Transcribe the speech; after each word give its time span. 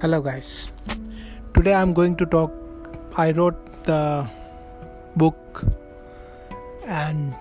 hello 0.00 0.20
guys. 0.20 0.72
Today 1.54 1.72
i'm 1.72 1.92
going 1.94 2.16
to 2.16 2.26
talk 2.26 2.52
i 3.16 3.30
wrote 3.30 3.84
the 3.84 4.28
book 5.16 5.64
and 6.84 7.32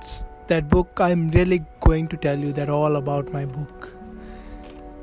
that 0.48 0.70
book 0.70 1.02
i'm 1.02 1.32
really 1.32 1.66
going 1.80 2.08
to 2.10 2.16
tell 2.16 2.38
you 2.38 2.54
that 2.54 2.70
all 2.70 2.98
about 2.98 3.34
my 3.34 3.44
book. 3.44 3.96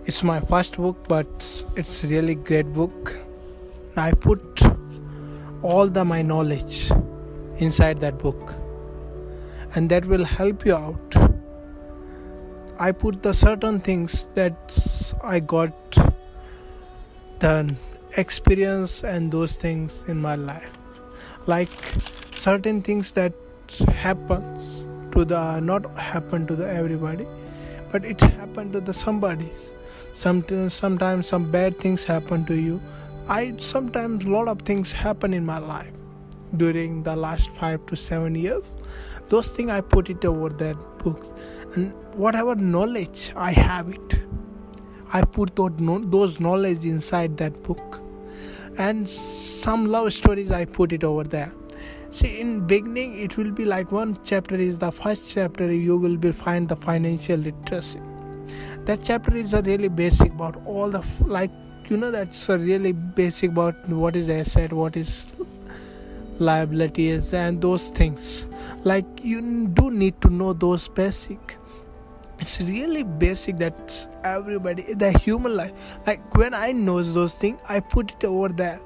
It's 0.06 0.22
my 0.22 0.38
first 0.40 0.76
book 0.76 1.08
but 1.08 1.64
it's 1.76 2.04
really 2.04 2.36
great 2.36 2.72
book. 2.72 3.18
I 3.96 4.12
put 4.12 4.62
all 5.62 5.88
the 5.88 6.04
my 6.04 6.22
knowledge 6.22 6.88
inside 7.58 8.00
that 8.00 8.16
book 8.18 8.54
and 9.74 9.90
that 9.90 10.06
will 10.06 10.24
help 10.24 10.64
you 10.64 10.76
out. 10.76 11.16
I 12.78 12.92
put 12.92 13.24
the 13.24 13.34
certain 13.34 13.80
things 13.80 14.28
that 14.34 14.80
i 15.22 15.40
got 15.40 15.74
the 17.40 17.74
experience 18.16 19.02
and 19.02 19.32
those 19.32 19.56
things 19.56 20.04
in 20.08 20.20
my 20.20 20.34
life. 20.36 20.70
Like 21.46 21.70
certain 22.36 22.82
things 22.82 23.12
that 23.12 23.32
happens 23.88 24.86
to 25.12 25.24
the 25.24 25.60
not 25.60 25.98
happen 25.98 26.46
to 26.46 26.56
the 26.56 26.68
everybody 26.70 27.26
but 27.92 28.04
it 28.04 28.20
happened 28.20 28.72
to 28.72 28.80
the 28.80 28.94
somebody. 28.94 29.50
Sometimes 30.12 30.74
sometimes 30.74 31.28
some 31.28 31.50
bad 31.50 31.78
things 31.78 32.04
happen 32.04 32.44
to 32.46 32.54
you. 32.54 32.80
I 33.28 33.54
sometimes 33.58 34.24
lot 34.24 34.48
of 34.48 34.60
things 34.62 34.92
happen 34.92 35.32
in 35.32 35.46
my 35.46 35.58
life. 35.58 35.92
During 36.56 37.02
the 37.04 37.14
last 37.14 37.50
5 37.56 37.86
to 37.86 37.96
7 37.96 38.34
years 38.34 38.76
those 39.28 39.48
things 39.56 39.70
i 39.70 39.80
put 39.80 40.10
it 40.10 40.24
over 40.24 40.48
that 40.48 40.76
book. 40.98 41.26
And 41.74 41.92
whatever 42.14 42.54
knowledge 42.56 43.32
i 43.36 43.52
have 43.52 43.88
it 43.88 44.18
I 45.12 45.22
put 45.22 45.56
those 45.56 46.40
knowledge 46.40 46.84
inside 46.84 47.36
that 47.38 47.62
book, 47.62 48.00
and 48.78 49.08
some 49.08 49.86
love 49.86 50.12
stories 50.12 50.50
I 50.50 50.64
put 50.64 50.92
it 50.92 51.02
over 51.04 51.24
there. 51.24 51.52
See, 52.12 52.40
in 52.40 52.66
beginning 52.66 53.18
it 53.18 53.36
will 53.36 53.50
be 53.50 53.64
like 53.64 53.92
one 53.92 54.18
chapter 54.24 54.56
is 54.56 54.78
the 54.78 54.90
first 54.90 55.28
chapter. 55.28 55.72
You 55.72 55.96
will 55.96 56.16
be 56.16 56.32
find 56.32 56.68
the 56.68 56.76
financial 56.76 57.38
literacy. 57.38 58.00
That 58.84 59.04
chapter 59.04 59.36
is 59.36 59.52
a 59.52 59.62
really 59.62 59.88
basic 59.88 60.32
about 60.32 60.60
all 60.64 60.90
the 60.90 61.04
like 61.24 61.50
you 61.88 61.96
know 61.96 62.10
that's 62.10 62.48
a 62.48 62.58
really 62.58 62.92
basic 62.92 63.50
about 63.50 63.88
what 63.88 64.16
is 64.16 64.28
asset, 64.28 64.72
what 64.72 64.96
is 64.96 65.26
liabilities, 66.38 67.32
and 67.34 67.60
those 67.60 67.88
things. 67.90 68.46
Like 68.84 69.06
you 69.22 69.66
do 69.68 69.90
need 69.90 70.20
to 70.22 70.30
know 70.30 70.52
those 70.52 70.88
basic 70.88 71.56
it's 72.40 72.60
really 72.60 73.02
basic 73.02 73.56
that 73.58 74.08
everybody 74.24 74.94
the 74.94 75.10
human 75.18 75.56
life. 75.56 75.72
Like 76.06 76.34
when 76.34 76.54
i 76.54 76.72
knows 76.72 77.12
those 77.14 77.34
things 77.34 77.60
i 77.68 77.80
put 77.80 78.12
it 78.12 78.24
over 78.24 78.48
there. 78.48 78.80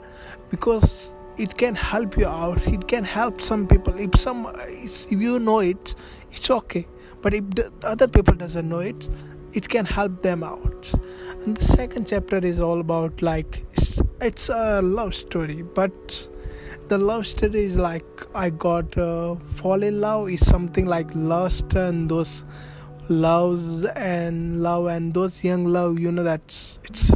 Because 0.51 1.13
it 1.37 1.57
can 1.57 1.75
help 1.75 2.17
you 2.17 2.27
out. 2.27 2.65
It 2.67 2.87
can 2.87 3.03
help 3.03 3.41
some 3.41 3.67
people. 3.67 3.99
If 3.99 4.19
some 4.21 4.53
if 4.69 5.11
you 5.11 5.39
know 5.39 5.61
it 5.61 5.95
it's 6.33 6.51
okay. 6.51 6.87
But 7.23 7.35
if 7.35 7.49
the 7.51 7.73
other 7.83 8.09
people 8.09 8.35
doesn't 8.35 8.69
know 8.69 8.81
it 8.81 9.09
it 9.53 9.69
can 9.69 9.85
help 9.85 10.23
them 10.23 10.43
out. 10.43 10.93
And 11.45 11.57
the 11.57 11.65
second 11.65 12.07
chapter 12.07 12.39
is 12.39 12.59
all 12.59 12.81
about 12.81 13.23
like 13.23 13.65
it's, 13.73 14.01
it's 14.21 14.49
a 14.49 14.83
love 14.83 15.15
story. 15.15 15.63
But 15.63 16.29
the 16.89 16.99
love 16.99 17.27
story 17.27 17.65
is 17.65 17.77
like 17.77 18.05
i 18.35 18.51
got 18.51 18.97
uh, 18.99 19.35
fall 19.57 19.83
in 19.83 20.03
love 20.03 20.29
is 20.29 20.45
something 20.47 20.85
like 20.85 21.09
lust 21.15 21.73
and 21.73 22.11
those 22.11 22.45
loves 23.09 23.85
and 23.85 24.63
love 24.63 24.87
and 24.87 25.15
those 25.15 25.43
young 25.45 25.65
love 25.65 25.99
you 25.99 26.11
know 26.11 26.23
that's 26.23 26.79
it's 26.85 27.13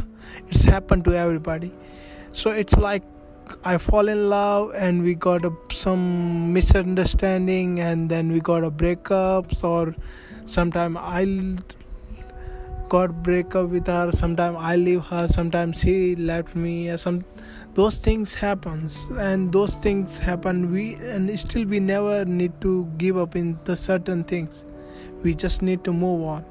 it's 0.47 0.63
happened 0.63 1.05
to 1.05 1.15
everybody. 1.15 1.71
So 2.31 2.51
it's 2.51 2.75
like 2.75 3.03
i 3.65 3.79
fall 3.79 4.07
in 4.07 4.29
love 4.29 4.71
and 4.75 5.01
we 5.01 5.15
got 5.15 5.43
a, 5.43 5.51
some 5.71 6.53
misunderstanding 6.53 7.79
and 7.79 8.07
then 8.07 8.31
we 8.31 8.39
got 8.39 8.63
a 8.63 8.69
breakups 8.69 9.63
or 9.63 9.95
sometime 10.45 10.95
i 10.95 11.25
got 12.89 13.23
break 13.23 13.55
up 13.55 13.69
with 13.69 13.87
her 13.87 14.11
sometime 14.11 14.55
i 14.55 14.75
leave 14.75 15.01
her 15.01 15.27
sometimes 15.27 15.79
she 15.79 16.15
left 16.15 16.55
me 16.55 16.95
some 16.95 17.25
those 17.75 17.97
things 17.97 18.35
happens. 18.35 18.97
And 19.17 19.53
those 19.53 19.75
things 19.75 20.17
happen 20.17 20.71
we 20.71 20.95
and 20.95 21.39
still 21.39 21.65
we 21.65 21.79
never 21.79 22.25
need 22.25 22.59
to 22.61 22.85
give 22.97 23.17
up 23.17 23.35
in 23.35 23.57
the 23.65 23.77
certain 23.77 24.23
things 24.23 24.63
we 25.21 25.35
just 25.35 25.61
need 25.61 25.83
to 25.83 25.93
move 25.93 26.23
on. 26.23 26.45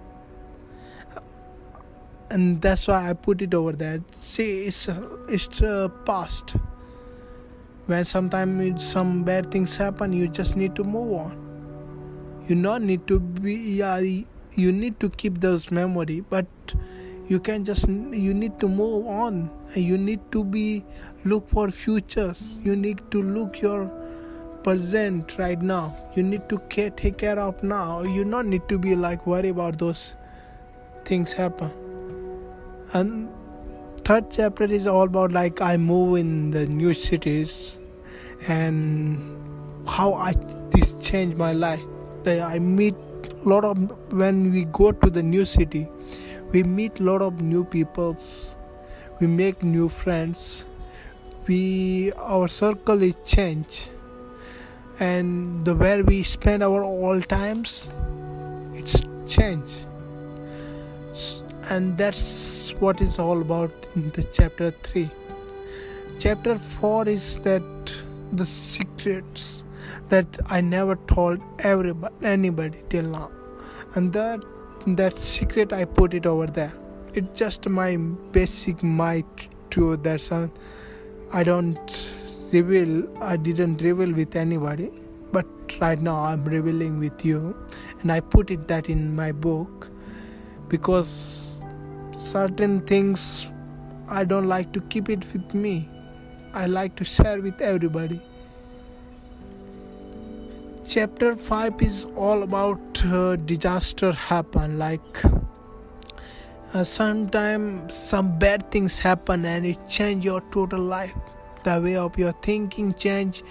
And 2.30 2.60
that's 2.60 2.86
why 2.86 3.08
i 3.08 3.14
put 3.14 3.40
it 3.40 3.54
over 3.54 3.72
there. 3.72 4.00
See 4.20 4.66
it's 4.66 4.88
it's 5.28 5.62
uh, 5.62 5.88
past. 6.04 6.54
When 7.86 8.04
sometimes 8.04 8.86
some 8.86 9.24
bad 9.24 9.50
things 9.50 9.76
happen 9.76 10.12
you 10.12 10.28
just 10.28 10.56
need 10.56 10.76
to 10.76 10.84
move 10.84 11.12
on. 11.12 12.44
You 12.48 12.54
not 12.54 12.82
need 12.82 13.06
to 13.08 13.18
be 13.20 13.54
yeah 13.54 13.98
you 13.98 14.72
need 14.72 15.00
to 15.00 15.08
keep 15.08 15.40
those 15.40 15.70
memory 15.70 16.20
but 16.20 16.46
you 17.28 17.38
can 17.38 17.64
just 17.64 17.88
you 17.88 18.34
need 18.34 18.58
to 18.60 18.68
move 18.68 19.06
on. 19.06 19.50
You 19.74 19.96
need 19.98 20.20
to 20.32 20.44
be 20.44 20.84
look 21.24 21.48
for 21.48 21.70
futures. 21.70 22.58
You 22.62 22.76
need 22.76 23.02
to 23.10 23.22
look 23.22 23.60
your 23.60 23.90
present 24.62 25.36
right 25.38 25.60
now. 25.60 25.96
You 26.14 26.22
need 26.22 26.48
to 26.48 26.58
care, 26.68 26.90
take 26.90 27.18
care 27.18 27.38
of 27.38 27.62
now. 27.62 28.02
You 28.02 28.24
don't 28.24 28.48
need 28.48 28.68
to 28.68 28.78
be 28.78 28.94
like 28.94 29.26
worry 29.26 29.48
about 29.48 29.78
those 29.78 30.14
things 31.04 31.32
happen. 31.32 31.72
And 32.92 33.28
third 34.04 34.30
chapter 34.30 34.64
is 34.64 34.86
all 34.86 35.02
about 35.02 35.32
like 35.32 35.60
i 35.60 35.76
move 35.76 36.16
in 36.16 36.50
the 36.50 36.66
new 36.66 36.94
cities 36.94 37.76
and 38.46 39.18
how 39.86 40.14
i 40.14 40.32
this 40.70 40.94
changed 41.02 41.36
my 41.36 41.52
life. 41.52 41.82
That 42.24 42.40
i 42.40 42.58
meet 42.58 42.94
a 42.94 43.48
lot 43.48 43.64
of 43.64 43.78
when 44.12 44.52
we 44.52 44.64
go 44.64 44.92
to 44.92 45.10
the 45.10 45.22
new 45.22 45.44
city 45.44 45.88
we 46.50 46.62
meet 46.62 46.98
a 47.00 47.02
lot 47.02 47.20
of 47.20 47.42
new 47.42 47.62
peoples. 47.62 48.56
We 49.20 49.26
make 49.26 49.62
new 49.62 49.88
friends. 49.88 50.64
We 51.46 52.12
our 52.16 52.48
circle 52.48 53.02
is 53.02 53.16
changed 53.24 53.90
and 55.00 55.64
the 55.64 55.74
where 55.74 56.02
we 56.02 56.22
spend 56.22 56.62
our 56.62 56.82
all 56.82 57.20
times 57.22 57.90
it's 58.74 59.02
change. 59.26 59.70
And 61.70 61.96
that's 61.98 62.72
what 62.78 63.00
is 63.00 63.18
all 63.18 63.40
about 63.40 63.70
in 63.94 64.10
the 64.10 64.24
chapter 64.24 64.70
3 64.70 65.10
chapter 66.18 66.58
4 66.58 67.08
is 67.08 67.38
that 67.40 67.62
the 68.32 68.46
secrets 68.46 69.64
that 70.08 70.38
i 70.46 70.60
never 70.60 70.96
told 71.12 71.40
everybody 71.58 72.14
anybody 72.22 72.82
till 72.88 73.04
now. 73.04 73.30
And 73.94 74.12
that 74.12 74.44
that 74.86 75.16
secret 75.16 75.72
i 75.72 75.84
put 75.84 76.14
it 76.14 76.26
over 76.26 76.46
there. 76.46 76.72
It's 77.14 77.38
just 77.38 77.68
my 77.68 77.96
basic 78.32 78.82
might 78.82 79.48
to 79.70 79.96
that 79.96 80.20
sound 80.20 80.50
i 81.32 81.42
don't 81.42 81.96
reveal 82.52 82.92
i 83.20 83.36
didn't 83.36 83.82
reveal 83.82 84.12
with 84.12 84.36
anybody 84.36 84.90
but 85.32 85.46
right 85.80 86.00
now 86.00 86.16
i'm 86.16 86.44
revealing 86.44 86.98
with 86.98 87.24
you. 87.24 87.54
And 88.00 88.12
i 88.12 88.20
put 88.20 88.50
it 88.50 88.66
that 88.68 88.88
in 88.88 89.14
my 89.14 89.32
book 89.32 89.90
because 90.68 91.60
certain 92.16 92.80
things 92.82 93.48
i 94.08 94.24
don't 94.24 94.48
like 94.48 94.72
to 94.72 94.80
keep 94.82 95.08
it 95.08 95.32
with 95.32 95.54
me. 95.54 95.88
I 96.54 96.66
like 96.66 96.96
to 96.96 97.04
share 97.04 97.40
with 97.42 97.60
everybody. 97.60 98.20
Chapter 100.86 101.36
5 101.36 101.82
is 101.82 102.06
all 102.16 102.42
about 102.42 103.04
uh, 103.04 103.36
disaster 103.36 104.12
happen. 104.12 104.78
Like 104.78 105.24
uh, 106.72 106.84
sometimes 106.84 107.94
some 107.94 108.38
bad 108.38 108.70
things 108.70 108.98
happen 108.98 109.44
and 109.44 109.66
it 109.66 109.88
change 109.88 110.24
your 110.24 110.40
total 110.50 110.80
life 110.80 111.12
the 111.68 111.80
way 111.82 111.96
of 111.96 112.18
your 112.18 112.32
thinking 112.48 112.94
change 112.94 113.42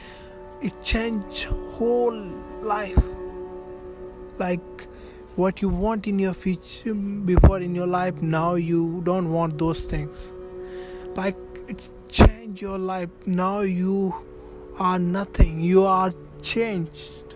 it 0.61 0.73
change 0.83 1.45
whole 1.73 2.19
life. 2.61 3.03
Like 4.39 4.87
what 5.35 5.61
you 5.61 5.69
want 5.69 6.07
in 6.07 6.17
your 6.17 6.33
future 6.33 6.95
before 6.95 7.59
in 7.59 7.75
your 7.75 7.85
life 7.85 8.15
now 8.21 8.55
you 8.55 9.01
don't 9.03 9.31
want 9.31 9.59
those 9.59 9.83
things. 9.91 10.31
Like 11.15 11.37
it 11.67 11.89
change 12.09 12.61
your 12.61 12.79
life 12.79 13.09
now 13.27 13.59
you 13.59 14.15
are 14.79 14.97
nothing 14.97 15.61
you 15.61 15.85
are 15.85 16.11
changed. 16.41 17.35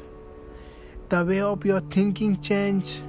The 1.10 1.24
way 1.26 1.42
of 1.42 1.64
your 1.64 1.82
thinking 1.82 2.42
change 2.42 3.02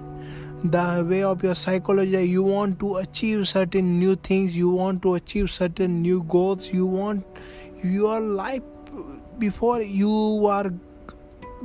the 0.64 1.04
way 1.08 1.24
of 1.24 1.42
your 1.42 1.56
psychology 1.56 2.22
you 2.22 2.42
want 2.42 2.78
to 2.78 2.96
achieve 2.96 3.48
certain 3.48 3.98
new 3.98 4.14
things 4.14 4.56
you 4.56 4.70
want 4.70 5.02
to 5.02 5.14
achieve 5.14 5.50
certain 5.50 6.00
new 6.00 6.22
goals 6.24 6.68
you 6.72 6.86
want 6.86 7.26
your 7.82 8.20
life 8.20 8.62
before 9.38 9.82
you 9.82 10.46
are 10.46 10.70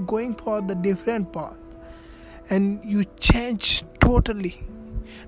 going 0.05 0.35
for 0.35 0.61
the 0.61 0.75
different 0.75 1.31
path. 1.33 1.55
And 2.49 2.79
you 2.83 3.05
change 3.19 3.83
totally. 3.99 4.61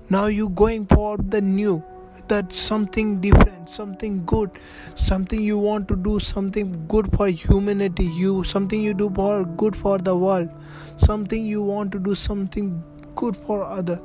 Now 0.08 0.26
you 0.26 0.48
going 0.50 0.86
for 0.86 1.16
the 1.18 1.40
new 1.40 1.82
that 2.28 2.52
something 2.52 3.20
different 3.20 3.68
something 3.68 4.24
good 4.24 4.50
something 4.94 5.42
you 5.42 5.58
want 5.58 5.88
to 5.88 5.96
do 5.96 6.20
something 6.20 6.86
good 6.86 7.10
for 7.16 7.26
humanity 7.26 8.04
you 8.04 8.44
something 8.44 8.80
you 8.80 8.94
do 8.94 9.10
for 9.16 9.44
good 9.62 9.74
for 9.74 9.98
the 9.98 10.14
world 10.14 10.48
something 10.96 11.44
you 11.44 11.60
want 11.60 11.90
to 11.90 11.98
do 11.98 12.14
something 12.14 12.80
good 13.20 13.36
for 13.36 13.64
other. 13.64 14.00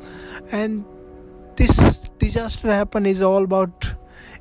And 0.51 0.85
this 1.55 1.75
disaster 2.19 2.71
happen 2.71 3.05
is 3.05 3.21
all 3.21 3.43
about 3.43 3.85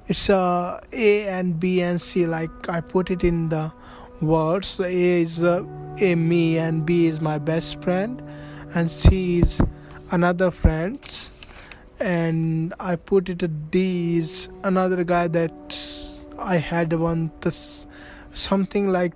it's 0.06 0.28
uh, 0.28 0.80
a 0.92 1.28
and 1.28 1.58
b 1.58 1.80
and 1.82 2.00
c 2.00 2.26
like 2.26 2.68
i 2.68 2.80
put 2.80 3.10
it 3.10 3.24
in 3.24 3.48
the 3.48 3.72
words. 4.20 4.80
A 4.80 4.90
is 4.90 5.42
uh, 5.42 5.64
a 6.00 6.14
me 6.14 6.58
and 6.58 6.84
b 6.84 7.06
is 7.06 7.20
my 7.20 7.38
best 7.38 7.80
friend 7.82 8.22
and 8.74 8.90
c 8.90 9.38
is 9.38 9.60
another 10.10 10.50
friend. 10.50 10.98
And 12.00 12.74
I 12.80 12.96
put 12.96 13.28
it 13.28 13.42
at 13.42 13.70
D 13.70 14.18
is 14.18 14.48
another 14.64 15.04
guy 15.04 15.28
that 15.28 15.78
I 16.38 16.56
had 16.56 16.92
one 16.92 17.30
this 17.40 17.86
something 18.32 18.88
like 18.90 19.12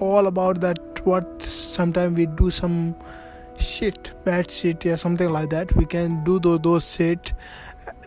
all 0.00 0.26
about 0.26 0.60
that 0.62 1.06
what 1.06 1.42
sometimes 1.42 2.16
we 2.16 2.26
do 2.26 2.50
some 2.50 2.96
shit 3.58 4.10
bad 4.24 4.50
shit 4.50 4.84
yeah 4.84 4.96
something 4.96 5.28
like 5.30 5.50
that. 5.50 5.74
We 5.76 5.86
can 5.86 6.24
do 6.24 6.40
those, 6.40 6.60
those 6.60 6.90
shit 6.90 7.32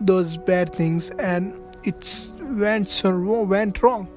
those 0.01 0.37
bad 0.37 0.73
things 0.75 1.09
and 1.11 1.53
it's 1.85 2.31
went 2.39 2.89
so 2.89 3.17
went 3.43 3.81
wrong. 3.81 4.07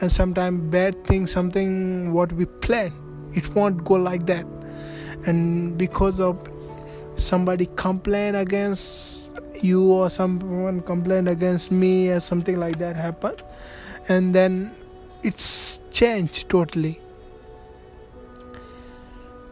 And 0.00 0.12
sometimes 0.12 0.70
bad 0.70 1.04
things 1.06 1.32
something 1.32 2.12
what 2.12 2.32
we 2.32 2.44
plan 2.44 2.92
it 3.34 3.54
won't 3.54 3.84
go 3.84 3.94
like 3.94 4.26
that. 4.26 4.46
And 5.26 5.76
because 5.76 6.20
of 6.20 6.38
somebody 7.16 7.68
complain 7.76 8.36
against 8.36 9.30
you 9.60 9.92
or 9.92 10.08
someone 10.08 10.80
complain 10.82 11.28
against 11.28 11.70
me 11.72 12.10
or 12.10 12.20
something 12.20 12.60
like 12.60 12.78
that 12.78 12.94
happen 12.94 13.34
and 14.08 14.32
then 14.34 14.72
it's 15.22 15.80
changed 15.90 16.48
totally. 16.48 17.00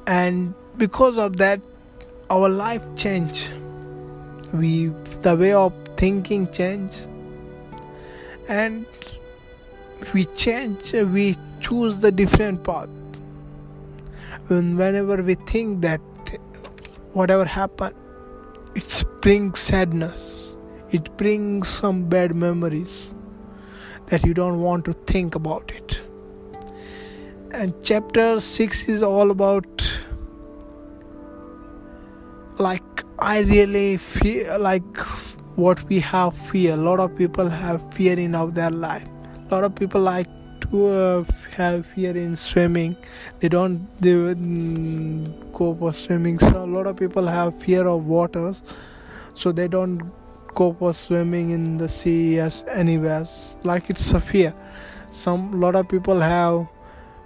And 0.07 0.55
because 0.77 1.19
of 1.19 1.37
that 1.39 1.61
our 2.31 2.49
life 2.49 2.83
change. 2.97 3.51
We 4.53 4.89
the 5.23 5.37
way 5.37 5.53
of 5.53 5.73
thinking 5.97 6.51
change 6.53 6.93
and 8.49 8.87
we 10.13 10.25
change 10.27 10.93
we 10.93 11.37
choose 11.61 12.01
the 12.01 12.13
different 12.13 12.63
path 12.63 12.89
when 14.49 14.77
whenever 14.77 15.23
we 15.23 15.35
think 15.35 15.81
that 15.81 16.01
whatever 17.17 17.45
happened, 17.47 17.95
it 18.75 19.05
brings 19.23 19.59
sadness. 19.59 20.53
It 20.91 21.17
brings 21.17 21.69
some 21.69 22.09
bad 22.09 22.37
memories 22.37 23.11
that 24.07 24.25
you 24.25 24.35
don't 24.35 24.61
want 24.61 24.85
to 24.85 24.93
think 25.13 25.35
about 25.35 25.73
it. 25.75 26.03
And 27.53 27.75
chapter 27.83 28.39
6 28.39 28.89
is 28.89 29.03
all 29.03 29.31
about 29.31 29.83
like 32.59 33.05
I 33.19 33.39
really 33.39 33.97
feel 33.97 34.61
like 34.61 34.97
what 35.57 35.83
we 35.89 35.99
have 36.01 36.37
fear. 36.51 36.75
A 36.75 36.77
lot 36.77 37.01
of 37.01 37.17
people 37.17 37.49
have 37.49 37.83
fear 37.95 38.19
in 38.19 38.35
of 38.35 38.55
their 38.55 38.71
life. 38.71 39.07
A 39.51 39.55
lot 39.55 39.65
of 39.65 39.75
people 39.75 40.01
like 40.03 40.29
to 40.61 40.87
uh, 40.87 41.25
have 41.57 41.87
fear 41.87 42.17
in 42.17 42.37
swimming. 42.37 42.97
They 43.41 43.49
don't 43.49 43.89
they 44.01 44.13
go 45.53 45.75
for 45.75 45.93
swimming. 45.93 46.39
So 46.39 46.65
a 46.65 46.67
lot 46.67 46.87
of 46.87 46.97
people 46.97 47.27
have 47.27 47.59
fear 47.63 47.87
of 47.87 48.05
waters. 48.05 48.63
So 49.35 49.53
they 49.53 49.69
don't 49.69 50.03
go 50.55 50.75
for 50.79 50.95
swimming 50.95 51.51
in 51.51 51.79
the 51.79 51.89
sea 51.89 52.39
as 52.39 52.65
anywhere. 52.69 53.27
Like 53.65 53.91
it's 53.91 54.13
a 54.13 54.21
fear. 54.21 54.55
Some 55.11 55.61
lot 55.61 55.75
of 55.75 55.89
people 55.89 56.21
have 56.21 56.67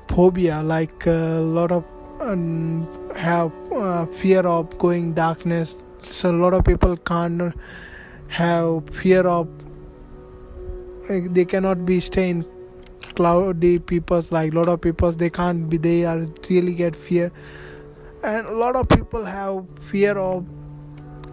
phobia. 0.08 0.62
Like 0.62 1.06
a 1.06 1.40
lot 1.40 1.72
of 1.72 1.84
um, 2.20 2.86
have 3.16 3.52
uh, 3.72 4.06
fear 4.06 4.40
of 4.40 4.78
going 4.78 5.14
darkness. 5.14 5.84
So 6.06 6.30
a 6.30 6.38
lot 6.44 6.54
of 6.54 6.64
people 6.64 6.96
can't 6.96 7.54
have 8.30 8.88
fear 8.90 9.26
of 9.26 9.48
like, 11.08 11.34
they 11.34 11.44
cannot 11.44 11.84
be 11.84 11.98
staying 11.98 12.44
cloudy 13.16 13.78
people 13.78 14.24
like 14.30 14.54
lot 14.54 14.68
of 14.68 14.80
people 14.80 15.10
they 15.10 15.28
can't 15.28 15.68
be 15.68 15.76
they 15.76 16.04
are 16.04 16.26
really 16.48 16.72
get 16.74 16.94
fear. 16.94 17.32
And 18.22 18.46
a 18.46 18.52
lot 18.52 18.76
of 18.76 18.88
people 18.88 19.24
have 19.24 19.66
fear 19.90 20.16
of 20.16 20.46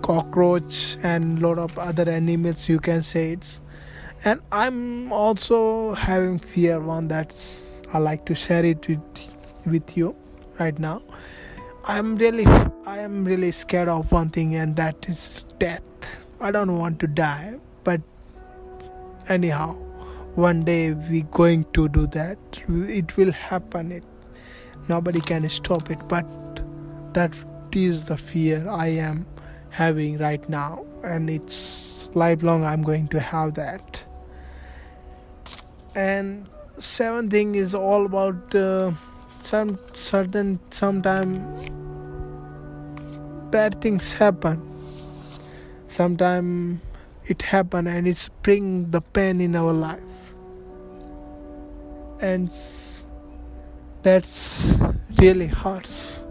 cockroach 0.02 0.98
and 1.04 1.42
lot 1.42 1.60
of 1.60 1.78
other 1.78 2.10
animals 2.10 2.68
you 2.68 2.80
can 2.80 3.04
say 3.04 3.34
it's. 3.34 3.62
And 4.26 4.42
i'm 4.52 5.14
also 5.14 5.94
having 5.94 6.40
fear 6.40 6.80
one 6.80 7.08
that's 7.08 7.62
i 7.94 8.00
like 8.00 8.26
to 8.26 8.36
share 8.36 8.66
it 8.66 8.88
with 8.88 9.26
with 9.66 9.96
you 9.96 10.16
right 10.60 10.78
now. 10.80 11.02
I'm 11.86 12.16
really 12.18 12.46
i 12.86 13.00
am 13.00 13.24
really 13.24 13.52
scared 13.52 13.88
of 13.88 14.12
one 14.12 14.30
thing 14.30 14.56
and 14.56 14.76
that 14.78 15.08
is 15.08 15.44
death 15.60 15.84
i 16.40 16.52
don't 16.52 16.78
want 16.78 17.00
to 17.00 17.08
die 17.08 17.56
but 17.84 18.02
anyhow 19.28 19.76
one 20.38 20.64
day 20.64 20.92
we 20.92 21.24
going 21.32 21.66
to 21.74 21.90
do 21.90 22.06
that. 22.08 22.38
It 22.68 23.18
will 23.18 23.32
happen. 23.32 23.92
It 23.92 24.04
nobody 24.88 25.20
can 25.20 25.50
stop 25.50 25.90
it 25.90 26.08
but 26.08 26.26
that 27.14 27.34
is 27.74 28.06
the 28.06 28.16
fear 28.16 28.68
i 28.70 28.88
am 28.88 29.26
having 29.70 30.18
right 30.20 30.48
now 30.50 30.86
and 31.04 31.30
it's 31.30 32.10
lifelong 32.14 32.64
i'm 32.64 32.84
going 32.84 33.08
to 33.08 33.20
have 33.20 33.56
that. 33.56 34.04
And 35.96 36.48
seventh 36.78 37.32
thing 37.32 37.56
is 37.56 37.74
all 37.74 38.06
about 38.06 38.56
uh, 38.56 38.92
some 39.42 39.80
certain 39.94 40.60
sometime 40.70 41.42
bad 43.50 43.82
things 43.82 44.14
happen 44.14 44.77
sometime 45.88 46.82
it 47.26 47.42
happen 47.42 47.88
and 47.88 48.08
it's 48.08 48.30
bring 48.42 48.92
the 48.92 49.02
pain 49.02 49.42
in 49.42 49.56
our 49.56 49.74
life. 49.74 50.00
And 52.22 52.50
that's 54.04 54.78
really 55.18 55.48
hurts 55.48 56.24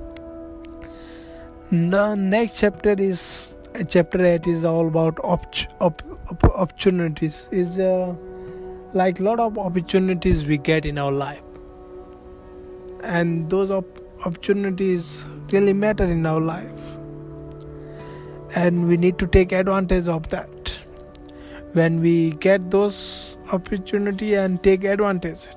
the 1.70 2.14
next 2.14 2.60
chapter 2.60 2.94
is 2.96 3.54
chapter 3.88 4.24
8 4.24 4.46
is 4.46 4.64
all 4.64 4.86
about 4.86 5.18
op- 5.24 5.46
op- 5.80 6.02
op- 6.30 6.44
opportunities. 6.44 7.48
Is 7.50 7.78
uh, 7.78 8.14
like 8.92 9.18
lot 9.18 9.40
of 9.40 9.58
opportunities 9.58 10.44
we 10.46 10.58
get 10.58 10.86
in 10.86 10.96
our 10.96 11.10
life. 11.10 11.42
And 13.02 13.50
those 13.50 13.70
op- 13.70 14.00
opportunities 14.24 15.26
really 15.50 15.72
matter 15.72 16.04
in 16.04 16.24
our 16.24 16.40
life 16.40 16.70
and 18.54 18.86
we 18.88 18.96
need 18.96 19.18
to 19.18 19.26
take 19.26 19.52
advantage 19.52 20.08
of 20.08 20.28
that. 20.28 20.48
When 21.72 22.00
we 22.00 22.30
get 22.32 22.70
those 22.70 23.36
opportunity 23.52 24.34
and 24.34 24.62
take 24.62 24.84
advantage 24.84 25.48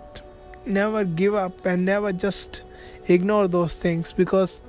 never 0.65 1.03
give 1.03 1.35
up 1.35 1.65
and 1.65 1.85
never 1.85 2.11
just 2.13 2.61
ignore 3.07 3.47
those 3.47 3.73
things 3.73 4.13
because 4.13 4.61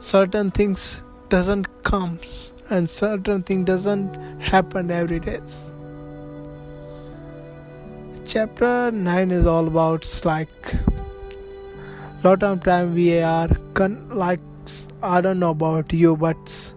certain 0.00 0.50
things 0.50 1.02
doesn't 1.28 1.66
comes 1.82 2.52
and 2.68 2.88
certain 2.90 3.42
thing 3.42 3.64
doesn't 3.64 4.14
happen 4.40 4.90
every 4.90 5.20
day. 5.20 5.40
Chapter 8.26 8.90
9 8.90 9.30
is 9.30 9.46
all 9.46 9.66
about 9.66 10.24
like 10.24 10.74
lot 12.24 12.42
of 12.42 12.62
time 12.64 12.92
we 12.94 13.20
are 13.20 13.48
con- 13.74 14.08
like 14.08 14.40
i 15.00 15.20
don't 15.20 15.38
know 15.38 15.50
about 15.50 15.92
you 15.92 16.16
but 16.16 16.72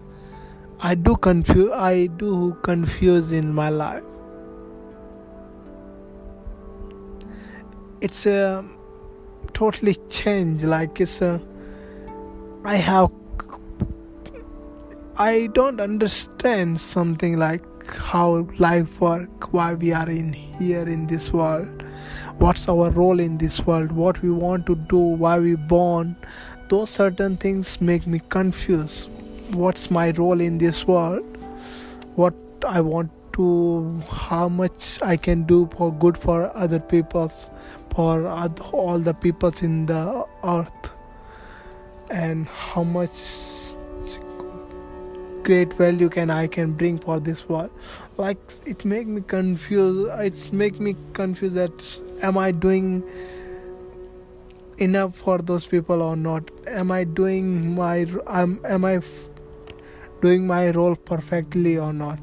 i 0.82 0.94
do 0.94 1.14
confuse 1.16 1.70
i 1.72 2.06
do 2.06 2.56
confuse 2.62 3.32
in 3.32 3.52
my 3.52 3.68
life. 3.68 4.02
It's 8.00 8.24
a 8.24 8.64
totally 9.52 9.94
change 10.08 10.62
like 10.64 11.02
it's 11.02 11.20
a 11.20 11.38
i 12.64 12.76
have 12.76 13.12
i 15.18 15.48
don't 15.52 15.80
understand 15.80 16.80
something 16.80 17.36
like 17.36 17.62
how 17.96 18.48
life 18.58 18.98
work 19.02 19.52
why 19.52 19.74
we 19.74 19.92
are 19.92 20.08
in 20.08 20.32
here 20.32 20.88
in 20.88 21.06
this 21.08 21.30
world 21.30 21.84
what's 22.38 22.68
our 22.70 22.90
role 22.90 23.20
in 23.20 23.36
this 23.36 23.66
world 23.66 23.92
what 23.92 24.22
we 24.22 24.30
want 24.30 24.64
to 24.64 24.74
do 24.74 24.96
why 24.96 25.38
we 25.38 25.56
born. 25.56 26.16
Those 26.70 26.88
certain 26.88 27.36
things 27.36 27.80
make 27.80 28.06
me 28.06 28.20
confused 28.28 29.08
what's 29.54 29.90
my 29.90 30.10
role 30.10 30.40
in 30.40 30.58
this 30.58 30.86
world? 30.86 31.24
What 32.16 32.34
i 32.66 32.80
want 32.80 33.10
to 33.32 34.02
how 34.10 34.48
much 34.48 35.00
I 35.02 35.16
can 35.16 35.44
do 35.44 35.68
for 35.76 35.92
good 35.92 36.18
for 36.18 36.54
other 36.54 36.80
peoples, 36.80 37.50
for 37.94 38.26
all 38.72 38.98
the 38.98 39.14
peoples 39.14 39.62
in 39.62 39.86
the 39.86 40.26
earth, 40.44 40.90
and 42.10 42.46
how 42.48 42.82
much 42.82 43.10
great 45.42 45.72
value 45.72 46.08
can 46.08 46.28
i 46.28 46.46
can 46.46 46.72
bring 46.72 46.98
for 46.98 47.20
this 47.20 47.48
world? 47.48 47.70
Like 48.16 48.38
it 48.66 48.84
make 48.84 49.06
me 49.06 49.22
confused 49.22 50.10
it's 50.18 50.52
make 50.52 50.80
me 50.80 50.96
confused 51.12 51.54
that 51.54 52.00
am 52.22 52.36
i 52.36 52.50
doing 52.50 53.02
enough 54.78 55.14
for 55.14 55.38
those 55.38 55.66
people 55.66 56.02
or 56.02 56.16
not? 56.16 56.50
Am 56.66 56.90
i 56.90 57.04
doing 57.04 57.74
my 57.74 58.06
am, 58.26 58.60
am 58.64 58.84
i 58.84 59.00
doing 60.20 60.46
my 60.46 60.70
role 60.70 60.94
perfectly 60.94 61.76
or 61.78 61.92
not. 61.92 62.18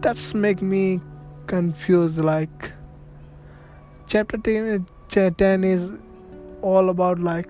That's 0.00 0.34
make 0.34 0.62
me 0.62 1.00
confused 1.46 2.18
like 2.18 2.72
chapter 4.06 4.38
10, 4.38 4.86
10 5.08 5.64
is 5.64 5.98
all 6.62 6.90
about 6.90 7.18
like 7.18 7.48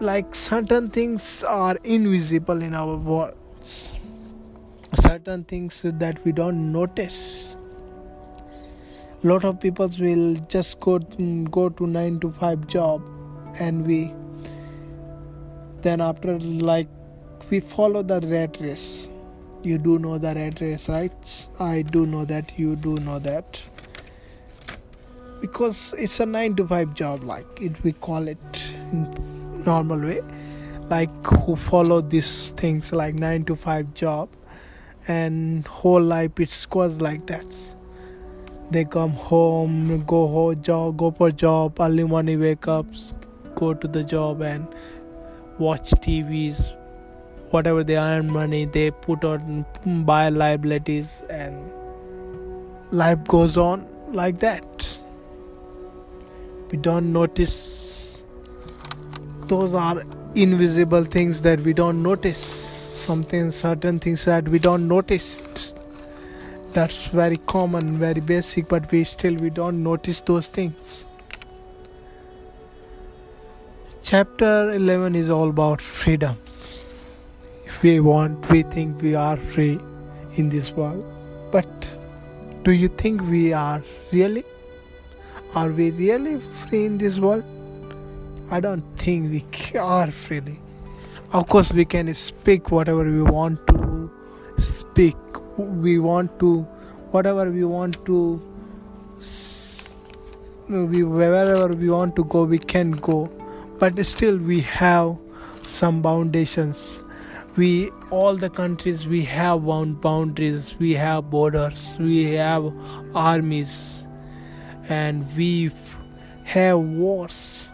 like 0.00 0.34
certain 0.34 0.88
things 0.90 1.44
are 1.44 1.76
invisible 1.84 2.60
in 2.62 2.74
our 2.74 2.96
world 2.96 3.34
certain 5.00 5.44
things 5.44 5.80
that 5.84 6.24
we 6.24 6.32
don't 6.32 6.72
notice. 6.72 7.56
Lot 9.22 9.44
of 9.44 9.60
people 9.60 9.90
will 9.98 10.34
just 10.48 10.80
go 10.80 10.98
go 11.58 11.68
to 11.68 11.86
9 11.86 12.20
to 12.20 12.32
5 12.32 12.66
job 12.66 13.02
and 13.60 13.86
we 13.86 14.12
then 15.82 16.00
after 16.00 16.38
like 16.38 16.88
we 17.50 17.60
follow 17.60 18.02
the 18.02 18.20
rat 18.20 18.56
race. 18.60 19.08
You 19.62 19.78
do 19.78 19.98
know 19.98 20.18
the 20.18 20.34
rat 20.34 20.60
race 20.60 20.88
right? 20.88 21.48
I 21.60 21.82
do 21.82 22.06
know 22.06 22.24
that 22.24 22.58
you 22.58 22.76
do 22.76 22.96
know 22.96 23.18
that. 23.18 23.60
Because 25.40 25.92
it's 25.98 26.20
a 26.20 26.26
9 26.26 26.56
to 26.56 26.66
5 26.66 26.94
job 26.94 27.24
like 27.24 27.46
it 27.60 27.82
we 27.82 27.92
call 27.92 28.28
it 28.28 28.38
normal 29.66 30.00
way. 30.00 30.22
Like 30.88 31.26
who 31.26 31.56
follow 31.56 32.00
these 32.00 32.50
things 32.50 32.92
like 32.92 33.14
9 33.14 33.44
to 33.44 33.56
5 33.56 33.94
job 33.94 34.28
and 35.08 35.66
whole 35.66 36.02
life 36.02 36.38
it 36.38 36.66
goes 36.70 36.94
like 36.94 37.26
that. 37.26 37.46
They 38.70 38.84
come 38.84 39.10
home 39.10 40.04
go 40.06 40.26
home 40.28 40.62
job 40.62 40.96
go 40.96 41.10
for 41.10 41.30
job 41.30 41.78
early 41.78 42.04
morning 42.04 42.40
wake 42.40 42.66
ups 42.66 43.12
go 43.54 43.74
to 43.74 43.86
the 43.86 44.02
job 44.02 44.40
and 44.40 44.66
watch 45.58 45.90
tvs 46.06 46.72
whatever 47.50 47.84
they 47.84 47.96
earn 47.96 48.32
money 48.32 48.64
they 48.64 48.90
put 48.90 49.24
on 49.24 49.64
buy 50.06 50.28
liabilities 50.28 51.08
and 51.28 51.70
life 52.92 53.22
goes 53.24 53.56
on 53.56 53.86
like 54.12 54.38
that. 54.40 54.98
We 56.70 56.78
don't 56.78 57.12
notice. 57.12 58.22
Those 59.46 59.74
are 59.74 60.02
invisible 60.34 61.04
things 61.04 61.42
that 61.42 61.60
we 61.60 61.72
don't 61.72 62.02
notice. 62.02 62.38
Something 62.38 63.50
certain 63.50 63.98
things 63.98 64.24
that 64.26 64.48
we 64.48 64.58
don't 64.58 64.86
notice. 64.86 65.36
That's 66.72 67.06
very 67.08 67.36
common 67.36 67.98
very 67.98 68.20
basic 68.20 68.68
but 68.68 68.90
we 68.90 69.04
still 69.04 69.34
we 69.34 69.50
don't 69.50 69.82
notice 69.82 70.20
those 70.20 70.46
things 70.46 71.04
chapter 74.12 74.70
11 74.72 75.14
is 75.14 75.30
all 75.30 75.48
about 75.48 75.80
freedoms 75.80 76.78
if 77.64 77.82
we 77.82 77.92
want 77.98 78.50
we 78.50 78.62
think 78.74 79.00
we 79.00 79.14
are 79.14 79.38
free 79.52 79.78
in 80.36 80.50
this 80.54 80.70
world 80.72 81.02
but 81.50 81.86
do 82.62 82.72
you 82.72 82.88
think 83.02 83.22
we 83.30 83.54
are 83.54 83.82
really 84.12 84.44
are 85.54 85.70
we 85.70 85.90
really 85.92 86.38
free 86.58 86.84
in 86.84 86.98
this 86.98 87.18
world 87.18 87.42
I 88.50 88.60
don't 88.60 88.84
think 88.98 89.30
we 89.32 89.78
are 89.78 90.10
freely. 90.10 90.60
Of 91.32 91.48
course, 91.48 91.72
we 91.72 91.86
can 91.86 92.12
speak 92.12 92.70
whatever 92.70 93.04
we 93.04 93.22
want 93.22 93.66
to 93.68 94.10
speak. 94.58 95.16
We 95.56 95.98
want 95.98 96.38
to, 96.40 96.60
whatever 97.12 97.50
we 97.50 97.64
want 97.64 98.04
to, 98.04 98.42
we, 100.68 101.02
wherever 101.02 101.68
we 101.68 101.88
want 101.88 102.14
to 102.16 102.24
go, 102.24 102.44
we 102.44 102.58
can 102.58 102.90
go. 102.90 103.30
But 103.82 103.98
still, 104.06 104.36
we 104.38 104.60
have 104.60 105.18
some 105.64 106.04
foundations. 106.04 107.02
We, 107.56 107.90
all 108.10 108.36
the 108.36 108.48
countries, 108.48 109.08
we 109.08 109.22
have 109.22 109.64
boundaries, 110.00 110.76
we 110.78 110.92
have 110.94 111.30
borders, 111.30 111.90
we 111.98 112.34
have 112.34 112.72
armies, 113.12 114.06
and 114.88 115.26
we 115.36 115.72
have 116.44 116.78
wars. 116.78 117.68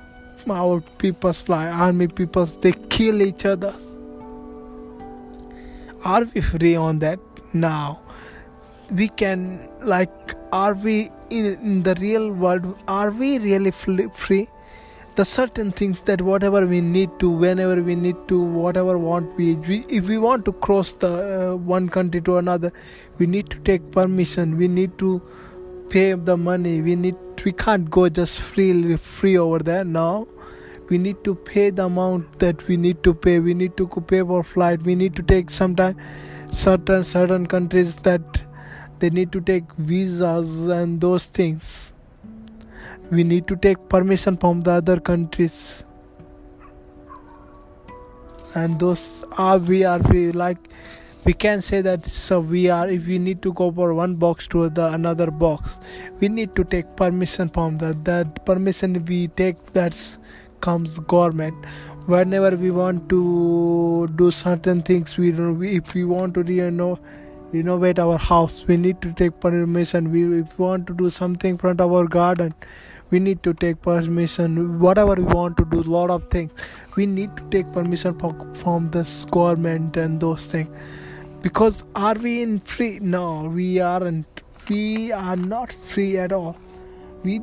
Our 0.48 0.80
peoples 0.96 1.46
like 1.50 1.74
army 1.74 2.08
peoples 2.08 2.56
they 2.56 2.72
kill 2.96 3.20
each 3.20 3.44
other. 3.44 3.74
Are 6.04 6.24
we 6.24 6.40
free 6.40 6.74
on 6.74 7.00
that? 7.00 7.18
Now 7.52 8.00
we 8.90 9.08
can 9.08 9.68
like 9.82 10.34
are 10.52 10.72
we 10.72 11.10
in, 11.28 11.44
in 11.56 11.82
the 11.82 11.94
real 12.00 12.32
world 12.32 12.74
are 12.88 13.10
we 13.10 13.38
really 13.38 13.72
free 13.72 14.48
the 15.18 15.25
certain 15.25 15.72
things 15.72 16.00
that 16.02 16.20
whatever 16.22 16.64
we 16.64 16.80
need 16.80 17.10
to 17.18 17.28
whenever 17.28 17.82
we 17.82 17.94
need 17.96 18.18
to 18.28 18.40
whatever 18.40 18.96
want 18.96 19.37
we, 19.37 19.54
we 19.68 19.78
if 19.88 20.06
we 20.08 20.16
want 20.16 20.44
to 20.44 20.52
cross 20.52 20.92
the 21.04 21.08
uh, 21.08 21.56
one 21.56 21.88
country 21.88 22.20
to 22.20 22.37
another 22.37 22.70
we 23.18 23.26
need 23.26 23.50
to 23.50 23.58
take 23.70 23.90
permission. 23.90 24.56
We 24.56 24.68
need 24.68 24.96
to 24.98 25.20
pay 25.90 26.12
the 26.12 26.37
money. 26.37 26.80
We 26.80 26.94
need 26.94 27.16
we 27.44 27.50
can't 27.50 27.90
go 27.90 28.08
just 28.08 28.38
freely 28.38 28.96
free 28.96 29.37
over 29.37 29.58
there. 29.58 29.84
Now 29.84 30.28
we 30.88 30.98
need 30.98 31.25
to 31.25 31.34
pay 31.34 31.70
the 31.70 31.87
amount 31.87 32.38
that 32.38 32.68
we 32.68 32.76
need 32.76 33.02
to 33.02 33.12
pay. 33.12 33.40
We 33.40 33.54
need 33.54 33.76
to 33.76 33.88
pay 33.88 34.22
for 34.22 34.44
flight. 34.44 34.82
We 34.82 34.94
need 34.94 35.16
to 35.16 35.22
take 35.22 35.50
sometime 35.50 35.96
certain 36.52 37.04
certain 37.04 37.46
countries 37.46 37.96
that 38.10 38.42
they 39.00 39.10
need 39.10 39.32
to 39.32 39.40
take 39.40 39.72
visas 39.75 40.68
and 40.68 41.00
those 41.00 41.26
things 41.26 41.88
we 43.10 43.24
need 43.24 43.46
to 43.48 43.56
take 43.56 43.88
permission 43.88 44.36
from 44.36 44.62
the 44.62 44.72
other 44.72 45.00
countries. 45.00 45.84
And 48.54 48.78
those 48.80 49.24
are 49.36 49.58
we 49.58 49.84
are 49.84 50.00
we 50.00 50.32
like 50.32 50.58
we 51.24 51.32
can 51.32 51.60
say 51.60 51.80
that 51.82 52.06
so 52.06 52.40
we 52.40 52.70
are 52.70 52.88
if 52.90 53.06
we 53.06 53.18
need 53.18 53.42
to 53.42 53.52
go 53.52 53.70
for 53.70 53.92
one 53.94 54.14
box 54.14 54.48
to 54.48 54.68
the 54.70 54.86
another 54.92 55.30
box 55.30 55.78
we 56.20 56.28
need 56.28 56.56
to 56.56 56.64
take 56.64 56.96
permission 56.96 57.50
from 57.50 57.76
that 57.78 58.04
that 58.04 58.44
permission 58.46 59.04
we 59.04 59.28
take 59.28 59.72
that's 59.74 60.16
comes 60.60 60.98
government. 61.00 61.54
Whenever 62.06 62.56
we 62.56 62.70
want 62.70 63.08
to 63.10 64.08
do 64.16 64.30
certain 64.30 64.82
things 64.82 65.16
we, 65.16 65.30
don't 65.30 65.58
we 65.58 65.76
if 65.76 65.94
we 65.94 66.04
want 66.04 66.34
to 66.34 66.42
reno, 66.42 66.98
renovate 67.52 67.98
our 67.98 68.16
house 68.16 68.64
we 68.66 68.76
need 68.76 69.00
to 69.02 69.12
take 69.12 69.38
permission. 69.40 70.10
We 70.10 70.40
if 70.40 70.58
we 70.58 70.64
want 70.64 70.86
to 70.86 70.94
do 70.94 71.10
something 71.10 71.50
in 71.50 71.58
front 71.58 71.80
of 71.80 71.92
our 71.92 72.06
garden 72.06 72.54
we 73.10 73.18
need 73.18 73.42
to 73.42 73.54
take 73.54 73.80
permission. 73.82 74.78
Whatever 74.78 75.14
we 75.14 75.22
want 75.22 75.56
to 75.58 75.64
do 75.64 75.82
lot 75.82 76.10
of 76.10 76.28
things. 76.30 76.52
We 76.96 77.06
need 77.06 77.36
to 77.36 77.42
take 77.50 77.72
permission 77.72 78.18
from 78.54 78.90
this 78.90 79.24
government 79.30 79.96
and 79.96 80.20
those 80.20 80.44
things. 80.44 80.68
Because 81.42 81.84
are 81.94 82.14
we 82.14 82.42
in 82.42 82.60
free? 82.60 82.98
No 83.00 83.50
we 83.54 83.80
aren't. 83.80 84.42
We 84.68 85.12
are 85.12 85.36
not 85.36 85.72
free 85.72 86.18
at 86.18 86.32
all. 86.32 86.56
We 87.22 87.40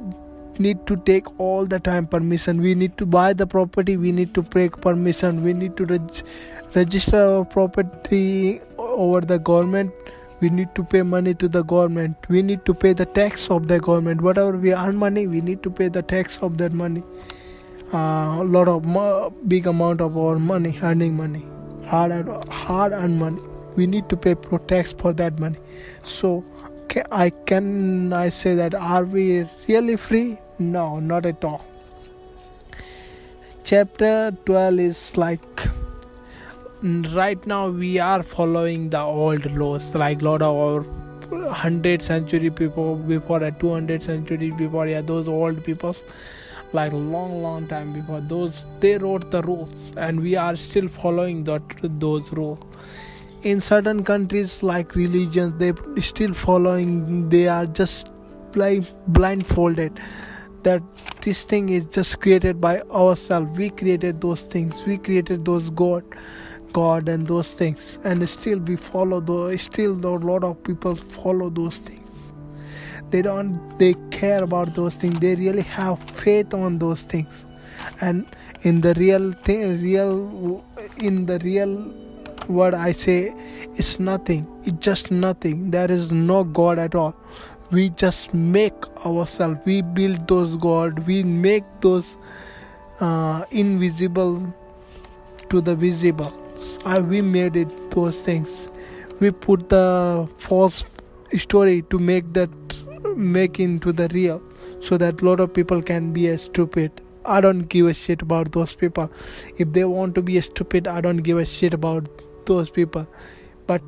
need 0.59 0.85
to 0.87 0.95
take 0.97 1.27
all 1.39 1.65
the 1.65 1.79
time 1.79 2.07
permission. 2.07 2.61
We 2.61 2.75
need 2.75 2.97
to 2.97 3.05
buy 3.05 3.33
the 3.33 3.47
property. 3.47 3.97
We 3.97 4.11
need 4.11 4.33
to 4.35 4.43
take 4.43 4.79
permission. 4.81 5.43
We 5.43 5.53
need 5.53 5.75
to 5.77 5.85
reg- 5.85 6.21
register 6.75 7.17
our 7.17 7.45
property 7.45 8.61
over 8.77 9.21
the 9.21 9.39
government 9.39 9.91
we 10.45 10.49
need 10.55 10.73
to 10.77 10.83
pay 10.93 11.01
money 11.01 11.33
to 11.41 11.47
the 11.47 11.63
government. 11.63 12.27
We 12.29 12.41
need 12.47 12.65
to 12.65 12.73
pay 12.81 12.93
the 12.93 13.05
tax 13.17 13.49
of 13.49 13.67
the 13.67 13.79
government. 13.79 14.21
Whatever 14.21 14.57
we 14.65 14.73
earn 14.73 14.95
money 15.03 15.25
we 15.27 15.41
need 15.41 15.63
to 15.67 15.71
pay 15.79 15.87
the 15.97 16.03
tax 16.13 16.37
of 16.47 16.59
that 16.59 16.73
money. 16.81 17.03
Uh, 17.93 18.41
a 18.41 18.45
lot 18.55 18.67
of 18.67 18.85
mo- 18.85 19.31
big 19.53 19.67
amount 19.71 20.01
of 20.01 20.17
our 20.23 20.37
money 20.37 20.77
earning 20.89 21.15
money. 21.21 21.43
Hard 21.93 22.27
hard 22.59 22.93
earned 22.97 23.19
money. 23.19 23.41
We 23.75 23.87
need 23.87 24.07
to 24.09 24.17
pay 24.25 24.35
pro 24.35 24.59
tax 24.73 24.91
for 25.03 25.13
that 25.23 25.39
money. 25.45 25.57
So 26.17 26.33
I 27.11 27.29
can 27.53 28.13
I 28.13 28.27
say 28.41 28.53
that 28.61 28.75
are 28.91 29.03
we 29.15 29.29
really 29.67 29.95
free? 29.95 30.37
No, 30.59 30.99
not 30.99 31.25
at 31.25 31.43
all. 31.53 31.65
Chapter 33.63 34.13
12 34.45 34.79
is 34.79 35.17
like 35.17 35.67
right 36.85 37.47
now 37.47 37.67
we 37.67 37.97
are 37.97 38.21
following 38.21 38.91
the 38.91 38.99
old 38.99 39.49
laws 39.53 39.95
like 39.95 40.21
lot 40.21 40.43
of 40.43 40.55
our 40.55 40.81
100 40.81 42.03
century 42.03 42.51
people 42.51 42.95
before 42.95 43.41
a 43.41 43.51
200 43.51 44.03
century 44.03 44.51
before 44.51 44.85
yeah 44.87 45.01
those 45.01 45.27
old 45.27 45.63
peoples 45.63 46.03
like 46.73 46.93
long 46.93 47.41
long 47.41 47.67
time 47.67 47.91
before 47.91 48.21
those 48.21 48.67
they 48.81 48.99
wrote 48.99 49.31
the 49.31 49.41
rules 49.41 49.93
and 49.97 50.19
we 50.19 50.35
are 50.35 50.55
still 50.55 50.87
following 50.87 51.43
that 51.45 51.63
those 51.99 52.31
rules. 52.33 52.61
In 53.41 53.61
certain 53.61 54.03
countries 54.03 54.61
like 54.61 54.93
religions 54.93 55.57
they 55.57 55.73
still 56.01 56.35
following 56.35 57.29
they 57.29 57.47
are 57.47 57.65
just 57.65 58.11
blind 58.51 58.93
blindfolded 59.07 59.99
that 60.61 60.83
this 61.21 61.41
thing 61.41 61.69
is 61.69 61.85
just 61.85 62.19
created 62.21 62.61
by 62.61 62.81
ourselves. 62.81 63.57
We 63.57 63.71
created 63.71 64.21
those 64.21 64.41
things 64.41 64.85
we 64.85 64.99
created 64.99 65.45
those 65.45 65.71
god 65.71 66.03
god 66.77 67.09
and 67.09 67.27
those 67.27 67.51
things. 67.53 67.99
And 68.03 68.27
still 68.29 68.59
we 68.59 68.75
follow 68.75 69.19
those 69.19 69.61
still 69.61 69.93
a 69.93 70.15
lot 70.31 70.43
of 70.43 70.63
people 70.63 70.95
follow 70.95 71.49
those 71.49 71.77
things. 71.77 72.01
They 73.11 73.21
don't 73.21 73.79
they 73.79 73.93
care 74.11 74.43
about 74.43 74.73
those 74.75 74.95
things. 74.95 75.19
They 75.19 75.35
really 75.35 75.67
have 75.75 75.99
faith 76.21 76.53
on 76.53 76.79
those 76.79 77.01
things. 77.01 77.45
And 78.01 78.25
in 78.63 78.81
the 78.81 78.93
real 78.95 79.31
thing 79.49 79.81
real 79.81 80.63
in 80.97 81.25
the 81.27 81.37
real 81.39 81.73
word 82.47 82.73
i 82.75 82.91
say 82.91 83.33
it's 83.77 83.99
nothing. 83.99 84.47
It's 84.63 84.77
just 84.79 85.11
nothing. 85.11 85.71
There 85.71 85.91
is 85.91 86.11
no 86.11 86.43
god 86.43 86.79
at 86.79 86.95
all. 86.95 87.13
We 87.71 87.89
just 87.89 88.33
make 88.33 88.87
ourselves. 89.05 89.59
We 89.65 89.81
build 89.81 90.27
those 90.29 90.55
god. 90.55 90.99
We 91.07 91.23
make 91.23 91.65
those 91.81 92.15
uh, 93.01 93.43
invisible 93.51 94.53
to 95.49 95.61
the 95.61 95.75
visible 95.75 96.33
uh, 96.85 97.01
we 97.05 97.21
made 97.21 97.55
it 97.55 97.91
those 97.91 98.17
things. 98.17 98.69
We 99.19 99.31
put 99.31 99.69
the 99.69 100.27
false 100.37 100.83
story 101.37 101.81
to 101.89 101.99
make 101.99 102.33
that 102.33 102.49
make 103.15 103.59
into 103.59 103.91
the 103.91 104.07
real 104.09 104.41
so 104.81 104.97
that 104.97 105.21
lot 105.21 105.39
of 105.39 105.53
people 105.53 105.81
can 105.81 106.13
be 106.13 106.27
a 106.27 106.37
stupid. 106.37 106.91
I 107.25 107.41
don't 107.41 107.61
give 107.61 107.87
a 107.87 107.93
shit 107.93 108.21
about 108.21 108.51
those 108.51 108.75
people. 108.75 109.11
If 109.57 109.73
they 109.73 109.85
want 109.85 110.15
to 110.15 110.21
be 110.21 110.37
a 110.37 110.41
stupid 110.41 110.87
i 110.87 111.01
don't 111.01 111.17
give 111.17 111.37
a 111.37 111.45
shit 111.45 111.73
about 111.73 112.07
those 112.45 112.69
people. 112.69 113.07
But 113.67 113.81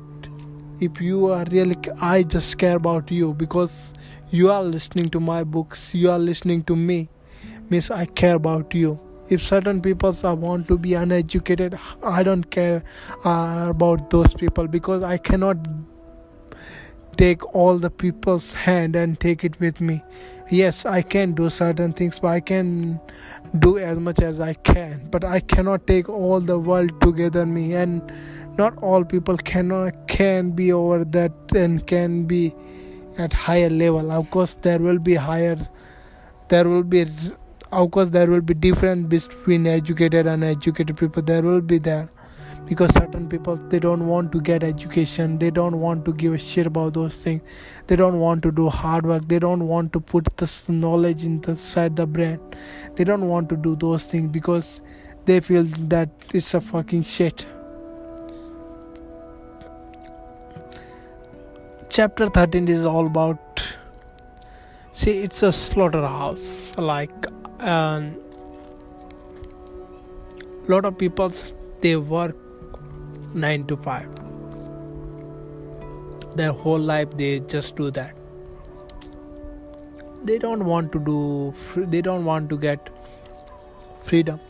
if 0.80 1.00
you 1.00 1.26
are 1.26 1.44
really 1.50 1.76
i 2.00 2.22
just 2.22 2.58
care 2.58 2.76
about 2.76 3.10
you 3.10 3.34
because 3.34 3.92
you 4.30 4.50
are 4.50 4.62
listening 4.62 5.08
to 5.10 5.20
my 5.20 5.42
books 5.42 5.94
you 5.94 6.10
are 6.10 6.18
listening 6.18 6.64
to 6.64 6.76
me. 6.76 7.08
Means 7.70 7.90
i 7.90 8.06
care 8.06 8.34
about 8.34 8.74
you 8.74 8.98
if 9.30 9.44
certain 9.44 9.80
people 9.80 10.14
want 10.22 10.66
to 10.66 10.78
be 10.78 10.94
uneducated 10.94 11.78
i 12.02 12.22
don't 12.22 12.50
care 12.50 12.82
uh, 13.24 13.66
about 13.68 14.10
those 14.10 14.34
people 14.34 14.66
because 14.66 15.02
i 15.02 15.16
cannot 15.16 15.56
take 17.18 17.44
all 17.54 17.76
the 17.76 17.90
people's 17.90 18.52
hand 18.52 18.94
and 18.94 19.18
take 19.18 19.44
it 19.44 19.58
with 19.60 19.80
me. 19.80 20.02
Yes 20.50 20.86
i 20.86 21.02
can 21.02 21.32
do 21.32 21.50
certain 21.50 21.92
things 21.92 22.20
but 22.20 22.28
i 22.28 22.40
can 22.40 23.00
do 23.58 23.76
as 23.78 23.98
much 23.98 24.20
as 24.20 24.40
i 24.40 24.54
can. 24.54 25.08
But 25.10 25.24
i 25.24 25.40
cannot 25.40 25.86
take 25.86 26.08
all 26.08 26.40
the 26.40 26.58
world 26.58 27.00
together 27.00 27.44
me 27.44 27.74
and 27.74 28.12
not 28.56 28.78
all 28.82 29.04
people 29.04 29.36
cannot 29.36 30.06
can 30.08 30.52
be 30.52 30.72
over 30.72 31.04
that 31.16 31.32
and 31.54 31.86
can 31.86 32.24
be 32.24 32.54
at 33.18 33.32
higher 33.32 33.68
level. 33.68 34.12
Of 34.12 34.30
course 34.30 34.54
there 34.62 34.78
will 34.78 34.98
be 35.10 35.14
higher 35.14 35.58
there 36.48 36.68
will 36.68 36.84
be 36.84 37.04
of 37.72 37.90
course 37.90 38.08
there 38.08 38.30
will 38.30 38.40
be 38.40 38.54
difference 38.54 39.26
between 39.28 39.66
educated 39.66 40.26
and 40.26 40.42
educated 40.44 40.96
people. 40.96 41.22
There 41.22 41.42
will 41.42 41.60
be 41.60 41.78
there. 41.78 42.08
Because 42.66 42.92
certain 42.92 43.28
people 43.28 43.56
they 43.56 43.78
don't 43.78 44.06
want 44.06 44.30
to 44.32 44.40
get 44.40 44.62
education. 44.62 45.38
They 45.38 45.50
don't 45.50 45.80
want 45.80 46.04
to 46.04 46.12
give 46.12 46.34
a 46.34 46.38
shit 46.38 46.66
about 46.66 46.94
those 46.94 47.16
things. 47.16 47.42
They 47.86 47.96
don't 47.96 48.18
want 48.18 48.42
to 48.42 48.52
do 48.52 48.68
hard 48.68 49.06
work. 49.06 49.26
They 49.26 49.38
don't 49.38 49.66
want 49.66 49.92
to 49.94 50.00
put 50.00 50.36
this 50.36 50.68
knowledge 50.68 51.24
inside 51.24 51.96
the 51.96 52.06
brain. 52.06 52.40
They 52.96 53.04
don't 53.04 53.26
want 53.28 53.48
to 53.50 53.56
do 53.56 53.76
those 53.76 54.04
things 54.04 54.30
because 54.30 54.80
they 55.24 55.40
feel 55.40 55.64
that 55.94 56.10
it's 56.32 56.52
a 56.54 56.60
fucking 56.60 57.04
shit. 57.04 57.46
Chapter 61.88 62.28
13 62.28 62.68
is 62.68 62.84
all 62.84 63.06
about 63.06 63.62
see 64.92 65.18
it's 65.18 65.42
a 65.42 65.52
slaughterhouse 65.52 66.72
like 66.76 67.26
a 67.60 67.70
um, 67.70 68.16
lot 70.68 70.84
of 70.84 70.98
people 70.98 71.32
they 71.80 71.96
work 71.96 72.36
9 73.34 73.66
to 73.66 73.76
5 73.76 74.18
their 76.38 76.52
whole 76.52 76.84
life 76.90 77.16
they 77.22 77.40
just 77.54 77.76
do 77.76 77.90
that. 77.90 78.14
They 80.24 80.38
don't 80.44 80.64
want 80.64 80.92
to 80.92 81.00
do 81.08 81.16
they 81.94 82.02
don't 82.08 82.24
want 82.24 82.50
to 82.50 82.58
get 82.66 82.90
freedom. 84.10 84.40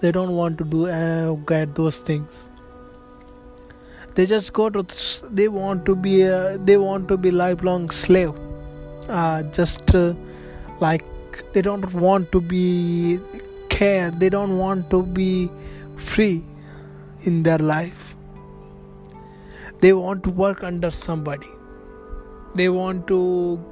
They 0.00 0.12
don't 0.12 0.34
want 0.36 0.58
to 0.58 0.64
do 0.64 0.86
uh, 0.86 1.34
get 1.52 1.74
those 1.74 2.00
things. 2.10 2.28
They 4.14 4.26
just 4.26 4.52
go 4.52 4.68
to 4.70 4.86
they 5.40 5.48
want 5.48 5.86
to 5.90 5.96
be 6.08 6.16
uh, 6.28 6.58
they 6.70 6.76
want 6.76 7.08
to 7.14 7.16
be 7.28 7.30
lifelong 7.30 7.88
slave. 7.90 8.34
Uh, 9.08 9.42
just 9.60 9.94
uh, 9.94 10.14
like 10.80 11.04
they 11.52 11.62
don't 11.62 11.92
want 11.94 12.30
to 12.32 12.40
be 12.40 13.20
care 13.68 14.10
they 14.10 14.28
don't 14.28 14.58
want 14.58 14.90
to 14.90 15.02
be 15.02 15.50
free 15.96 16.42
in 17.24 17.42
their 17.42 17.58
life. 17.58 18.14
They 19.80 19.92
want 19.92 20.22
to 20.24 20.30
work 20.30 20.62
under 20.62 20.90
somebody. 20.90 21.48
They 22.54 22.68
want 22.68 23.06
to 23.08 23.64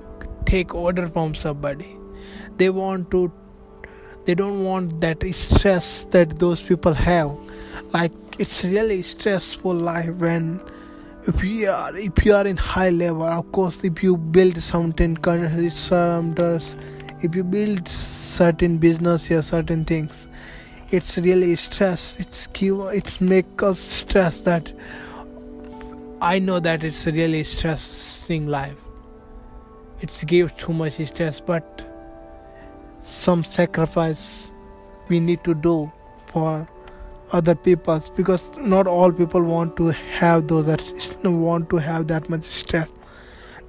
take 0.46 0.75
order 0.75 1.09
from 1.09 1.35
somebody. 1.35 1.96
They 2.57 2.70
want 2.70 3.11
to 3.11 3.33
they 4.25 4.35
don't 4.35 4.64
want 4.64 5.01
that 5.01 5.23
stress 5.35 6.05
that 6.11 6.38
those 6.38 6.61
people 6.61 6.94
have. 6.94 7.31
Like 7.92 8.12
it's 8.38 8.64
really 8.64 9.03
stressful 9.03 9.75
life 9.75 10.11
when 10.16 10.61
if 11.27 11.42
you 11.44 11.68
are 11.68 11.96
if 11.96 12.25
you 12.25 12.35
are 12.35 12.46
in 12.46 12.57
high 12.57 12.90
level 12.90 13.25
of 13.25 13.51
course 13.53 13.85
if 13.85 14.03
you 14.03 14.16
build 14.16 14.59
something 14.59 15.16
some 15.70 16.35
if 17.23 17.35
you 17.35 17.45
build 17.45 17.89
certain 17.89 18.79
business 18.79 19.31
or 19.31 19.43
certain 19.43 19.85
things 19.85 20.27
it's 20.91 21.19
really 21.19 21.55
stress. 21.55 22.17
It's 22.19 22.49
give 22.49 22.81
it 22.93 23.21
make 23.21 23.63
us 23.63 23.79
stress 23.79 24.41
that 24.41 24.73
i 26.21 26.39
know 26.39 26.61
that 26.61 26.85
it's 26.85 27.07
really 27.07 27.45
stressing 27.45 28.47
life. 28.47 28.77
It's 30.01 30.25
give 30.25 30.57
too 30.57 30.73
much 30.73 30.95
stress 31.07 31.41
but 31.41 31.83
some 33.03 33.45
sacrifice 33.45 34.51
we 35.09 35.21
need 35.21 35.45
to 35.45 35.55
do 35.55 35.91
for 36.27 36.69
other 37.33 37.55
people 37.55 38.03
because 38.17 38.51
not 38.57 38.87
all 38.87 39.13
people 39.13 39.43
want 39.43 39.77
to 39.77 39.89
have 40.19 40.49
those 40.49 40.67
that 40.67 40.83
want 41.25 41.71
to 41.71 41.77
have 41.77 42.09
that 42.09 42.29
much 42.29 42.45
stress 42.45 42.89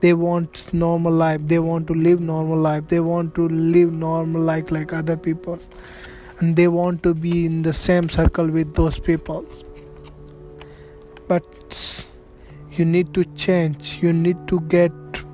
they 0.02 0.14
want 0.14 0.74
normal 0.74 1.14
life. 1.14 1.42
They 1.46 1.60
want 1.60 1.88
to 1.88 1.94
live 1.94 2.20
normal 2.20 2.58
life. 2.58 2.88
They 2.88 3.00
want 3.00 3.36
to 3.36 3.48
live 3.48 3.94
normal 3.94 4.42
like 4.42 4.72
like 4.72 4.94
other 4.94 5.16
people. 5.16 5.60
And 6.40 6.56
they 6.56 6.68
want 6.68 7.04
to 7.04 7.14
be 7.14 7.46
in 7.46 7.62
the 7.62 7.74
same 7.74 8.10
circle 8.10 8.48
with 8.48 8.74
those 8.74 9.00
people. 9.00 9.46
But 11.28 11.46
you 12.72 12.84
need 12.84 13.14
to 13.14 13.26
change. 13.46 14.00
You 14.02 14.12
need 14.12 14.48
to 14.48 14.60
get 14.62 14.92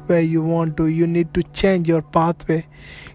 where 0.08 0.22
you 0.22 0.44
want 0.44 0.76
to. 0.78 0.88
You 0.88 1.08
need 1.08 1.34
to 1.34 1.44
change 1.62 1.88
your 1.88 2.02
pathway. 2.02 2.66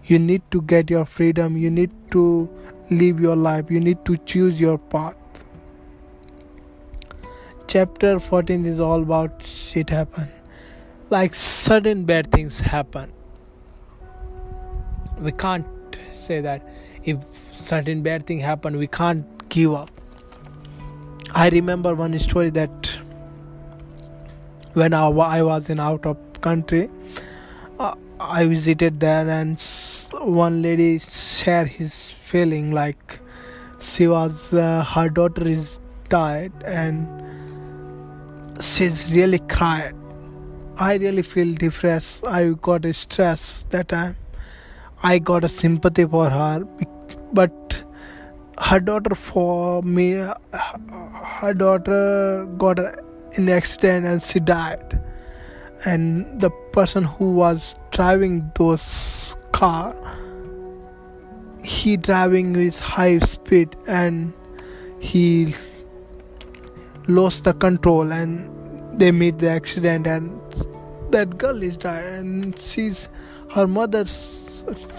You 0.05 0.17
need 0.17 0.41
to 0.51 0.61
get 0.63 0.89
your 0.89 1.05
freedom. 1.05 1.55
You 1.55 1.69
need 1.69 1.91
to 2.11 2.49
live 2.89 3.19
your 3.19 3.35
life. 3.35 3.69
You 3.69 3.79
need 3.79 4.03
to 4.05 4.17
choose 4.17 4.59
your 4.59 4.79
path. 4.79 5.15
Chapter 7.67 8.19
14 8.19 8.65
is 8.65 8.79
all 8.79 9.03
about 9.03 9.45
shit 9.45 9.89
happen 9.89 10.29
like 11.13 11.35
sudden 11.35 12.05
bad 12.05 12.31
things 12.31 12.59
happen. 12.59 13.11
We 15.19 15.31
can't 15.31 15.97
say 16.25 16.41
that 16.41 16.67
if 17.03 17.17
certain 17.51 18.01
bad 18.01 18.25
thing 18.25 18.39
happen 18.39 18.77
we 18.77 18.87
can't 18.87 19.49
give 19.49 19.73
up. 19.73 19.91
I 21.35 21.49
remember 21.49 21.93
one 21.95 22.17
story 22.19 22.49
that 22.51 22.89
when 24.73 24.93
i, 24.93 25.07
I 25.07 25.41
was 25.43 25.69
in 25.69 25.79
out 25.79 26.05
of 26.11 26.17
country 26.41 26.89
uh, 27.79 27.95
i 28.19 28.45
visited 28.45 28.99
there 28.99 29.29
and 29.29 29.59
one 30.39 30.61
lady 30.63 30.99
shared 30.99 31.67
his 31.67 32.09
feeling 32.31 32.71
like 32.71 33.19
she 33.79 34.07
was 34.07 34.53
uh, 34.53 34.83
her 34.93 35.09
daughter 35.09 35.47
is 35.47 35.79
died 36.09 36.51
and 36.65 37.07
she's 38.61 39.11
really 39.11 39.39
cried 39.57 40.02
i 40.77 40.95
really 40.95 41.21
feel 41.21 41.53
depressed. 41.53 42.25
I 42.25 42.49
got 42.49 42.85
a 42.85 42.93
stress 42.93 43.65
that 43.69 43.89
time 43.89 44.17
i 45.03 45.19
got 45.19 45.43
a 45.43 45.49
sympathy 45.49 46.05
for 46.05 46.29
her 46.29 46.65
but 47.33 47.83
her 48.59 48.79
daughter 48.79 49.15
for 49.15 49.81
me 49.83 50.11
her 51.41 51.53
daughter 51.53 52.45
got 52.57 52.79
in 53.37 53.49
accident 53.49 54.05
and 54.05 54.21
she 54.21 54.39
died. 54.39 54.99
And 55.85 56.39
the 56.39 56.49
person 56.71 57.03
who 57.03 57.31
was 57.31 57.75
driving 57.91 58.51
those 58.55 59.35
car 59.51 59.95
he 61.63 61.95
driving 61.95 62.53
with 62.53 62.79
high 62.79 63.19
speed 63.19 63.75
and 63.87 64.33
he 64.99 65.53
lost 67.07 67.43
the 67.45 67.53
control 67.53 68.11
and 68.11 68.49
they 68.93 69.11
meet 69.11 69.39
the 69.39 69.49
accident 69.49 70.07
and 70.07 70.39
that 71.11 71.37
girl 71.37 71.61
is 71.61 71.77
died 71.77 72.05
and 72.05 72.59
she's 72.59 73.09
her 73.51 73.67
mother 73.67 74.05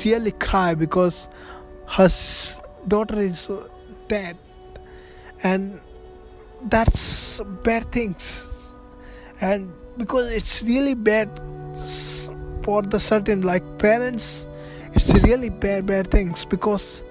really 0.04 0.32
cry 0.32 0.74
because 0.74 1.28
her 1.88 2.08
daughter 2.88 3.20
is 3.20 3.48
dead. 4.08 4.36
And 5.42 5.80
that's 6.62 7.40
bad 7.62 7.90
things. 7.92 8.46
And 9.40 9.72
because 9.96 10.30
it's 10.32 10.62
really 10.62 10.94
bad 10.94 11.28
for 12.62 12.82
the 12.82 12.98
certain 12.98 13.42
like 13.42 13.62
parents 13.78 14.46
it's 14.94 15.12
really 15.22 15.50
bad 15.50 15.86
bad 15.86 16.10
things 16.10 16.44
because 16.44 17.02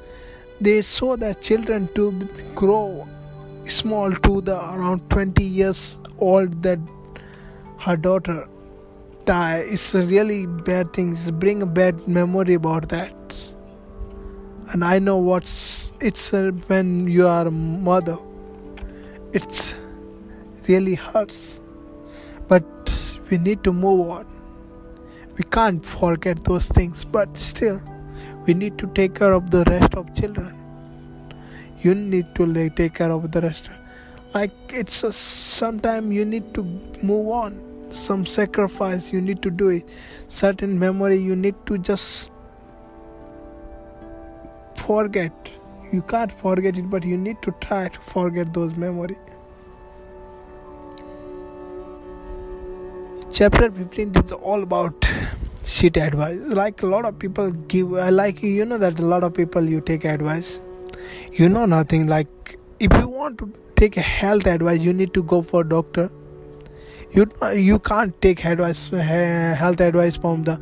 they 0.60 0.82
saw 0.82 1.16
their 1.16 1.34
children 1.36 1.88
to 1.94 2.12
grow 2.56 3.08
small 3.66 4.12
to 4.12 4.42
the 4.42 4.56
around 4.74 5.08
20 5.10 5.44
years 5.44 5.98
old 6.32 6.62
that 6.64 6.80
her 7.86 7.96
daughter 7.98 8.48
die 9.26 9.60
it's 9.76 9.94
really 9.94 10.46
bad 10.46 10.94
thing. 10.94 11.12
It's 11.14 11.32
bring 11.32 11.62
a 11.62 11.66
bad 11.66 12.08
memory 12.08 12.56
about 12.56 12.90
that. 12.90 13.54
And 14.72 14.84
i 14.84 15.00
know 15.00 15.18
what's 15.18 15.92
it's 16.00 16.32
when 16.32 17.08
you 17.08 17.28
are 17.28 17.50
mother 17.52 18.18
it's 19.34 19.76
really 20.68 20.96
hurts. 20.96 21.60
But 22.48 22.66
we 23.30 23.38
need 23.38 23.64
to 23.64 23.74
move 23.74 24.10
on. 24.10 24.26
We 25.38 25.44
can't 25.46 25.86
forget 25.86 26.44
those 26.44 26.68
things 26.68 27.06
but 27.06 27.38
still 27.38 27.80
we 28.46 28.54
need 28.54 28.78
to 28.78 28.88
take 29.00 29.16
care 29.16 29.34
of 29.34 29.50
the 29.52 29.64
rest 29.66 29.96
of 29.96 30.14
children. 30.14 30.60
You 31.82 31.96
need 31.96 32.36
to 32.36 32.70
take 32.70 32.94
care 32.96 33.12
of 33.12 33.32
the 33.32 33.42
rest 33.42 33.70
like 34.34 34.52
it's 34.70 35.04
a 35.04 35.14
sometime 35.14 36.12
you 36.12 36.26
need 36.26 36.54
to 36.56 36.64
move 37.04 37.28
on. 37.30 37.60
Some 37.92 38.26
sacrifice 38.26 39.12
you 39.14 39.22
need 39.22 39.44
to 39.44 39.52
do 39.52 39.70
it. 39.70 39.88
Certain 40.28 40.78
memory 40.80 41.18
you 41.18 41.36
need 41.36 41.56
to 41.68 41.78
just 41.78 42.32
forget. 44.76 45.32
You 45.92 46.02
can't 46.02 46.32
forget 46.32 46.76
it 46.78 46.90
but 46.90 47.04
you 47.04 47.18
need 47.18 47.42
to 47.44 47.54
try 47.62 47.88
to 47.90 48.00
forget 48.00 48.54
those 48.54 48.76
memory. 48.76 49.18
Chapter 53.32 53.72
15 53.72 54.16
is 54.16 54.32
all 54.32 54.64
about 54.64 55.08
shit 55.64 55.98
advice. 55.98 56.40
Like 56.40 56.82
a 56.82 56.88
lot 56.88 57.06
of 57.06 57.20
people 57.20 57.52
give 57.52 57.94
I 57.94 58.10
like 58.10 58.42
you 58.42 58.66
know 58.66 58.80
that 58.80 59.00
a 59.00 59.06
lot 59.06 59.24
of 59.24 59.36
people 59.36 59.64
you 59.64 59.82
take 59.82 60.06
advice. 60.06 60.60
You 61.32 61.50
know 61.50 61.68
nothing. 61.68 62.08
Like 62.08 62.58
if 62.80 62.92
you 62.94 63.08
want 63.08 63.38
to 63.38 63.54
take 63.76 63.96
health 63.96 64.46
advice 64.48 64.82
you 64.82 64.94
need 64.94 65.14
to 65.14 65.24
go 65.24 65.42
for 65.42 65.64
doctor. 65.64 66.10
You 67.12 67.32
you 67.54 67.80
can't 67.80 68.20
take 68.22 68.44
advice 68.46 68.88
health 68.88 69.82
advice 69.82 70.16
from 70.16 70.44
the 70.44 70.60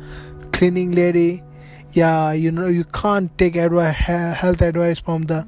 cleaning 0.52 0.92
lady. 0.92 1.42
Yeah 1.92 2.32
you 2.32 2.50
know 2.50 2.66
you 2.66 2.84
can't 2.84 3.36
take 3.38 3.56
advice 3.56 3.94
health 3.94 4.62
advice 4.62 4.98
from 4.98 5.22
the 5.24 5.46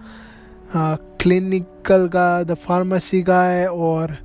uh, 0.72 0.96
clinical 1.18 2.08
guy 2.08 2.44
the 2.44 2.56
pharmacy 2.56 3.22
guy 3.22 3.66
or 3.66 4.18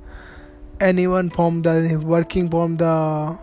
anyone 0.80 1.30
from 1.30 1.62
the 1.62 2.00
working 2.02 2.48
from 2.50 2.76
the 2.76 3.38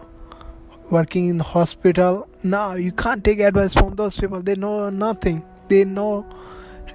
working 0.89 1.29
in 1.29 1.37
the 1.37 1.43
hospital. 1.43 2.27
No 2.43 2.73
you 2.73 2.91
can't 2.91 3.23
take 3.23 3.39
advice 3.39 3.73
from 3.73 3.95
those 3.95 4.19
people. 4.19 4.41
They 4.41 4.55
know 4.55 4.89
nothing. 4.89 5.43
They 5.67 5.83
know 5.83 6.25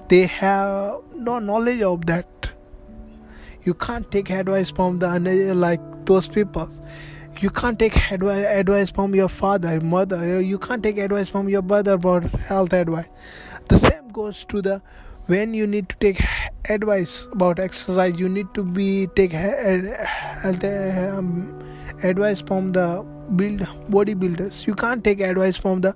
they 0.09 0.27
have 0.27 1.01
no 1.15 1.38
knowledge 1.38 1.83
of 1.83 2.07
that 2.07 2.27
you 3.64 3.75
can't 3.75 4.11
take 4.11 4.31
advice 4.31 4.70
from 4.70 4.98
the 4.98 5.18
like 5.55 5.81
those 6.07 6.27
people. 6.27 6.68
You 7.40 7.51
can't 7.51 7.79
take 7.79 7.96
advice, 8.12 8.90
from 8.90 9.14
your 9.14 9.29
father 9.29 9.81
mother. 9.81 10.40
You 10.40 10.59
can't 10.59 10.83
take 10.83 10.98
advice 10.98 11.29
from 11.29 11.48
your 11.48 11.62
brother 11.62 11.92
about 11.92 12.25
health 12.40 12.72
advice. 12.72 13.07
The 13.68 13.79
same 13.79 14.09
goes 14.09 14.44
to 14.46 14.62
the 14.62 14.83
when 15.27 15.55
you 15.55 15.66
need 15.66 15.88
to 15.88 15.96
take 15.96 16.20
advice 16.68 17.27
about 17.33 17.59
exercise 17.61 18.18
you 18.18 18.29
need 18.29 18.46
to 18.55 18.62
be 18.62 19.07
take 19.14 19.33
health 19.33 20.64
um, 20.64 21.62
advice 22.03 22.40
from 22.40 22.72
the 22.72 23.05
build 23.37 23.61
bodybuilders. 23.90 24.66
You 24.66 24.75
can't 24.75 25.03
take 25.03 25.20
advice 25.20 25.57
from 25.57 25.81
the 25.81 25.94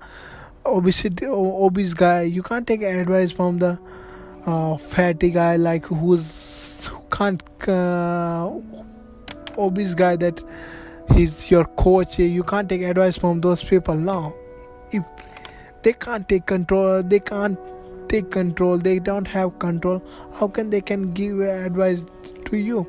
obesity 0.64 1.26
obese 1.26 1.94
guy. 1.94 2.22
You 2.22 2.42
can't 2.42 2.66
take 2.66 2.82
advice 2.82 3.30
from 3.30 3.58
the 3.58 3.78
uh, 4.46 4.76
fatty 4.76 5.30
guy 5.30 5.56
like 5.56 5.84
who's 5.86 6.55
who 6.55 6.55
can't 7.10 7.42
uh, 7.68 8.50
obese 9.58 9.94
guy 9.94 10.16
that 10.16 10.42
he's 11.14 11.50
your 11.50 11.64
coach 11.76 12.18
you 12.18 12.42
can't 12.42 12.68
take 12.68 12.82
advice 12.82 13.16
from 13.16 13.40
those 13.40 13.62
people 13.62 13.94
now. 13.94 14.34
If 14.92 15.04
they 15.82 15.92
can't 15.92 16.28
take 16.28 16.46
control 16.46 17.02
they 17.02 17.20
can't 17.20 17.58
take 18.08 18.30
control 18.30 18.78
they 18.78 18.98
don't 18.98 19.26
have 19.26 19.58
control 19.58 20.02
how 20.34 20.48
can 20.48 20.70
they 20.70 20.80
can 20.80 21.12
give 21.12 21.40
advice 21.40 22.04
to 22.46 22.56
you? 22.56 22.86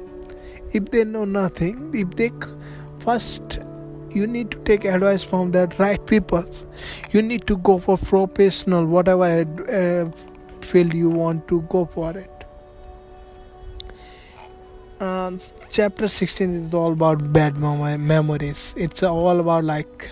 If 0.71 0.91
they 0.91 1.03
know 1.03 1.25
nothing 1.25 1.91
if 1.93 2.15
they 2.15 2.31
first 2.99 3.59
you 4.11 4.25
need 4.25 4.51
to 4.51 4.57
take 4.59 4.85
advice 4.85 5.21
from 5.21 5.51
the 5.51 5.67
right 5.77 6.03
people. 6.07 6.43
You 7.11 7.21
need 7.21 7.45
to 7.47 7.57
go 7.57 7.77
for 7.77 7.97
professional 7.97 8.85
whatever 8.85 9.45
uh, 9.69 10.65
field 10.65 10.93
you 10.93 11.09
want 11.09 11.47
to 11.49 11.61
go 11.63 11.85
for 11.93 12.17
it 12.17 12.36
um, 14.99 15.39
chapter 15.69 16.07
16 16.07 16.55
is 16.55 16.73
all 16.73 16.93
about 16.93 17.31
bad 17.31 17.57
mem- 17.57 18.05
memories. 18.05 18.73
It's 18.75 19.03
all 19.03 19.39
about 19.39 19.63
like 19.63 20.09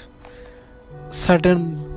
certain 1.12 1.94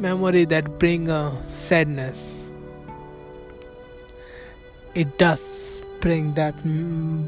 memory 0.00 0.44
that 0.46 0.78
bring 0.78 1.08
a 1.08 1.32
sadness. 1.48 2.20
It 4.94 5.18
does 5.18 5.40
bring 6.00 6.34
that 6.34 6.54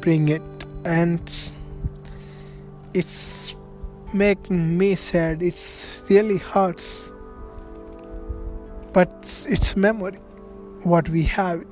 bring 0.01 0.29
it. 0.29 0.43
And 0.83 1.21
it's 2.93 3.55
making 4.13 4.77
me 4.77 4.95
sad. 4.95 5.41
It's 5.41 5.87
really 6.09 6.37
hurts. 6.37 7.09
But 8.93 9.45
it's 9.47 9.75
memory. 9.75 10.19
What 10.83 11.09
we 11.09 11.23
have 11.23 11.65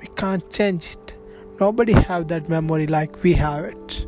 we 0.00 0.08
can't 0.16 0.50
change 0.50 0.90
it 0.92 1.01
nobody 1.62 1.92
have 1.92 2.28
that 2.28 2.48
memory 2.48 2.86
like 2.86 3.22
we 3.22 3.32
have 3.40 3.64
it. 3.64 4.06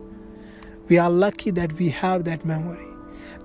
We 0.88 0.98
are 0.98 1.10
lucky 1.10 1.50
that 1.58 1.72
we 1.74 1.90
have 1.90 2.24
that 2.24 2.44
memory. 2.44 2.88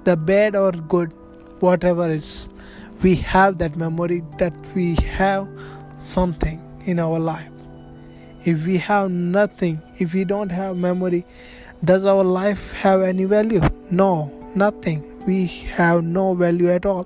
The 0.05 0.15
bad 0.17 0.55
or 0.55 0.71
good 0.93 1.11
whatever 1.59 2.09
is 2.09 2.49
we 3.03 3.15
have 3.15 3.57
that 3.59 3.77
memory 3.77 4.23
that 4.39 4.53
we 4.73 4.95
have 5.19 5.47
something 5.99 6.59
in 6.85 6.99
our 6.99 7.19
life. 7.19 7.51
If 8.45 8.65
we 8.65 8.77
have 8.77 9.11
nothing 9.11 9.81
if 9.99 10.13
we 10.13 10.25
don't 10.25 10.49
have 10.49 10.77
memory 10.77 11.25
does 11.83 12.05
our 12.05 12.23
life 12.23 12.71
have 12.73 13.01
any 13.01 13.25
value? 13.25 13.61
No 13.89 14.11
nothing. 14.55 15.03
We 15.25 15.45
have 15.77 16.03
no 16.03 16.33
value 16.33 16.71
at 16.71 16.85
all. 16.85 17.05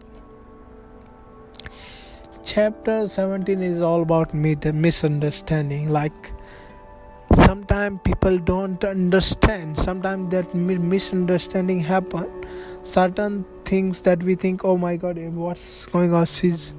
Chapter 2.45 3.07
17 3.07 3.61
is 3.61 3.81
all 3.81 4.01
about 4.03 4.33
misunderstanding 4.33 5.89
like 5.89 6.31
sometimes 7.53 7.99
people 8.03 8.39
don't 8.39 8.83
understand. 8.83 9.77
Sometimes 9.77 10.31
that 10.31 10.55
misunderstanding 10.55 11.79
happen. 11.79 12.27
Certain 12.81 13.45
things 13.63 14.01
that 14.07 14.23
we 14.23 14.33
think 14.33 14.65
oh 14.65 14.75
my 14.75 14.95
god 15.03 15.19
eh, 15.19 15.27
what's 15.27 15.85
going 15.97 16.15
on? 16.15 16.25
She's 16.25 16.73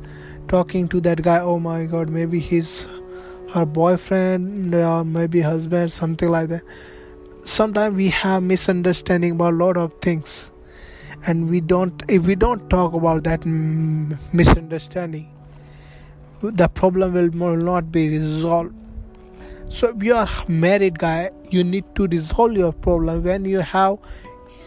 talking 0.49 0.89
to 0.89 1.01
that 1.03 1.23
guy 1.23 1.39
oh 1.39 1.61
my 1.61 1.85
god 1.95 2.09
maybe 2.17 2.41
he's 2.41 2.89
her 3.53 3.65
boyfriend 3.65 4.75
or 4.75 5.05
maybe 5.05 5.41
husband 5.41 5.93
something 5.93 6.29
like 6.29 6.49
that. 6.49 6.63
Sometimes 7.45 7.95
we 7.95 8.09
have 8.09 8.43
misunderstanding 8.43 9.33
about 9.39 9.55
a 9.55 9.57
lot 9.65 9.77
of 9.77 9.93
things. 10.03 10.51
And 11.25 11.49
we 11.49 11.61
don't 11.61 12.03
if 12.09 12.27
we 12.27 12.35
don't 12.35 12.69
talk 12.69 12.95
about 12.95 13.23
that 13.25 13.47
misunderstanding 13.47 15.31
the 16.43 16.69
problem 16.69 17.39
will 17.39 17.57
not 17.57 17.93
be 17.93 18.09
resolved 18.09 18.75
so 19.69 19.89
if 19.89 20.03
you 20.03 20.15
are 20.15 20.29
married 20.49 20.99
guy 20.99 21.31
you 21.51 21.65
need 21.65 21.85
to 21.95 22.07
resolve 22.07 22.57
your 22.57 22.73
problem. 22.73 23.23
When 23.23 23.45
you 23.45 23.61
have 23.61 23.99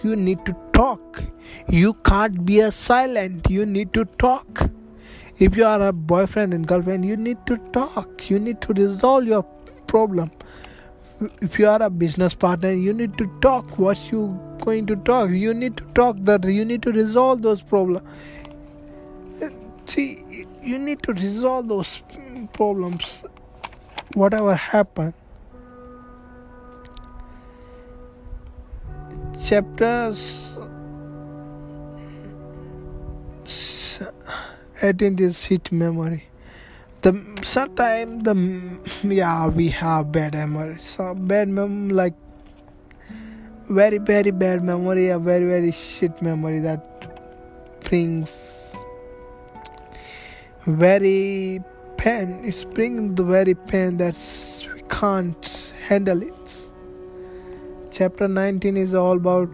you 0.03 0.15
need 0.15 0.45
to 0.45 0.55
talk. 0.73 1.23
You 1.69 1.93
can't 1.93 2.45
be 2.45 2.59
a 2.59 2.71
silent. 2.71 3.49
You 3.49 3.65
need 3.65 3.93
to 3.93 4.05
talk. 4.05 4.69
If 5.39 5.57
you 5.57 5.65
are 5.65 5.81
a 5.87 5.91
boyfriend 5.91 6.53
and 6.53 6.67
girlfriend 6.67 7.05
you 7.05 7.17
need 7.17 7.45
to 7.47 7.57
talk. 7.73 8.29
You 8.29 8.39
need 8.39 8.61
to 8.61 8.73
resolve 8.73 9.25
your 9.25 9.43
problem. 9.87 10.31
If 11.41 11.57
you 11.57 11.67
are 11.67 11.81
a 11.81 11.89
business 11.89 12.33
partner 12.33 12.71
you 12.71 12.93
need 12.93 13.17
to 13.17 13.29
talk. 13.41 13.77
What 13.77 14.11
you 14.11 14.39
going 14.61 14.87
to 14.87 14.95
talk? 14.95 15.29
You 15.29 15.53
need 15.53 15.77
to 15.77 15.83
talk 15.95 16.17
that 16.21 16.43
you 16.45 16.65
need 16.65 16.83
to 16.83 16.91
resolve 16.91 17.41
those 17.41 17.61
problems 17.61 18.03
see 19.89 20.45
you 20.61 20.77
need 20.77 21.01
to 21.03 21.13
resolve 21.13 21.67
those 21.69 22.03
problems 22.53 23.23
whatever 24.13 24.55
happened. 24.55 25.13
Chapters 29.45 30.37
18th 34.81 35.19
is 35.19 35.45
hit 35.45 35.71
memory. 35.71 36.23
The 37.01 37.13
sometimes 37.43 38.23
the 38.23 38.35
yeah 39.03 39.47
we 39.47 39.69
have 39.69 40.11
bad 40.11 40.33
memory 40.33 40.77
so 40.79 41.13
bad 41.13 41.47
mem 41.47 41.89
like 41.89 42.15
very 43.69 43.99
very 43.99 44.31
bad 44.31 44.63
memory 44.63 45.09
a 45.09 45.19
very 45.19 45.45
very 45.45 45.71
shit 45.71 46.21
memory 46.21 46.59
that 46.59 46.81
brings 47.83 48.35
very 50.65 51.61
pain 51.97 52.39
it's 52.43 52.63
bringing 52.63 53.15
the 53.15 53.23
very 53.23 53.53
pain 53.53 53.97
that 53.97 54.17
we 54.73 54.81
can't 54.89 55.71
handle 55.87 56.21
it. 56.21 56.33
Chapter 57.91 58.27
19 58.27 58.77
is 58.77 58.93
all 58.93 59.17
about 59.17 59.49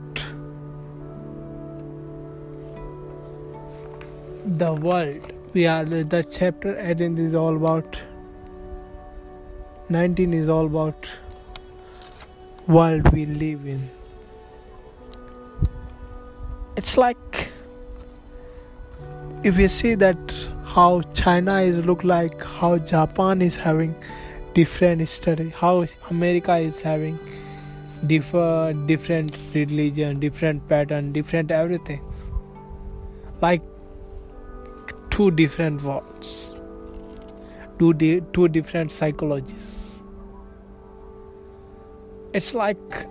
the 4.46 4.74
world. 4.74 5.32
We 5.54 5.66
are 5.68 5.86
the, 5.86 6.26
chapter 6.30 6.78
18 6.80 7.18
is 7.18 7.36
all 7.36 7.56
about 7.56 8.02
19 9.90 10.34
is 10.34 10.50
all 10.50 10.66
about 10.66 11.08
world 12.68 13.08
we 13.14 13.26
live 13.26 13.66
in. 13.66 13.90
It's 16.76 16.98
like 16.98 17.50
if 19.44 19.58
you 19.58 19.68
see 19.68 19.96
that 19.96 20.18
how 20.76 21.02
china 21.14 21.62
is 21.62 21.86
look 21.86 22.04
like 22.04 22.44
how 22.44 22.78
japan 22.78 23.42
is 23.42 23.56
having 23.56 23.96
different 24.54 25.08
study 25.08 25.50
how 25.50 25.86
america 26.10 26.56
is 26.58 26.82
having 26.82 27.18
different 28.08 28.86
different 28.88 29.38
religion 29.54 30.20
different 30.20 30.68
pattern 30.68 31.12
different 31.14 31.52
everything. 31.52 32.02
Like 33.42 33.62
two 35.10 35.32
different 35.32 35.84
worlds. 35.84 36.54
Two, 37.80 37.94
di- 37.94 38.22
two 38.34 38.48
different 38.48 38.92
psychologies. 38.92 40.00
It's 42.34 42.54
like 42.54 43.08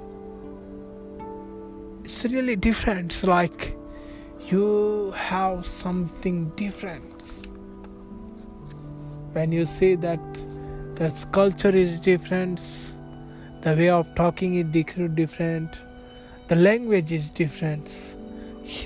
it's 2.05 2.25
really 2.25 2.57
different. 2.57 3.13
It's 3.13 3.25
like 3.25 3.77
you 4.49 5.13
have 5.17 5.67
something 5.67 6.51
different 6.57 7.12
when 9.33 9.53
you 9.53 9.67
see 9.67 9.95
that 9.95 10.21
the 10.97 11.11
culture 11.33 11.71
is 11.71 11.99
different 12.01 12.61
the 13.63 13.75
way 13.75 13.89
of 13.89 14.15
talking 14.15 14.55
is 14.57 14.67
different 15.15 15.79
the 16.49 16.57
language 16.57 17.13
is 17.13 17.31
different 17.31 17.89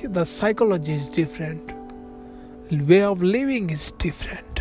the 0.05 0.25
psychology 0.25 0.95
is 0.95 1.09
different 1.09 1.73
way 2.87 3.03
of 3.03 3.23
living 3.23 3.71
is 3.71 3.93
different 3.93 4.57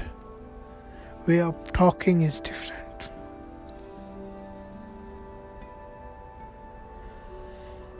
way 1.28 1.40
of 1.40 1.56
talking 1.74 2.22
is 2.22 2.40
different. 2.40 2.82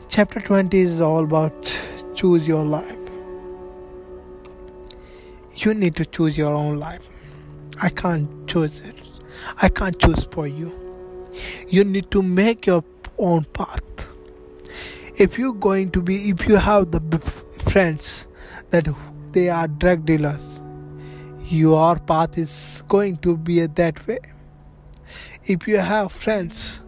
Chapter 0.08 0.40
20 0.40 0.78
is 0.78 1.00
all 1.00 1.24
about 1.24 1.76
choose 2.14 2.46
your 2.46 2.64
life. 2.64 2.96
You 5.56 5.74
need 5.74 5.96
to 5.96 6.04
choose 6.04 6.38
your 6.38 6.54
own 6.54 6.76
life 6.76 7.02
i 7.82 7.88
can't 7.88 8.28
choose 8.48 8.80
it. 8.80 8.94
I 9.62 9.68
can't 9.68 9.98
choose 9.98 10.24
for 10.24 10.46
you. 10.46 10.74
You 11.68 11.84
need 11.84 12.10
to 12.10 12.22
make 12.22 12.66
your 12.66 12.84
own 13.18 13.44
path. 13.44 13.80
If 15.16 15.38
you're 15.38 15.54
going 15.54 15.90
to 15.92 16.02
be 16.02 16.30
if 16.30 16.46
you 16.46 16.56
have 16.56 16.90
the 16.90 17.00
friends 17.70 18.26
that 18.70 18.88
they 19.32 19.48
are 19.48 19.68
drug 19.68 20.04
dealers 20.04 20.60
your 21.48 21.96
path 21.96 22.36
is 22.36 22.82
going 22.88 23.18
to 23.18 23.36
be 23.36 23.64
that 23.66 24.06
way. 24.06 24.18
If 25.44 25.68
you 25.68 25.78
have 25.78 26.12
friends 26.12 26.80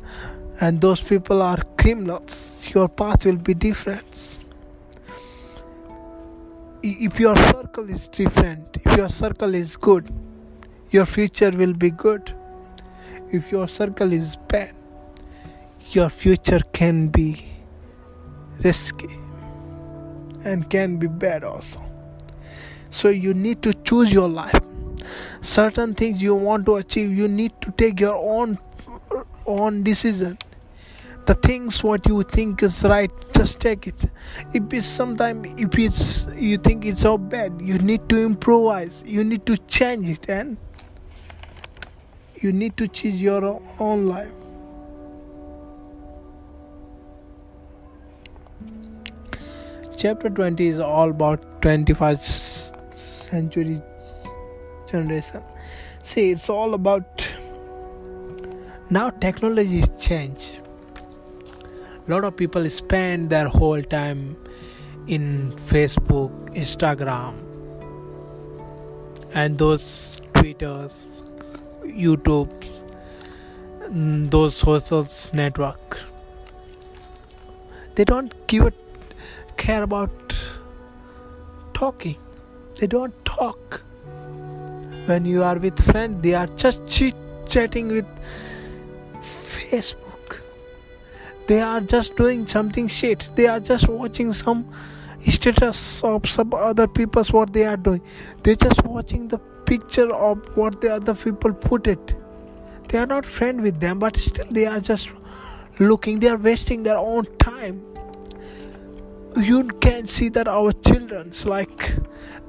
and 0.60 0.80
those 0.80 1.00
people 1.00 1.42
are 1.42 1.62
criminals 1.76 2.56
your 2.74 2.88
path 2.88 3.24
will 3.24 3.36
be 3.36 3.54
different. 3.54 4.42
If 6.82 7.18
your 7.18 7.36
circle 7.36 7.88
is 7.88 8.08
different 8.08 8.78
if 8.84 8.96
your 8.96 9.08
circle 9.08 9.54
is 9.54 9.76
good 9.76 10.12
your 10.90 11.06
future 11.06 11.50
will 11.50 11.74
be 11.74 11.90
good 11.90 12.34
if 13.30 13.52
your 13.52 13.68
circle 13.68 14.12
is 14.12 14.36
bad, 14.48 14.74
your 15.90 16.08
future 16.08 16.60
can 16.72 17.08
be 17.08 17.46
risky 18.64 19.10
and 20.44 20.68
can 20.70 20.96
be 20.96 21.06
bad 21.06 21.44
also. 21.44 21.80
So 22.90 23.08
you 23.08 23.34
need 23.34 23.62
to 23.62 23.74
choose 23.74 24.12
your 24.12 24.28
life. 24.28 24.58
Certain 25.42 25.94
things 25.94 26.22
you 26.22 26.34
want 26.34 26.66
to 26.66 26.76
achieve, 26.76 27.16
you 27.16 27.28
need 27.28 27.52
to 27.60 27.70
take 27.72 28.00
your 28.00 28.16
own 28.16 28.58
own 29.46 29.82
decision. 29.82 30.38
The 31.26 31.34
things 31.34 31.84
what 31.84 32.06
you 32.06 32.22
think 32.22 32.62
is 32.62 32.82
right, 32.84 33.10
just 33.34 33.60
take 33.60 33.86
it. 33.86 34.10
If 34.54 34.72
it's 34.72 34.86
sometime 34.86 35.44
if 35.58 35.78
it's 35.78 36.26
you 36.34 36.56
think 36.56 36.86
it's 36.86 37.02
so 37.02 37.18
bad, 37.18 37.60
you 37.60 37.78
need 37.78 38.08
to 38.08 38.16
improvise. 38.24 39.02
You 39.04 39.24
need 39.24 39.44
to 39.46 39.58
change 39.58 40.08
it 40.08 40.24
and 40.28 40.56
you 42.40 42.52
need 42.52 42.76
to 42.76 42.86
choose 42.86 43.20
your 43.20 43.60
own 43.80 44.06
life. 44.06 44.30
Chapter 49.96 50.30
20 50.30 50.66
is 50.68 50.78
all 50.78 51.10
about 51.10 51.60
21st 51.62 53.30
century 53.30 53.82
generation. 54.88 55.42
See, 56.04 56.30
it's 56.30 56.48
all 56.48 56.74
about 56.74 57.26
now 58.90 59.10
technology 59.10 59.80
is 59.80 59.90
changed. 59.98 60.58
A 62.06 62.10
lot 62.10 62.24
of 62.24 62.36
people 62.36 62.70
spend 62.70 63.30
their 63.30 63.48
whole 63.48 63.82
time 63.82 64.36
in 65.08 65.52
Facebook, 65.66 66.30
Instagram, 66.54 67.34
and 69.34 69.58
those 69.58 70.20
Twitters, 70.34 71.17
YouTube, 71.88 72.50
mm, 73.82 74.30
those 74.30 74.56
social 74.56 75.06
network. 75.32 75.98
They 77.94 78.04
don't 78.04 78.32
give 78.46 78.66
a 78.66 78.72
care 79.56 79.82
about 79.82 80.34
talking. 81.74 82.16
They 82.76 82.86
don't 82.86 83.14
talk. 83.24 83.82
When 85.06 85.24
you 85.24 85.42
are 85.42 85.58
with 85.58 85.82
friends, 85.90 86.22
they 86.22 86.34
are 86.34 86.46
just 86.46 86.86
chit 86.86 87.14
chatting 87.48 87.88
with 87.88 88.06
Facebook. 89.22 90.40
They 91.46 91.60
are 91.60 91.80
just 91.80 92.14
doing 92.16 92.46
something 92.46 92.88
shit. 92.88 93.28
They 93.34 93.46
are 93.46 93.60
just 93.60 93.88
watching 93.88 94.32
some 94.32 94.70
status 95.26 96.02
of 96.04 96.28
some 96.28 96.52
other 96.54 96.86
people's 96.86 97.32
what 97.32 97.52
they 97.52 97.64
are 97.64 97.76
doing. 97.76 98.02
They're 98.42 98.56
just 98.56 98.84
watching 98.84 99.28
the 99.28 99.38
picture 99.68 100.10
of 100.14 100.56
what 100.56 100.80
the 100.80 100.94
other 100.94 101.14
people 101.14 101.52
put 101.52 101.86
it. 101.86 102.14
They 102.88 102.98
are 102.98 103.06
not 103.06 103.26
friend 103.26 103.60
with 103.60 103.80
them 103.80 103.98
but 103.98 104.16
still 104.16 104.46
they 104.50 104.64
are 104.64 104.80
just 104.80 105.10
looking 105.78 106.20
they 106.20 106.28
are 106.28 106.38
wasting 106.38 106.82
their 106.84 106.96
own 106.96 107.26
time. 107.38 107.82
You 109.36 109.64
can 109.86 110.06
see 110.08 110.28
that 110.30 110.48
our 110.48 110.72
children's 110.72 111.44
like 111.44 111.94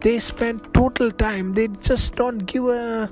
they 0.01 0.19
spend 0.19 0.73
total 0.73 1.11
time 1.11 1.53
they 1.55 1.67
just 1.89 2.15
don't 2.15 2.45
give 2.45 2.65
a 2.67 3.11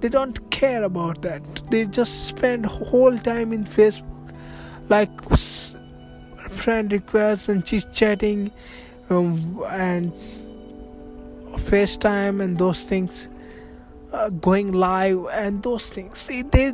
they 0.00 0.08
don't 0.08 0.50
care 0.50 0.82
about 0.82 1.22
that. 1.22 1.42
They 1.70 1.86
just 1.86 2.26
spend 2.26 2.66
whole 2.66 3.16
time 3.18 3.52
in 3.52 3.64
facebook 3.64 4.34
like 4.88 5.12
friend 6.50 6.92
requests 6.92 7.48
and 7.48 7.64
chit 7.64 7.86
chatting 7.92 8.50
um, 9.10 9.62
and 9.70 10.12
FaceTime 11.70 12.42
and 12.42 12.58
those 12.58 12.82
things 12.82 13.28
uh, 14.14 14.30
going 14.30 14.72
live 14.72 15.26
and 15.32 15.62
those 15.62 15.86
things. 15.86 16.18
See 16.18 16.42
they 16.42 16.72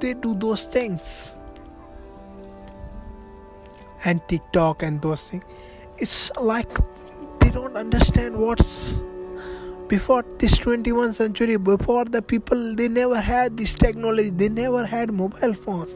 they 0.00 0.14
do 0.14 0.34
those 0.34 0.64
things. 0.64 1.34
And 4.04 4.20
tiktok 4.28 4.82
and 4.82 5.00
those 5.00 5.22
things. 5.22 5.44
It's 5.98 6.30
like 6.36 6.68
they 7.40 7.48
don't 7.48 7.76
understand 7.76 8.36
what's 8.36 9.00
before 9.88 10.24
this 10.38 10.58
21st 10.58 11.14
century 11.14 11.56
before 11.56 12.04
the 12.04 12.20
people 12.20 12.74
they 12.74 12.88
never 12.88 13.20
had 13.20 13.56
this 13.56 13.74
technology. 13.74 14.30
They 14.30 14.48
never 14.48 14.84
had 14.84 15.12
mobile 15.12 15.54
phones. 15.54 15.90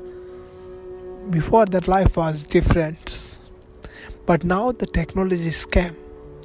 Before 1.30 1.66
that 1.66 1.86
life 1.86 2.16
was 2.16 2.44
different. 2.44 3.14
But 4.24 4.44
now 4.44 4.72
the 4.72 4.86
technology 4.86 5.48
is 5.48 5.66
scam 5.66 5.94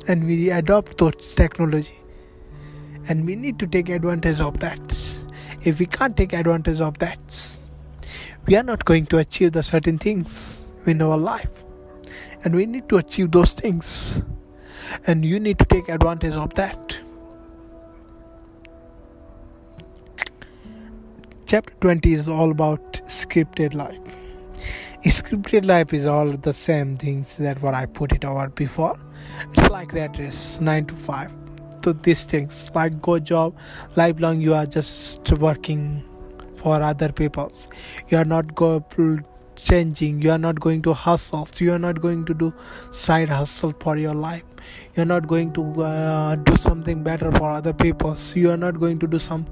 and 0.07 0.25
we 0.25 0.49
adopt 0.51 0.97
those 0.97 1.15
technology 1.35 2.02
and 3.07 3.25
we 3.25 3.35
need 3.35 3.59
to 3.59 3.67
take 3.67 3.89
advantage 3.89 4.39
of 4.39 4.59
that. 4.59 4.79
If 5.63 5.79
we 5.79 5.85
can't 5.85 6.15
take 6.15 6.33
advantage 6.33 6.81
of 6.81 6.97
that, 6.99 7.19
we 8.45 8.55
are 8.55 8.63
not 8.63 8.83
going 8.85 9.05
to 9.07 9.17
achieve 9.17 9.53
the 9.53 9.63
certain 9.63 9.97
things 9.97 10.61
in 10.85 11.01
our 11.01 11.17
life, 11.17 11.63
and 12.43 12.55
we 12.55 12.65
need 12.65 12.89
to 12.89 12.97
achieve 12.97 13.31
those 13.31 13.53
things, 13.53 14.21
and 15.07 15.23
you 15.23 15.39
need 15.39 15.59
to 15.59 15.65
take 15.65 15.87
advantage 15.89 16.33
of 16.33 16.53
that. 16.55 16.99
Chapter 21.45 21.73
20 21.81 22.13
is 22.13 22.27
all 22.27 22.51
about 22.51 22.93
scripted 23.05 23.73
life. 23.73 23.99
Scripted 25.05 25.65
life 25.65 25.93
is 25.93 26.05
all 26.05 26.31
the 26.31 26.53
same 26.53 26.97
things 26.97 27.35
that 27.35 27.61
what 27.61 27.73
I 27.73 27.85
put 27.85 28.13
it 28.13 28.25
over 28.25 28.49
before. 28.49 28.97
It's 29.53 29.69
like 29.69 29.93
rat 29.93 30.17
race, 30.17 30.59
9 30.59 30.85
to 30.85 30.93
5 30.93 31.42
so 31.83 31.93
these 31.93 32.23
things. 32.23 32.71
Like 32.73 33.01
go 33.01 33.19
job. 33.19 33.55
Lifelong 33.95 34.41
you 34.41 34.53
are 34.53 34.65
just 34.65 35.31
working 35.33 36.03
for 36.57 36.81
other 36.81 37.11
people. 37.11 37.51
You 38.09 38.17
are 38.17 38.25
not 38.25 38.55
go 38.55 38.83
changing. 39.55 40.21
You 40.21 40.31
are 40.31 40.37
not 40.37 40.59
going 40.59 40.81
to 40.83 40.93
hustle. 40.93 41.47
You 41.59 41.73
are 41.73 41.79
not 41.79 42.01
going 42.01 42.25
to 42.25 42.33
do 42.33 42.53
side 42.91 43.29
hustle 43.29 43.73
for 43.79 43.97
your 43.97 44.13
life. 44.13 44.43
You're 44.95 45.05
not 45.05 45.27
going 45.27 45.51
to 45.53 45.83
uh, 45.83 46.35
do 46.35 46.55
something 46.57 47.03
better 47.03 47.31
for 47.33 47.49
other 47.49 47.73
people. 47.73 48.17
You 48.33 48.51
are 48.51 48.57
not 48.57 48.79
going 48.79 48.99
to 48.99 49.07
do 49.07 49.19
some 49.19 49.45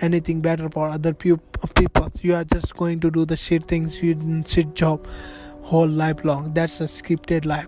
anything 0.00 0.40
better 0.40 0.68
for 0.68 0.88
other 0.88 1.14
people. 1.14 2.10
You 2.20 2.34
are 2.34 2.44
just 2.44 2.76
going 2.76 3.00
to 3.00 3.10
do 3.10 3.24
the 3.24 3.36
shit 3.36 3.64
things 3.64 4.02
you 4.02 4.44
shit 4.46 4.74
job 4.74 5.06
whole 5.70 5.88
life 5.88 6.24
long. 6.24 6.52
That's 6.54 6.80
a 6.80 6.84
scripted 6.84 7.44
life. 7.44 7.66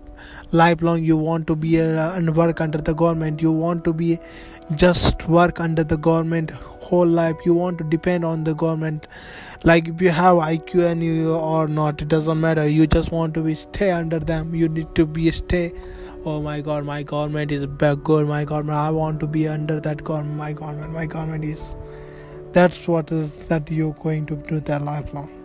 Lifelong 0.51 1.03
you 1.03 1.17
want 1.17 1.47
to 1.47 1.55
be 1.55 1.77
a, 1.77 2.11
and 2.15 2.35
work 2.35 2.61
under 2.61 2.77
the 2.89 2.93
government. 2.93 3.41
You 3.41 3.51
want 3.51 3.83
to 3.85 3.93
be 3.93 4.19
just 4.75 5.27
work 5.27 5.59
under 5.59 5.83
the 5.83 5.97
government 5.97 6.51
whole 6.89 7.07
life. 7.07 7.45
You 7.45 7.53
want 7.53 7.77
to 7.79 7.83
depend 7.83 8.25
on 8.25 8.43
the 8.43 8.53
government. 8.53 9.07
Like 9.63 9.87
if 9.89 10.01
you 10.01 10.09
have 10.09 10.37
iq 10.37 10.85
and 10.91 11.03
you 11.03 11.33
or 11.33 11.67
not 11.67 12.01
it 12.01 12.07
doesn't 12.07 12.39
matter. 12.39 12.67
You 12.67 12.87
just 12.87 13.11
want 13.11 13.33
to 13.39 13.41
be 13.41 13.55
stay 13.55 13.91
under 13.91 14.19
them. 14.19 14.55
You 14.55 14.69
need 14.69 14.93
to 14.95 15.05
be 15.05 15.31
stay. 15.31 15.73
Oh 16.25 16.41
my 16.41 16.61
god 16.61 16.85
my 16.85 17.01
government 17.03 17.51
is 17.51 17.65
good. 18.03 18.27
My 18.27 18.45
government 18.45 18.77
i 18.77 18.89
want 19.01 19.19
to 19.25 19.27
be 19.27 19.47
under 19.47 19.79
that 19.89 20.03
government. 20.03 20.37
My 20.45 20.53
government 20.53 20.93
my 20.93 21.05
government 21.17 21.43
is 21.43 21.59
that's 22.53 22.87
what 22.87 23.11
is 23.11 23.31
that 23.49 23.69
you're 23.79 23.99
going 24.05 24.25
to 24.31 24.35
do 24.53 24.59
that 24.71 24.81
lifelong 24.81 25.38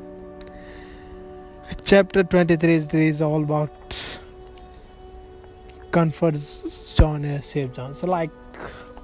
chapter 1.84 2.22
23 2.22 3.08
is 3.08 3.22
all 3.22 3.42
about 3.42 3.70
comfort 5.90 6.36
zone 6.96 7.24
and 7.24 7.42
safe 7.42 7.74
zone. 7.74 7.94
So 7.94 8.06
like 8.06 8.30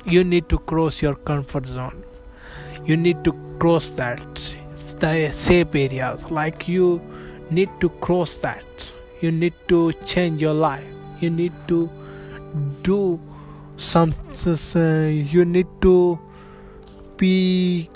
you 0.05 0.25
need 0.25 0.49
to 0.49 0.59
cross 0.59 1.03
your 1.03 1.15
comfort 1.15 1.67
zone. 1.67 2.05
You 2.85 2.97
need 2.97 3.25
to 3.25 3.33
cross 3.59 3.89
that. 3.91 4.55
The 4.99 5.31
safe 5.33 5.75
areas 5.75 6.31
like 6.31 6.69
you 6.69 7.01
need 7.51 7.71
to 7.81 7.89
cross 7.89 8.35
that. 8.39 8.65
You 9.21 9.31
need 9.31 9.55
to 9.69 9.93
change 10.05 10.43
your 10.43 10.55
life. 10.55 10.85
You 11.21 11.31
need 11.31 11.53
to 11.69 11.91
do 12.83 13.21
some 13.77 14.15
you 14.45 15.45
need 15.45 15.67
to 15.81 16.19
be 17.17 17.89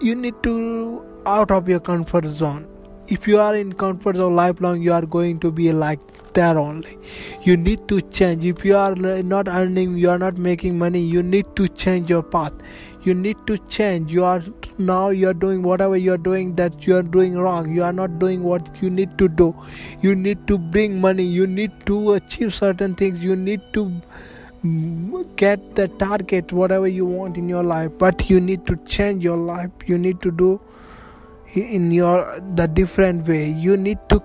you 0.00 0.14
need 0.14 0.34
to 0.42 1.04
out 1.26 1.50
of 1.50 1.68
your 1.68 1.80
comfort 1.80 2.24
zone 2.24 2.66
if 3.08 3.28
you 3.28 3.38
are 3.38 3.54
in 3.54 3.72
comfort 3.72 4.16
zone 4.16 4.34
lifelong 4.34 4.80
you 4.80 4.92
are 4.92 5.06
going 5.06 5.38
to 5.40 5.50
be 5.50 5.72
like 5.72 6.00
there 6.34 6.58
only. 6.58 6.98
You 7.42 7.56
need 7.56 7.86
to 7.88 8.00
change. 8.02 8.44
If 8.44 8.64
you 8.64 8.76
are 8.76 8.94
not 8.94 9.48
earning 9.48 9.96
you 9.96 10.10
are 10.10 10.18
not 10.18 10.36
making 10.36 10.76
money 10.78 11.00
you 11.00 11.22
need 11.22 11.46
to 11.56 11.68
change 11.68 12.10
your 12.10 12.22
path. 12.22 12.52
You 13.04 13.14
need 13.14 13.36
to 13.46 13.58
change. 13.68 14.12
You 14.12 14.24
are 14.24 14.42
now 14.78 15.10
you 15.10 15.28
are 15.28 15.34
doing 15.34 15.62
whatever 15.62 15.96
you 15.96 16.12
are 16.12 16.18
doing 16.18 16.54
that 16.56 16.86
you 16.86 16.96
are 16.96 17.02
doing 17.02 17.36
wrong. 17.38 17.72
You 17.72 17.84
are 17.84 17.92
not 17.92 18.18
doing 18.18 18.42
what 18.42 18.82
you 18.82 18.90
need 18.90 19.16
to 19.18 19.28
do. 19.28 19.54
You 20.00 20.14
need 20.14 20.46
to 20.48 20.58
bring 20.58 21.00
money. 21.00 21.24
You 21.24 21.46
need 21.46 21.72
to 21.86 22.14
achieve 22.14 22.54
certain 22.54 22.94
things. 22.94 23.22
You 23.22 23.36
need 23.36 23.60
to 23.74 23.92
mm, 24.64 25.36
get 25.36 25.74
the 25.76 25.88
target 25.88 26.52
whatever 26.52 26.88
you 26.88 27.06
want 27.06 27.36
in 27.36 27.48
your 27.48 27.62
life. 27.62 27.92
But 27.98 28.28
you 28.30 28.40
need 28.40 28.66
to 28.66 28.76
change 28.86 29.22
your 29.22 29.36
life. 29.36 29.70
You 29.86 29.98
need 29.98 30.22
to 30.22 30.30
do 30.30 30.60
in 31.56 31.90
your 31.90 32.40
the 32.54 32.66
different 32.66 33.26
way. 33.26 33.48
You 33.48 33.76
need 33.76 33.98
to 34.08 34.22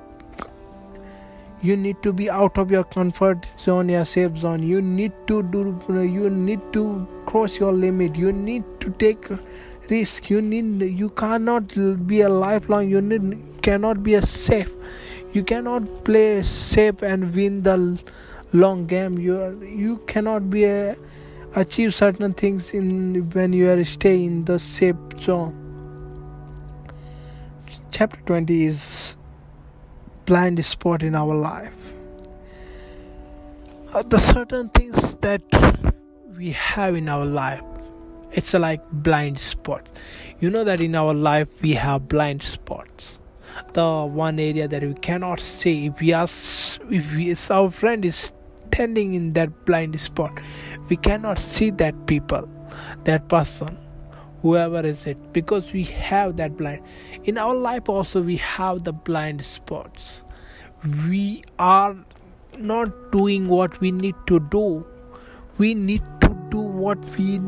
you 1.61 1.75
need 1.75 2.01
to 2.03 2.13
be 2.13 2.29
out 2.29 2.57
of 2.57 2.71
your 2.71 2.83
comfort 2.85 3.45
zone 3.57 3.89
your 3.89 4.05
safe 4.05 4.37
zone. 4.37 4.63
You 4.63 4.81
need 4.81 5.11
to 5.27 5.43
do 5.43 5.79
you 5.89 6.29
need 6.29 6.61
to 6.73 7.07
cross 7.25 7.59
your 7.59 7.73
limit. 7.73 8.15
You 8.15 8.31
need 8.31 8.63
to 8.81 8.89
take 8.91 9.27
risk. 9.89 10.29
You 10.29 10.41
need 10.41 10.81
you 10.81 11.09
cannot 11.09 11.75
be 12.07 12.21
a 12.21 12.29
lifelong 12.29 12.89
you 12.89 13.01
need 13.01 13.61
cannot 13.61 14.03
be 14.03 14.15
a 14.15 14.21
safe. 14.21 14.73
You 15.33 15.43
cannot 15.43 16.03
play 16.03 16.41
safe 16.43 17.03
and 17.03 17.33
win 17.35 17.63
the 17.63 18.01
long 18.53 18.87
game. 18.87 19.19
You 19.19 19.41
are, 19.41 19.53
you 19.63 19.97
cannot 20.07 20.49
be 20.49 20.63
a 20.63 20.95
achieve 21.55 21.93
certain 21.93 22.33
things 22.33 22.71
in 22.71 23.29
when 23.31 23.53
you 23.53 23.69
are 23.69 23.83
stay 23.83 24.23
in 24.23 24.45
the 24.45 24.59
safe 24.59 24.95
zone 25.19 25.68
chapter 27.91 28.19
20 28.25 28.65
is 28.65 29.15
blind 30.25 30.63
spot 30.63 31.03
in 31.03 31.15
our 31.15 31.35
life. 31.35 31.73
Uh, 33.93 34.03
the 34.03 34.19
certain 34.19 34.69
things 34.69 35.15
that 35.15 35.41
we 36.37 36.51
have 36.51 36.95
in 36.95 37.09
our 37.09 37.25
life, 37.25 37.61
it's 38.31 38.53
like 38.53 38.81
blind 38.91 39.39
spot. 39.39 39.87
You 40.39 40.49
know 40.49 40.63
that 40.63 40.81
in 40.81 40.95
our 40.95 41.13
life 41.13 41.47
we 41.61 41.73
have 41.73 42.07
blind 42.07 42.43
spots. 42.43 43.19
The 43.73 44.05
one 44.05 44.39
area 44.39 44.67
that 44.67 44.83
we 44.83 44.93
cannot 44.93 45.39
see. 45.39 45.87
If 45.87 45.99
we 45.99 46.13
are, 46.13 46.25
if, 46.25 47.15
we, 47.15 47.31
if 47.31 47.49
our 47.51 47.71
friend 47.71 48.05
is 48.05 48.31
standing 48.67 49.15
in 49.15 49.33
that 49.33 49.65
blind 49.65 49.99
spot, 49.99 50.39
we 50.87 50.97
cannot 50.97 51.39
see 51.39 51.71
that 51.71 52.05
people, 52.05 52.47
that 53.03 53.27
person 53.27 53.77
whoever 54.41 54.85
is 54.85 55.05
it 55.05 55.17
because 55.33 55.71
we 55.73 55.83
have 55.83 56.37
that 56.37 56.57
blind. 56.57 56.81
In 57.23 57.37
our 57.37 57.55
life 57.55 57.89
also 57.89 58.21
we 58.21 58.37
have 58.37 58.83
the 58.83 58.93
blind 58.93 59.43
spots. 59.43 60.23
We 61.07 61.43
are 61.57 61.95
not 62.57 63.11
doing 63.11 63.47
what 63.47 63.79
we 63.79 63.91
need 63.91 64.15
to 64.27 64.39
do. 64.39 64.85
We 65.57 65.73
need 65.73 66.03
to 66.21 66.29
do 66.49 66.59
what 66.59 66.97
we 67.17 67.39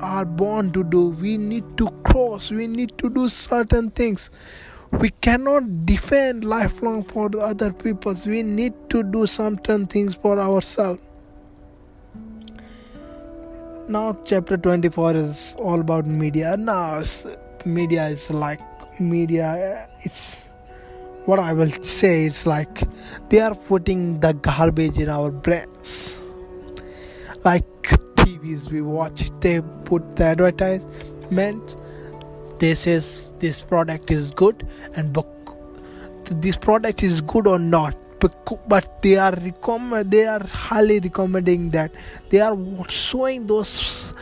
are 0.00 0.24
born 0.24 0.72
to 0.72 0.82
do. 0.84 1.10
We 1.10 1.36
need 1.36 1.76
to 1.78 1.88
cross. 2.04 2.50
We 2.50 2.66
need 2.66 2.96
to 2.98 3.10
do 3.10 3.28
certain 3.28 3.90
things. 3.90 4.30
We 4.92 5.10
cannot 5.10 5.86
defend 5.86 6.44
lifelong 6.44 7.04
for 7.04 7.30
other 7.38 7.72
peoples. 7.72 8.26
We 8.26 8.42
need 8.42 8.74
to 8.90 9.02
do 9.02 9.26
certain 9.26 9.86
things 9.86 10.14
for 10.14 10.38
ourselves 10.38 11.02
now 13.92 14.16
chapter 14.24 14.56
24 14.56 15.14
is 15.14 15.54
all 15.58 15.80
about 15.80 16.06
media. 16.06 16.56
Now 16.56 17.02
media 17.66 18.06
is 18.08 18.30
like 18.30 18.60
media 19.00 19.88
it's 20.02 20.48
what 21.26 21.38
i 21.38 21.52
will 21.52 21.70
say 21.82 22.26
is 22.26 22.44
like 22.44 22.82
they 23.30 23.38
are 23.40 23.54
putting 23.54 24.18
the 24.20 24.32
garbage 24.32 24.98
in 24.98 25.10
our 25.10 25.30
brains. 25.30 26.18
Like 27.44 27.68
tvs 28.22 28.70
we 28.70 28.80
watch 28.80 29.30
they 29.40 29.60
put 29.84 30.16
the 30.16 30.24
advertisement. 30.24 31.76
This 32.58 32.86
is 32.86 33.34
this 33.40 33.60
product 33.60 34.10
is 34.10 34.30
good 34.30 34.66
and 34.94 35.12
book 35.12 35.28
this 36.46 36.56
product 36.56 37.02
is 37.02 37.20
good 37.20 37.46
or 37.46 37.58
not 37.58 38.01
but 38.68 39.02
they 39.02 39.16
are 39.16 39.32
recommend 39.32 40.10
they 40.10 40.24
are 40.26 40.44
highly 40.46 41.00
recommending 41.00 41.70
that. 41.70 41.92
They 42.30 42.40
are 42.40 42.56
showing 42.88 43.46
those 43.46 44.14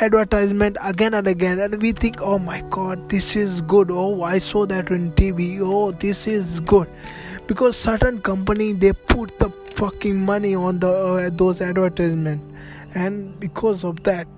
advertisement 0.00 0.76
again 0.84 1.14
and 1.14 1.26
again 1.26 1.58
and 1.58 1.82
we 1.82 1.90
think 1.90 2.20
oh 2.20 2.38
my 2.38 2.62
god 2.70 3.08
this 3.08 3.34
is 3.36 3.60
good. 3.62 3.90
Oh 3.90 4.22
i 4.22 4.38
saw 4.38 4.66
that 4.66 4.90
on 4.92 5.12
tv 5.12 5.60
oh 5.60 5.92
this 5.92 6.26
is 6.26 6.60
good. 6.60 6.88
Because 7.46 7.76
certain 7.76 8.20
company 8.20 8.72
they 8.72 8.92
put 8.92 9.38
the 9.38 9.50
fucking 9.74 10.20
money 10.20 10.54
on 10.54 10.78
the 10.78 10.88
uh, 10.90 11.30
those 11.32 11.60
advertisement. 11.60 12.42
And 12.94 13.38
because 13.40 13.84
of 13.84 14.02
that 14.04 14.28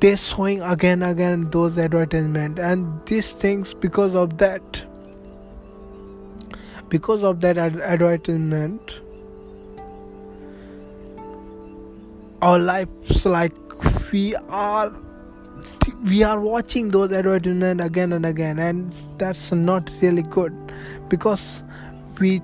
they're 0.00 0.16
showing 0.16 0.62
again 0.62 1.02
and 1.02 1.12
again 1.12 1.50
those 1.50 1.78
advertisement. 1.78 2.58
And 2.58 3.04
these 3.06 3.32
things 3.32 3.74
because 3.74 4.14
of 4.14 4.38
that 4.38 4.82
because 6.90 7.22
of 7.22 7.40
that 7.40 7.58
ad- 7.58 7.80
advertisement 7.80 9.00
our 12.42 12.58
lives 12.58 13.24
like 13.26 13.54
we 14.12 14.34
are 14.48 14.92
we 16.04 16.22
are 16.22 16.40
watching 16.40 16.88
those 16.90 17.12
advertisements 17.12 17.84
again 17.84 18.12
and 18.12 18.26
again 18.26 18.58
and 18.58 18.94
that's 19.18 19.52
not 19.52 19.90
really 20.00 20.22
good. 20.22 20.54
Because 21.08 21.62
we 22.18 22.40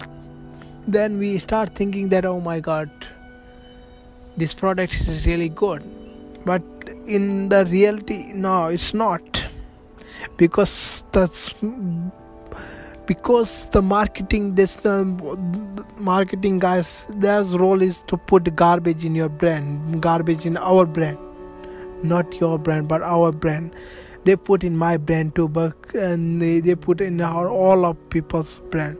then 0.86 1.18
we 1.18 1.38
start 1.38 1.74
thinking 1.74 2.09
that 2.11 2.24
oh 2.24 2.40
my 2.40 2.61
god 2.61 2.90
this 4.36 4.53
product 4.53 4.94
is 4.94 5.26
really 5.26 5.49
good. 5.49 5.82
But 6.44 6.62
in 7.07 7.49
the 7.49 7.64
reality 7.66 8.32
no 8.34 8.66
it's 8.66 8.92
not. 8.94 9.44
Because 10.36 11.05
that's 11.12 11.55
because 13.07 13.68
the 13.70 13.82
marketing 13.82 14.54
this 14.54 14.76
the 14.76 14.94
marketing 15.98 16.59
guys 16.59 17.04
their 17.09 17.42
role 17.44 17.82
is 17.82 18.02
to 18.02 18.16
put 18.16 18.54
garbage 18.57 19.04
in 19.04 19.14
your 19.14 19.28
brand 19.28 20.02
garbage 20.02 20.46
in 20.46 20.57
our 20.57 20.84
brand 20.84 21.18
not 22.02 22.34
your 22.40 22.59
brand 22.59 22.88
but 22.88 23.02
our 23.02 23.32
brand. 23.32 23.74
They 24.24 24.36
put 24.36 24.64
in 24.64 24.76
my 24.76 24.96
brand 24.96 25.34
too 25.34 25.48
but 25.48 25.74
and 25.94 26.42
they, 26.42 26.61
they 26.61 26.74
put 26.74 27.00
in 27.00 27.20
our 27.20 27.48
all 27.48 27.84
of 27.84 27.96
people's 28.11 28.61
brand. 28.70 28.98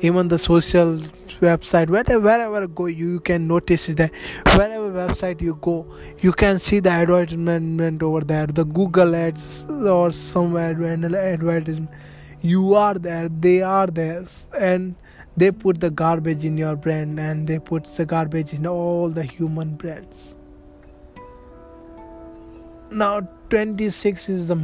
Even 0.00 0.28
the 0.28 0.38
social 0.38 0.98
website 1.40 1.90
wherever 1.90 2.20
wherever 2.20 2.66
go 2.66 2.86
you 2.86 3.20
can 3.20 3.46
notice 3.46 3.86
that 3.88 4.10
wherever 4.54 4.90
website 4.90 5.40
you 5.40 5.58
go 5.60 5.86
you 6.20 6.32
can 6.32 6.58
see 6.58 6.80
the 6.80 6.88
advertisement 6.88 8.02
over 8.02 8.20
there 8.20 8.46
the 8.46 8.64
google 8.64 9.14
ads 9.14 9.66
or 9.68 10.12
somewhere 10.12 10.70
advertisement 10.70 11.90
you 12.42 12.74
are 12.74 12.94
there 12.94 13.28
they 13.28 13.62
are 13.62 13.86
there 13.86 14.24
and 14.58 14.94
they 15.36 15.50
put 15.50 15.80
the 15.80 15.90
garbage 15.90 16.44
in 16.44 16.56
your 16.56 16.76
brand 16.76 17.20
and 17.20 17.46
they 17.46 17.58
put 17.58 17.84
the 17.96 18.04
garbage 18.04 18.52
in 18.54 18.66
all 18.66 19.10
the 19.10 19.22
human 19.22 19.74
brands 19.74 20.34
now 22.90 23.20
26 23.50 24.28
is 24.28 24.48
the 24.48 24.56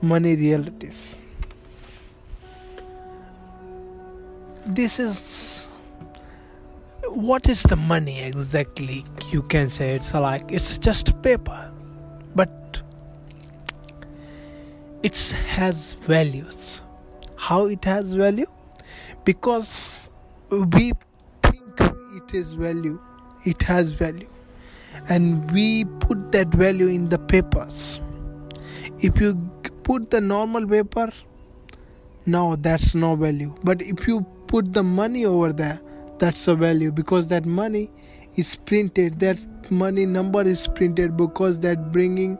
money 0.00 0.36
realities. 0.36 1.18
This 4.66 4.98
is 4.98 5.66
what 7.08 7.48
is 7.48 7.62
the 7.62 7.76
money 7.76 8.22
exactly? 8.22 9.04
You 9.30 9.42
can 9.42 9.70
say 9.70 9.94
it's 9.94 10.12
like 10.14 10.50
it's 10.50 10.78
just 10.78 11.20
paper. 11.22 11.70
But 12.34 12.50
it 15.04 15.18
has 15.46 15.94
values. 15.94 16.82
How 17.36 17.66
it 17.66 17.84
has 17.84 18.06
value? 18.06 18.46
Because 19.24 20.10
we 20.50 20.92
think 21.42 21.80
it 22.16 22.34
is 22.34 22.54
value 22.54 22.98
it 23.44 23.62
has 23.62 23.92
value. 23.92 24.28
And 25.08 25.50
we 25.50 25.84
put 25.84 26.32
that 26.32 26.48
value 26.48 26.88
in 26.88 27.08
the 27.08 27.18
papers. 27.18 28.00
If 29.00 29.20
you 29.20 29.34
put 29.82 30.10
the 30.10 30.20
normal 30.20 30.66
paper 30.66 31.12
no 32.26 32.56
that's 32.56 32.94
no 32.94 33.16
value. 33.16 33.54
But 33.62 33.82
if 33.82 34.08
you 34.08 34.22
put 34.46 34.72
the 34.72 34.82
money 34.82 35.26
over 35.26 35.52
there 35.52 35.80
that's 36.18 36.48
a 36.48 36.54
value. 36.54 36.90
Because 36.90 37.26
that 37.28 37.44
money 37.44 37.90
is 38.36 38.56
printed 38.56 39.20
that 39.20 39.38
money 39.70 40.06
number 40.06 40.42
is 40.42 40.66
printed 40.66 41.16
because 41.16 41.58
that 41.60 41.92
bringing 41.92 42.38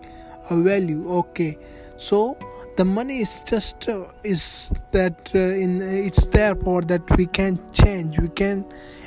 a 0.51 0.57
value. 0.57 1.07
Okay. 1.09 1.59
So 1.99 2.39
the 2.77 2.85
money 2.85 3.21
is 3.21 3.41
just 3.47 3.89
uh, 3.89 4.09
is 4.25 4.73
that 4.91 5.31
uh, 5.35 5.39
in 5.39 5.81
it's 5.81 6.27
there 6.27 6.57
for 6.57 6.83
that 6.83 7.17
we 7.17 7.27
can 7.27 7.59
change. 7.73 8.19
We 8.19 8.29
can 8.29 8.65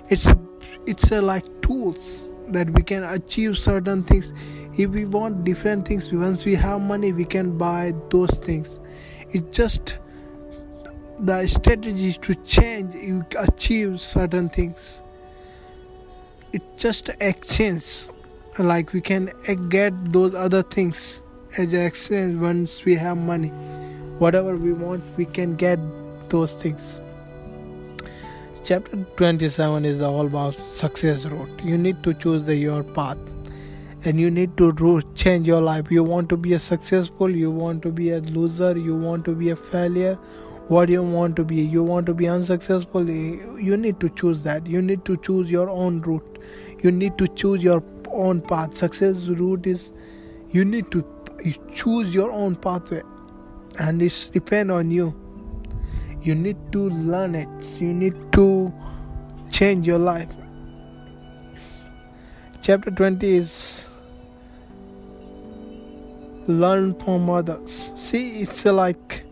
it's 0.09 0.27
it's 0.85 1.11
uh, 1.11 1.21
like 1.21 1.45
tools 1.61 2.29
that 2.49 2.69
we 2.69 2.81
can 2.81 3.03
achieve 3.03 3.57
certain 3.57 4.03
things. 4.03 4.31
If 4.77 4.91
we 4.91 5.05
want 5.05 5.43
different 5.43 5.87
things 5.87 6.11
once 6.13 6.45
we 6.45 6.55
have 6.55 6.81
money 6.81 7.11
we 7.11 7.25
can 7.25 7.57
buy 7.57 7.93
those 8.09 8.31
things. 8.31 8.79
It's 9.31 9.57
just 9.57 9.97
the 11.19 11.45
strategy 11.47 12.13
to 12.13 12.35
change 12.35 12.95
you 12.95 13.25
achieve 13.37 13.99
certain 13.99 14.49
things. 14.49 15.01
It's 16.53 16.81
just 16.81 17.09
exchange 17.19 18.05
like 18.57 18.93
we 18.93 19.01
can 19.01 19.31
get 19.69 19.93
those 20.13 20.33
other 20.33 20.63
things 20.63 21.21
as 21.57 21.73
exchange 21.73 22.39
once 22.39 22.83
we 22.85 22.95
have 22.95 23.17
money 23.17 23.51
whatever 24.19 24.57
we 24.57 24.73
want 24.73 25.03
we 25.15 25.25
can 25.25 25.55
get 25.55 25.79
those 26.29 26.53
things. 26.53 26.99
Chapter 28.63 28.97
27 29.15 29.85
is 29.85 30.01
all 30.01 30.25
about 30.25 30.59
success 30.73 31.23
road. 31.23 31.49
You 31.63 31.77
need 31.77 32.03
to 32.03 32.13
choose 32.13 32.43
the 32.43 32.55
your 32.55 32.83
path 32.83 33.17
and 34.03 34.19
you 34.19 34.29
need 34.29 34.57
to 34.57 35.01
change 35.15 35.47
your 35.47 35.61
life. 35.61 35.89
You 35.89 36.03
want 36.03 36.29
to 36.29 36.37
be 36.37 36.53
a 36.53 36.59
successful 36.59 37.29
you 37.29 37.51
want 37.51 37.81
to 37.83 37.91
be 37.91 38.09
a 38.11 38.19
loser 38.19 38.77
you 38.77 38.95
want 38.95 39.23
to 39.25 39.35
be 39.35 39.51
a 39.51 39.55
failure. 39.55 40.15
What 40.67 40.89
you 40.89 41.01
want 41.01 41.37
to 41.37 41.45
be 41.45 41.55
you 41.55 41.83
want 41.83 42.07
to 42.07 42.13
be 42.13 42.27
unsuccessful 42.27 43.09
eh, 43.09 43.37
you 43.69 43.77
need 43.77 43.99
to 44.01 44.09
choose 44.09 44.43
that. 44.43 44.65
You 44.65 44.81
need 44.81 45.05
to 45.05 45.17
choose 45.17 45.49
your 45.49 45.69
own 45.69 46.01
route. 46.01 46.39
You 46.79 46.91
need 46.91 47.17
to 47.19 47.27
choose 47.27 47.63
your 47.63 47.83
own 48.11 48.41
path. 48.41 48.75
Success 48.75 49.15
route 49.27 49.67
is 49.67 49.89
you 50.51 50.65
need 50.65 50.91
to 50.91 51.05
choose 51.73 52.13
your 52.13 52.31
own 52.31 52.55
pathway 52.55 53.01
and 53.79 54.01
it's 54.01 54.27
depend 54.27 54.71
on 54.71 54.91
you. 54.91 55.13
You 56.21 56.35
need 56.35 56.57
to 56.71 56.89
learn 56.89 57.35
it. 57.35 57.47
You 57.79 57.93
need 57.93 58.15
to 58.33 58.73
change 59.49 59.87
your 59.87 59.99
life. 59.99 60.29
Chapter 62.61 62.91
20 62.91 63.35
is 63.35 63.85
learn 66.47 66.93
from 66.95 67.29
others. 67.29 67.91
See 67.95 68.41
it's 68.41 68.65
like 68.65 69.23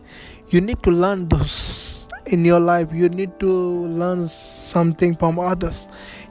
you 0.50 0.60
need 0.60 0.82
to 0.84 0.90
learn 0.90 1.28
those 1.28 2.08
in 2.26 2.44
your 2.44 2.60
life. 2.60 2.88
You 2.92 3.08
need 3.08 3.38
to 3.40 3.48
learn 3.48 4.28
something 4.28 5.16
from 5.16 5.38
others 5.38 5.86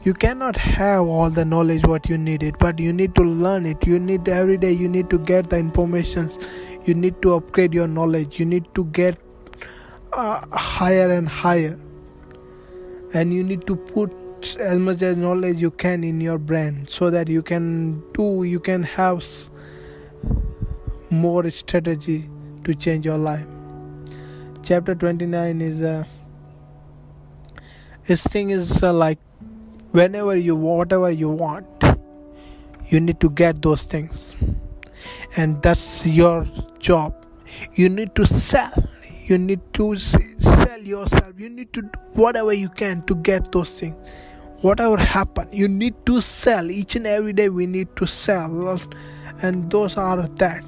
you 0.06 0.14
cannot 0.14 0.56
have 0.56 1.02
all 1.02 1.32
the 1.32 1.44
knowledge 1.44 1.84
what 1.84 2.08
you 2.08 2.16
needed 2.16 2.56
but 2.60 2.78
you 2.78 2.94
need 2.94 3.16
to 3.16 3.24
learn 3.24 3.66
it. 3.66 3.88
You 3.88 4.00
need 4.00 4.30
every 4.30 4.56
day 4.56 4.72
you 4.72 4.88
need 4.88 5.10
to 5.10 5.18
get 5.18 5.50
the 5.50 5.58
informations. 5.58 6.38
You 6.86 6.94
need 6.94 7.24
to 7.24 7.34
upgrade 7.34 7.74
your 7.74 7.88
knowledge. 7.88 8.40
You 8.40 8.46
need 8.46 8.68
to 8.76 8.86
get 8.86 9.18
uh, 10.14 10.46
higher 10.56 11.12
and 11.12 11.28
higher. 11.28 11.80
And 13.16 13.34
you 13.34 13.44
need 13.44 13.66
to 13.66 13.76
put 13.76 14.14
as 14.60 14.78
much 14.78 15.02
as 15.02 15.18
knowledge 15.18 15.60
you 15.60 15.72
can 15.72 16.04
in 16.04 16.22
your 16.22 16.38
brain 16.38 16.88
so 16.88 17.10
that 17.10 17.28
you 17.28 17.42
can 17.42 18.04
do 18.14 18.44
you 18.44 18.60
can 18.60 18.84
have 18.84 19.26
more 21.10 21.50
strategy 21.50 22.30
to 22.64 22.76
change 22.76 23.08
your 23.08 23.18
life. 23.18 23.48
Chapter 24.62 24.94
29 24.94 25.62
is 25.62 25.82
uh, 25.82 26.04
this 28.04 28.24
thing 28.24 28.52
is 28.52 28.84
uh, 28.84 28.94
like 28.94 29.18
whenever 29.92 30.36
you 30.36 30.56
whatever 30.56 31.10
you 31.10 31.30
want 31.30 31.66
you 32.90 33.00
need 33.00 33.20
to 33.20 33.30
get 33.30 33.62
those 33.62 33.84
things. 33.84 34.36
And 35.38 35.62
that's 35.62 36.06
your 36.06 36.48
job. 36.80 37.26
You 37.74 37.90
need 37.90 38.16
to 38.16 38.26
sell. 38.26 38.72
You 39.26 39.38
need 39.38 39.62
to 39.74 39.98
sell 39.98 40.80
yourself. 40.80 41.34
You 41.38 41.50
need 41.50 41.74
to 41.74 41.82
do 41.82 42.00
whatever 42.14 42.54
you 42.54 42.70
can 42.70 43.02
to 43.04 43.16
get 43.16 43.52
those 43.52 43.74
things. 43.80 43.96
Whatever 44.62 44.98
happen 44.98 45.48
you 45.52 45.68
need 45.68 45.96
to 46.06 46.22
sell. 46.22 46.70
Each 46.72 46.96
and 46.96 47.08
every 47.08 47.34
day 47.34 47.50
we 47.50 47.66
need 47.66 47.96
to 47.98 48.06
sell. 48.06 48.80
And 49.42 49.70
those 49.70 49.98
are 49.98 50.28
that 50.28 50.64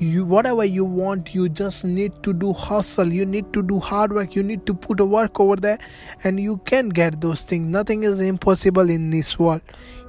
you 0.00 0.24
whatever 0.24 0.64
you 0.64 0.84
want 0.84 1.34
you 1.34 1.48
just 1.48 1.84
need 1.84 2.12
to 2.22 2.32
do 2.32 2.52
hustle 2.52 3.12
you 3.12 3.24
need 3.24 3.52
to 3.52 3.62
do 3.62 3.78
hard 3.78 4.12
work 4.12 4.34
you 4.34 4.42
need 4.42 4.66
to 4.66 4.74
put 4.74 4.98
a 4.98 5.04
work 5.04 5.38
over 5.38 5.54
there 5.54 5.78
and 6.24 6.40
you 6.40 6.56
can 6.64 6.88
get 6.88 7.20
those 7.20 7.42
things. 7.42 7.68
Nothing 7.68 8.02
is 8.02 8.20
impossible 8.20 8.90
in 8.90 9.10
this 9.10 9.38
world. 9.38 9.60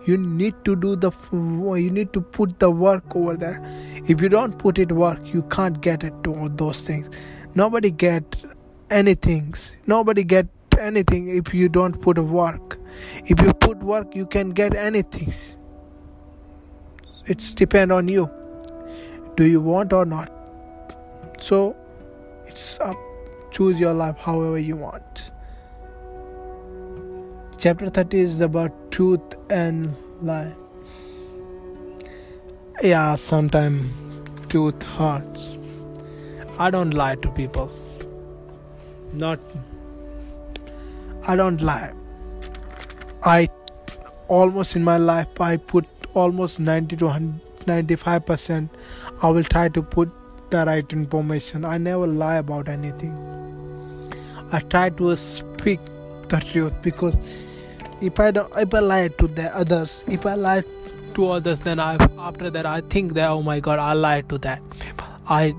You 0.07 0.17
need 0.17 0.53
to 0.65 0.75
do 0.75 0.95
the 0.95 1.11
you 1.31 1.91
need 1.91 2.13
to 2.13 2.21
put 2.21 2.59
the 2.59 2.71
work 2.71 3.15
over 3.15 3.37
there. 3.37 3.61
If 4.07 4.21
you 4.21 4.29
don't 4.29 4.57
put 4.57 4.79
it 4.79 4.91
work 4.91 5.19
you 5.25 5.43
can't 5.43 5.79
get 5.81 6.03
it 6.03 6.13
to 6.23 6.51
those 6.55 6.81
things. 6.81 7.07
Nobody 7.53 7.91
get 7.91 8.43
anything. 8.89 9.53
Nobody 9.85 10.23
get 10.23 10.47
anything 10.79 11.29
if 11.29 11.53
you 11.53 11.69
don't 11.69 12.01
put 12.01 12.17
a 12.17 12.23
work. 12.23 12.79
If 13.25 13.39
you 13.41 13.53
put 13.53 13.77
work 13.79 14.15
you 14.15 14.25
can 14.25 14.49
get 14.49 14.75
anything. 14.75 15.33
It's 17.27 17.53
depend 17.53 17.91
on 17.91 18.07
you 18.07 18.29
do 19.35 19.45
you 19.45 19.59
want 19.61 19.93
or 19.93 20.05
not. 20.05 20.31
So 21.41 21.75
it's 22.47 22.79
up 22.79 22.95
choose 23.55 23.79
your 23.79 23.93
life 23.93 24.17
however 24.17 24.59
you 24.59 24.75
want. 24.75 25.31
Chapter 27.57 27.89
30 27.89 28.19
is 28.19 28.39
about 28.41 28.73
truth 28.91 29.35
and 29.49 29.95
lie. 30.21 30.53
Yeah 32.83 33.15
sometimes 33.15 33.91
truth 34.49 34.83
hurts. 34.97 35.57
I 36.59 36.69
don't 36.69 36.93
lie 36.93 37.15
to 37.15 37.31
people. 37.31 37.71
Not 39.13 39.39
i 41.27 41.35
don't 41.35 41.61
lie. 41.61 41.93
I 43.23 43.49
almost 44.27 44.75
in 44.75 44.83
my 44.83 44.97
life 44.97 45.39
i 45.39 45.55
put 45.55 45.85
almost 46.13 46.59
90 46.59 46.97
to 46.97 47.31
95 47.67 48.25
percent 48.25 48.69
I 49.25 49.29
will 49.29 49.43
try 49.43 49.69
to 49.69 49.81
put 49.81 50.09
the 50.51 50.63
right 50.65 50.93
information. 50.93 51.65
I 51.65 51.79
never 51.79 52.05
lie 52.05 52.35
about 52.35 52.67
anything. 52.69 53.13
I 54.51 54.59
try 54.59 54.89
to 54.89 55.15
speak 55.15 55.79
the 56.27 56.37
truth 56.51 56.73
because 56.83 57.17
if 58.01 58.19
I 58.19 58.29
don't, 58.29 58.53
if 58.55 58.71
I 58.71 58.79
lie 58.79 59.07
to 59.07 59.27
the 59.27 59.45
others, 59.57 60.03
if 60.07 60.27
I 60.27 60.35
lie 60.35 60.63
to 61.15 61.29
others, 61.31 61.61
then 61.61 61.79
I 61.79 61.95
after 62.19 62.51
that 62.51 62.67
I 62.67 62.81
think 62.81 63.15
that 63.15 63.31
oh 63.31 63.41
my 63.41 63.59
God, 63.59 63.79
I 63.79 63.93
lied 63.93 64.29
to 64.29 64.37
that. 64.49 64.61
I 65.27 65.55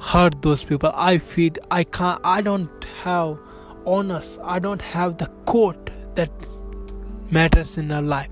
hurt 0.00 0.42
those 0.42 0.64
people. 0.64 0.90
I 0.92 1.18
feed. 1.18 1.60
I 1.70 1.84
can't. 1.84 2.20
I 2.24 2.40
don't 2.40 2.84
have 3.04 3.38
honest. 3.86 4.40
I 4.42 4.58
don't 4.58 4.82
have 4.82 5.18
the 5.18 5.30
code 5.46 5.92
that 6.16 6.32
matters 7.30 7.78
in 7.78 7.92
our 7.92 8.02
life. 8.02 8.28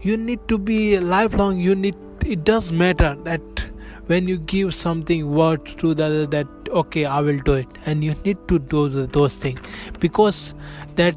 You 0.00 0.16
need 0.16 0.48
to 0.48 0.56
be 0.56 0.98
lifelong. 0.98 1.58
You 1.58 1.74
need 1.74 1.96
it 2.24 2.44
does 2.44 2.72
matter 2.72 3.14
that 3.24 3.69
when 4.10 4.26
you 4.26 4.38
give 4.38 4.74
something 4.74 5.32
word 5.32 5.66
to 5.80 5.94
the 5.94 6.04
other 6.04 6.26
that 6.26 6.70
okay 6.82 7.04
i 7.04 7.20
will 7.26 7.38
do 7.48 7.52
it 7.54 7.76
and 7.86 8.02
you 8.04 8.14
need 8.24 8.38
to 8.48 8.58
do 8.58 9.06
those 9.06 9.36
things. 9.36 9.60
Because 10.00 10.54
that 10.96 11.14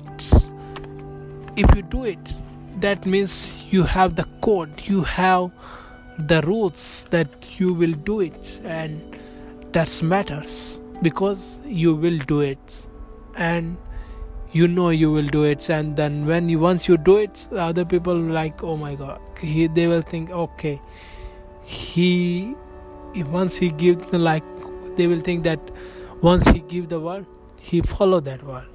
if 1.56 1.76
you 1.76 1.82
do 1.82 2.04
it 2.06 2.36
that 2.82 3.06
means 3.06 3.64
you 3.70 3.84
have 3.84 4.16
the 4.16 4.26
code 4.42 4.82
you 4.86 5.02
have 5.02 5.52
the 6.34 6.42
rules 6.44 7.08
that 7.10 7.28
you 7.58 7.74
will 7.74 7.94
do 8.12 8.20
it 8.20 8.62
and 8.64 9.20
that 9.72 10.02
matters 10.04 10.80
because 11.02 11.46
you 11.66 11.96
will 11.96 12.20
do 12.34 12.42
it 12.42 12.88
and 13.36 13.78
you 14.52 14.68
know 14.68 14.90
you 14.90 15.12
will 15.12 15.26
do 15.26 15.46
it. 15.46 15.68
And 15.70 15.98
then 15.98 16.28
when 16.28 16.48
you 16.48 16.60
once 16.60 16.88
you 16.88 16.98
do 16.98 17.18
it 17.18 17.48
other 17.54 17.86
people 17.86 18.16
like 18.16 18.64
oh 18.64 18.78
my 18.78 18.94
god 18.94 19.20
he, 19.40 19.66
they 19.66 19.88
will 19.88 20.04
think 20.04 20.30
okay 20.30 20.80
he 21.64 22.56
once 23.22 23.56
he 23.56 23.70
gives 23.70 24.12
like 24.14 24.44
they 24.96 25.08
will 25.08 25.20
think 25.20 25.44
that 25.44 25.60
once 26.22 26.48
he 26.48 26.60
give 26.62 26.90
the 26.90 27.00
word 27.00 27.26
he 27.60 27.82
follow 27.82 28.20
that 28.20 28.44
word 28.44 28.66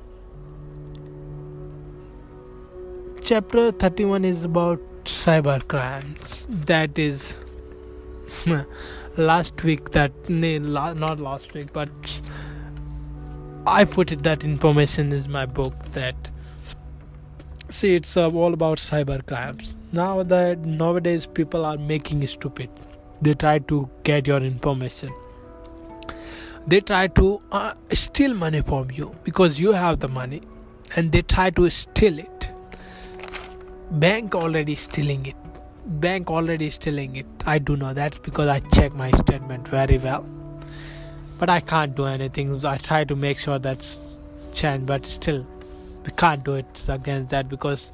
chapter 3.29 3.71
31 3.73 4.25
is 4.25 4.45
about 4.45 4.81
cyber 5.05 5.67
crimes. 5.69 6.47
That 6.49 6.99
is 6.99 7.35
last 9.17 9.63
week 9.63 9.91
that 9.91 10.13
not 10.31 11.21
last 11.21 11.53
week 11.53 11.73
but 11.73 11.91
i 13.67 13.85
put 13.85 14.13
it 14.13 14.23
that 14.23 14.45
information 14.45 15.13
is 15.13 15.29
my 15.29 15.45
book 15.45 15.75
that 15.93 16.29
see 17.69 17.95
it's 17.95 18.17
uh, 18.17 18.31
all 18.31 18.55
about 18.55 18.79
cyber 18.79 19.27
crimes. 19.27 19.77
Now 19.93 20.23
that 20.23 20.61
nowadays 20.61 21.27
people 21.27 21.67
are 21.67 21.77
making 21.77 22.27
stupid 22.27 22.71
they 23.23 23.35
try 23.35 23.59
to 23.59 23.89
get 24.05 24.27
your 24.27 24.41
information. 24.43 25.11
They 26.67 26.81
try 26.81 27.07
to 27.09 27.41
uh, 27.51 27.75
steal 27.93 28.35
money 28.35 28.63
from 28.63 28.91
you 28.93 29.15
because 29.25 29.59
you 29.59 29.73
have 29.73 30.01
the 30.01 30.09
money 30.09 30.43
and 30.97 31.13
they 31.13 31.23
try 31.23 31.51
to 31.51 31.71
steal 31.71 32.19
it. 32.19 32.51
Bank 33.91 34.35
already 34.35 34.75
stealing 34.75 35.25
it. 35.27 35.37
Bank 35.87 36.31
already 36.31 36.69
stealing 36.71 37.17
it. 37.17 37.27
I 37.47 37.59
do 37.59 37.77
know 37.77 37.95
that 37.95 38.23
because 38.23 38.49
i 38.49 38.61
check 38.61 38.93
my 38.95 39.11
statement 39.13 39.67
very 39.69 39.97
well. 39.99 40.27
But 41.39 41.49
i 41.49 41.61
can't 41.61 41.95
do 41.97 42.05
anything. 42.05 42.65
I 42.67 42.77
try 42.77 43.05
to 43.05 43.17
make 43.17 43.39
sure 43.39 43.59
that's 43.59 43.99
changed 44.53 44.87
but 44.87 45.07
still 45.07 45.47
we 46.05 46.11
can't 46.13 46.45
do 46.45 46.55
it 46.55 46.83
against 46.89 47.31
that 47.31 47.49
because 47.49 47.93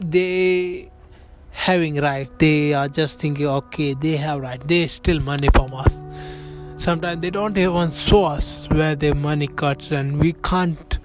they 0.00 0.90
having 1.50 1.96
right 1.96 2.38
they 2.38 2.72
are 2.72 2.88
just 2.88 3.18
thinking 3.18 3.46
okay 3.46 3.94
they 3.94 4.16
have 4.16 4.40
right 4.40 4.66
they 4.68 4.86
steal 4.86 5.20
money 5.20 5.48
from 5.52 5.72
us. 5.74 5.94
Sometimes 6.78 7.20
they 7.20 7.30
don't 7.30 7.58
even 7.58 7.90
show 7.90 8.24
us 8.24 8.68
where 8.70 8.94
their 8.94 9.14
money 9.14 9.48
cuts 9.48 9.90
and 9.90 10.18
we 10.18 10.32
can't 10.32 10.98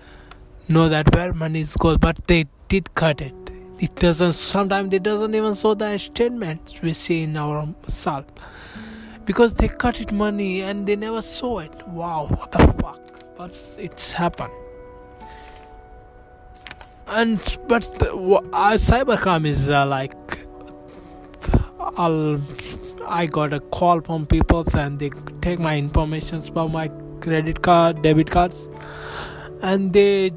know 0.70 0.88
that 0.88 1.14
where 1.16 1.34
money 1.34 1.62
is 1.62 1.76
goes 1.76 1.98
but 1.98 2.26
they 2.28 2.46
did 2.70 2.94
cut 2.96 3.22
it. 3.22 3.34
It 3.80 3.96
doesn't 3.96 4.34
sometimes 4.34 4.94
it 4.94 5.04
doesn't 5.04 5.36
even 5.36 5.56
show 5.56 5.74
the 5.74 5.98
statements 5.98 6.82
we 6.82 6.94
see 6.94 7.24
in 7.24 7.36
our 7.36 7.68
self. 7.88 8.26
Because 9.26 9.54
they 9.56 9.68
cut 9.68 10.00
it 10.00 10.12
money 10.12 10.62
and 10.62 10.86
they 10.86 10.96
never 10.96 11.22
saw 11.22 11.60
it. 11.60 11.88
Wow 11.88 12.28
what 12.28 12.52
the 12.52 12.60
fuck? 12.60 13.00
But 13.38 13.56
it's 13.78 14.14
happened 14.14 14.54
and 17.08 17.58
but 17.68 17.86
uh, 18.01 18.78
cybercrime 18.78 19.45
is 19.45 19.70
uh, 19.70 19.86
like 19.86 20.16
I'll 21.97 22.41
I 23.08 23.26
got 23.26 23.54
a 23.54 23.60
call 23.60 24.01
from 24.01 24.26
people 24.26 24.66
and 24.76 24.97
they 24.99 25.12
take 25.41 25.60
my 25.60 25.78
information 25.78 26.45
about 26.47 26.72
my 26.72 26.89
credit 27.20 27.62
card, 27.62 28.01
debit 28.01 28.32
cards, 28.32 28.68
and 29.62 29.91
they 29.93 30.32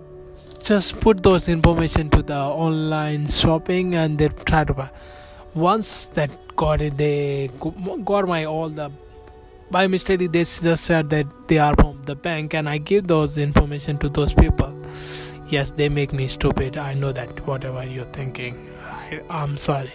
just 0.62 0.99
put 1.01 1.23
those 1.23 1.49
information 1.49 2.11
to 2.11 2.23
the 2.23 2.37
online 2.37 3.29
shopping 3.29 3.95
and 3.95 4.19
they 4.19 4.29
try 4.29 4.64
to 4.64 4.75
buy. 4.75 4.91
Once 5.55 6.07
that 6.14 6.31
got 6.57 6.81
it, 6.83 6.97
they 6.97 7.51
got 8.05 8.29
my 8.29 8.45
all 8.45 8.69
the 8.69 8.91
by 9.71 9.87
mistake 9.87 10.21
they 10.21 10.45
just 10.45 10.85
said 10.85 11.11
that 11.11 11.27
they 11.49 11.59
are 11.59 11.75
from 11.77 12.01
the 12.05 12.14
bank 12.14 12.55
and 12.55 12.69
I 12.69 12.79
give 12.79 13.07
those 13.07 13.39
information 13.39 13.99
to 13.99 14.09
those 14.09 14.33
people. 14.35 14.77
Yes, 15.49 15.70
they 15.70 15.88
make 15.88 16.12
me 16.12 16.28
stupid. 16.28 16.76
I 16.76 16.94
know 16.94 17.12
that. 17.12 17.47
Whatever 17.47 17.84
you're 17.84 18.05
thinking, 18.07 18.68
I, 18.82 19.20
I'm 19.30 19.57
sorry 19.57 19.92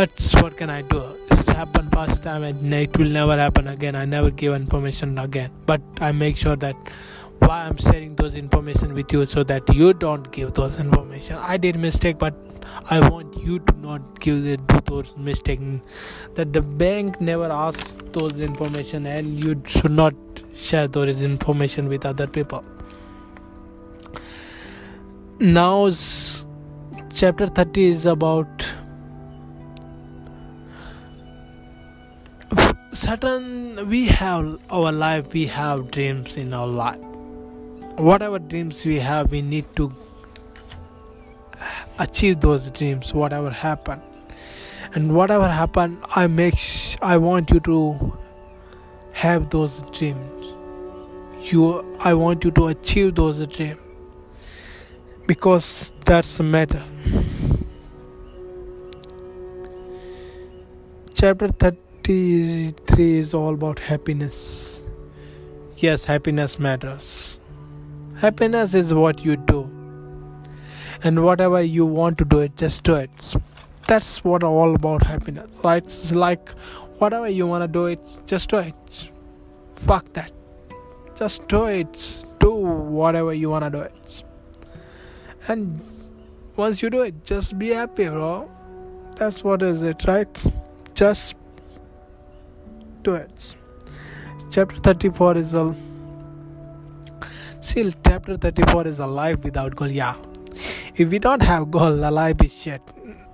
but 0.00 0.34
what 0.40 0.56
can 0.56 0.70
I 0.70 0.82
do? 0.82 1.16
It's 1.30 1.48
happened 1.48 1.92
first 1.92 2.22
time 2.22 2.42
and 2.42 2.72
it 2.72 2.96
will 2.96 3.08
never 3.08 3.36
happen 3.36 3.68
again. 3.68 3.94
I 3.94 4.04
never 4.04 4.30
give 4.30 4.54
information 4.54 5.18
again. 5.18 5.50
But 5.66 5.82
I 6.00 6.12
make 6.12 6.36
sure 6.36 6.56
that 6.56 6.76
why 7.40 7.64
I'm 7.64 7.76
sharing 7.76 8.14
those 8.16 8.34
information 8.34 8.94
with 8.94 9.12
you 9.12 9.26
so 9.26 9.42
that 9.44 9.68
you 9.74 9.92
don't 9.92 10.30
give 10.32 10.54
those 10.54 10.78
information. 10.78 11.36
I 11.36 11.56
did 11.56 11.76
mistake, 11.76 12.18
but 12.18 12.34
I 12.88 13.06
want 13.10 13.36
you 13.42 13.58
to 13.58 13.76
not 13.78 14.20
give 14.20 14.42
the, 14.44 14.56
do 14.56 14.80
those 14.86 15.14
mistake. 15.16 15.60
That 16.34 16.52
the 16.52 16.62
bank 16.62 17.20
never 17.20 17.50
asks 17.50 17.98
those 18.12 18.38
information 18.38 19.06
and 19.06 19.38
you 19.38 19.62
should 19.66 19.92
not 19.92 20.14
share 20.54 20.86
those 20.88 21.20
information 21.20 21.88
with 21.88 22.06
other 22.06 22.26
people. 22.26 22.64
Now 25.42 25.90
chapter 27.14 27.46
30 27.46 27.84
is 27.84 28.04
about 28.04 28.66
certain 32.92 33.88
we 33.88 34.04
have 34.08 34.60
our 34.70 34.92
life 34.92 35.32
we 35.32 35.46
have 35.46 35.90
dreams 35.90 36.36
in 36.36 36.52
our 36.52 36.66
life. 36.66 36.98
Whatever 37.96 38.38
dreams 38.38 38.84
we 38.84 38.96
have 38.98 39.30
we 39.30 39.40
need 39.40 39.64
to 39.76 39.90
achieve 41.98 42.40
those 42.40 42.70
dreams 42.70 43.14
whatever 43.14 43.48
happen 43.48 43.98
and 44.94 45.14
whatever 45.14 45.48
happen 45.48 45.98
i 46.16 46.26
make 46.26 46.58
sh- 46.58 46.96
i 47.00 47.16
want 47.16 47.48
you 47.50 47.60
to 47.60 48.14
have 49.14 49.48
those 49.48 49.82
dreams. 49.92 50.54
You 51.50 51.96
i 51.98 52.12
want 52.12 52.44
you 52.44 52.50
to 52.50 52.66
achieve 52.66 53.14
those 53.14 53.46
dreams 53.46 53.80
because 55.30 55.92
that's 56.06 56.38
the 56.38 56.42
matter 56.42 56.82
chapter 61.20 61.48
33 61.48 63.18
is 63.18 63.34
all 63.34 63.52
about 63.52 63.78
happiness. 63.78 64.82
Yes, 65.76 66.06
happiness 66.06 66.58
matters. 66.58 67.38
Happiness 68.16 68.72
is 68.72 68.94
what 68.94 69.22
you 69.22 69.36
do. 69.36 69.60
And 71.02 71.22
whatever 71.22 71.60
you 71.60 71.84
want 71.84 72.16
to 72.18 72.24
do 72.24 72.38
it, 72.38 72.56
just 72.56 72.84
do 72.84 72.94
it. 72.94 73.34
That's 73.86 74.24
what 74.24 74.42
all 74.42 74.74
about 74.74 75.02
happiness, 75.02 75.50
right? 75.62 75.84
It's 75.84 76.10
like 76.10 76.48
whatever 77.00 77.28
you 77.28 77.46
want 77.46 77.64
to 77.64 77.68
do 77.68 77.84
it, 77.84 78.00
just 78.24 78.48
do 78.48 78.56
it. 78.56 79.10
Fuck 79.76 80.10
that. 80.14 80.32
Just 81.16 81.46
do 81.48 81.66
it. 81.66 82.24
Do 82.38 82.54
whatever 82.54 83.34
you 83.34 83.50
want 83.50 83.64
to 83.64 83.70
do 83.70 83.82
it. 83.82 84.24
And 85.50 85.80
once 86.54 86.80
you 86.80 86.90
do 86.90 87.02
it, 87.02 87.24
just 87.24 87.58
be 87.58 87.70
happy, 87.70 88.08
bro. 88.08 88.48
That's 89.16 89.42
what 89.42 89.62
is 89.62 89.82
it, 89.82 90.04
right? 90.06 90.44
Just 90.94 91.34
do 93.02 93.14
it. 93.14 93.56
Chapter 94.52 94.76
34 94.76 95.36
is 95.38 95.54
a 95.54 95.74
still 97.60 97.92
chapter 98.06 98.36
34 98.36 98.86
is 98.86 99.00
a 99.00 99.08
life 99.08 99.42
without 99.42 99.74
goal. 99.74 99.88
Yeah, 99.88 100.14
if 100.94 101.08
we 101.08 101.18
don't 101.18 101.42
have 101.42 101.72
goal, 101.72 101.96
the 101.96 102.12
life 102.12 102.40
is 102.44 102.56
shit. 102.56 102.82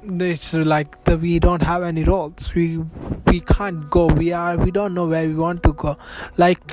It's 0.03 0.55
like 0.55 1.05
the, 1.05 1.19
we 1.19 1.39
don't 1.39 1.63
have 1.63 1.83
any 1.83 2.05
roles. 2.05 2.55
We 2.55 2.79
we 3.27 3.41
can't 3.41 3.91
go. 3.91 4.07
We 4.07 4.33
are 4.33 4.57
we 4.57 4.71
don't 4.71 4.95
know 4.95 5.07
where 5.07 5.29
we 5.29 5.35
want 5.35 5.63
to 5.65 5.75
go. 5.75 5.99
Like 6.39 6.73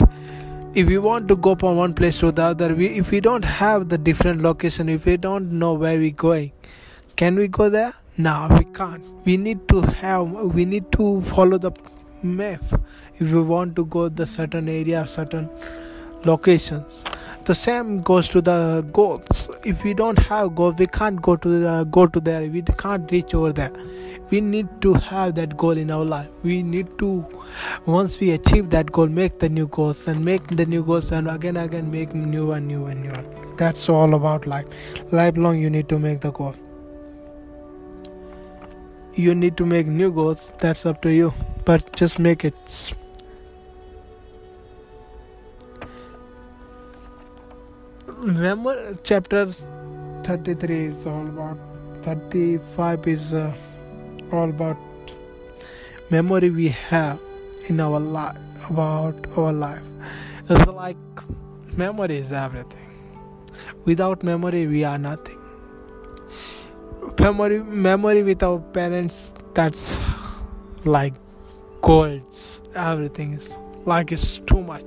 if 0.75 0.87
we 0.87 0.97
want 0.97 1.27
to 1.27 1.35
go 1.35 1.55
from 1.55 1.77
one 1.77 1.93
place 1.93 2.17
to 2.19 2.31
the 2.31 2.41
other, 2.41 2.73
we 2.73 2.87
if 2.97 3.11
we 3.11 3.19
don't 3.19 3.45
have 3.45 3.89
the 3.89 3.97
different 3.97 4.41
location, 4.41 4.89
if 4.89 5.05
we 5.05 5.17
don't 5.17 5.51
know 5.51 5.73
where 5.73 5.97
we're 5.97 6.11
going, 6.11 6.51
can 7.15 7.35
we 7.35 7.47
go 7.47 7.69
there? 7.69 7.93
No, 8.17 8.47
we 8.57 8.65
can't. 8.65 9.03
We 9.25 9.37
need 9.37 9.67
to 9.69 9.81
have. 9.81 10.31
We 10.31 10.65
need 10.65 10.91
to 10.93 11.21
follow 11.23 11.57
the 11.57 11.71
map 12.23 12.63
if 13.19 13.31
we 13.31 13.41
want 13.41 13.75
to 13.75 13.85
go 13.85 14.09
the 14.09 14.25
certain 14.25 14.67
area 14.67 15.07
certain 15.07 15.49
locations 16.25 17.03
the 17.45 17.53
same 17.53 18.01
goes 18.01 18.29
to 18.29 18.41
the 18.41 18.85
goals 18.93 19.49
if 19.65 19.83
we 19.83 19.93
don't 19.93 20.17
have 20.17 20.55
goals 20.55 20.75
we 20.77 20.85
can't 20.85 21.21
go 21.21 21.35
to 21.35 21.59
the, 21.59 21.83
go 21.85 22.07
to 22.07 22.19
there. 22.19 22.49
We 22.49 22.61
can't 22.61 23.11
reach 23.11 23.33
over 23.33 23.51
there. 23.51 23.71
We 24.31 24.39
need 24.41 24.67
to 24.81 24.93
have 24.93 25.35
that 25.35 25.57
goal 25.57 25.77
in 25.77 25.91
our 25.91 26.05
life. 26.05 26.29
We 26.43 26.63
need 26.63 26.97
to 26.99 27.25
once 27.85 28.19
we 28.19 28.31
achieve 28.31 28.69
that 28.69 28.91
goal 28.91 29.07
make 29.07 29.39
the 29.39 29.49
new 29.49 29.67
goals 29.67 30.07
and 30.07 30.23
make 30.23 30.47
the 30.47 30.65
new 30.65 30.83
goals 30.83 31.11
and 31.11 31.29
again 31.29 31.57
again 31.57 31.91
make 31.91 32.13
new 32.15 32.51
and 32.53 32.67
new 32.67 32.85
and 32.85 33.01
new. 33.01 33.55
That's 33.57 33.89
all 33.89 34.13
about 34.15 34.47
life. 34.47 34.65
Lifelong 35.11 35.59
you 35.59 35.69
need 35.69 35.89
to 35.89 35.99
make 35.99 36.21
the 36.21 36.31
goal. 36.31 36.55
You 39.15 39.35
need 39.35 39.57
to 39.57 39.65
make 39.65 39.85
new 39.85 40.11
goals. 40.11 40.51
That's 40.59 40.85
up 40.85 41.01
to 41.03 41.13
you. 41.13 41.33
But 41.65 41.93
just 41.93 42.19
make 42.19 42.43
it 42.43 42.93
remember 48.23 48.97
chapter 49.03 49.45
33 50.23 50.75
is 50.75 51.05
all 51.05 51.27
about 51.27 51.57
35 52.03 53.07
is 53.07 53.33
uh, 53.33 53.53
all 54.31 54.49
about 54.49 54.77
memory 56.09 56.49
we 56.49 56.69
have 56.69 57.19
in 57.67 57.81
our 57.81 57.99
life 57.99 58.37
about 58.69 59.15
our 59.37 59.51
life. 59.51 59.81
It's 60.49 60.67
like 60.67 60.95
memory 61.75 62.17
is 62.17 62.31
everything. 62.31 62.79
Without 63.83 64.23
memory 64.23 64.67
we 64.67 64.85
are 64.85 64.97
nothing. 64.97 65.39
Memory 67.19 67.61
memory 67.61 68.23
with 68.23 68.41
our 68.41 68.59
parents 68.59 69.33
that's 69.53 69.99
like 70.85 71.13
golds 71.81 72.61
everything 72.73 73.33
is 73.33 73.57
like 73.85 74.13
it's 74.13 74.37
too 74.39 74.61
much 74.61 74.83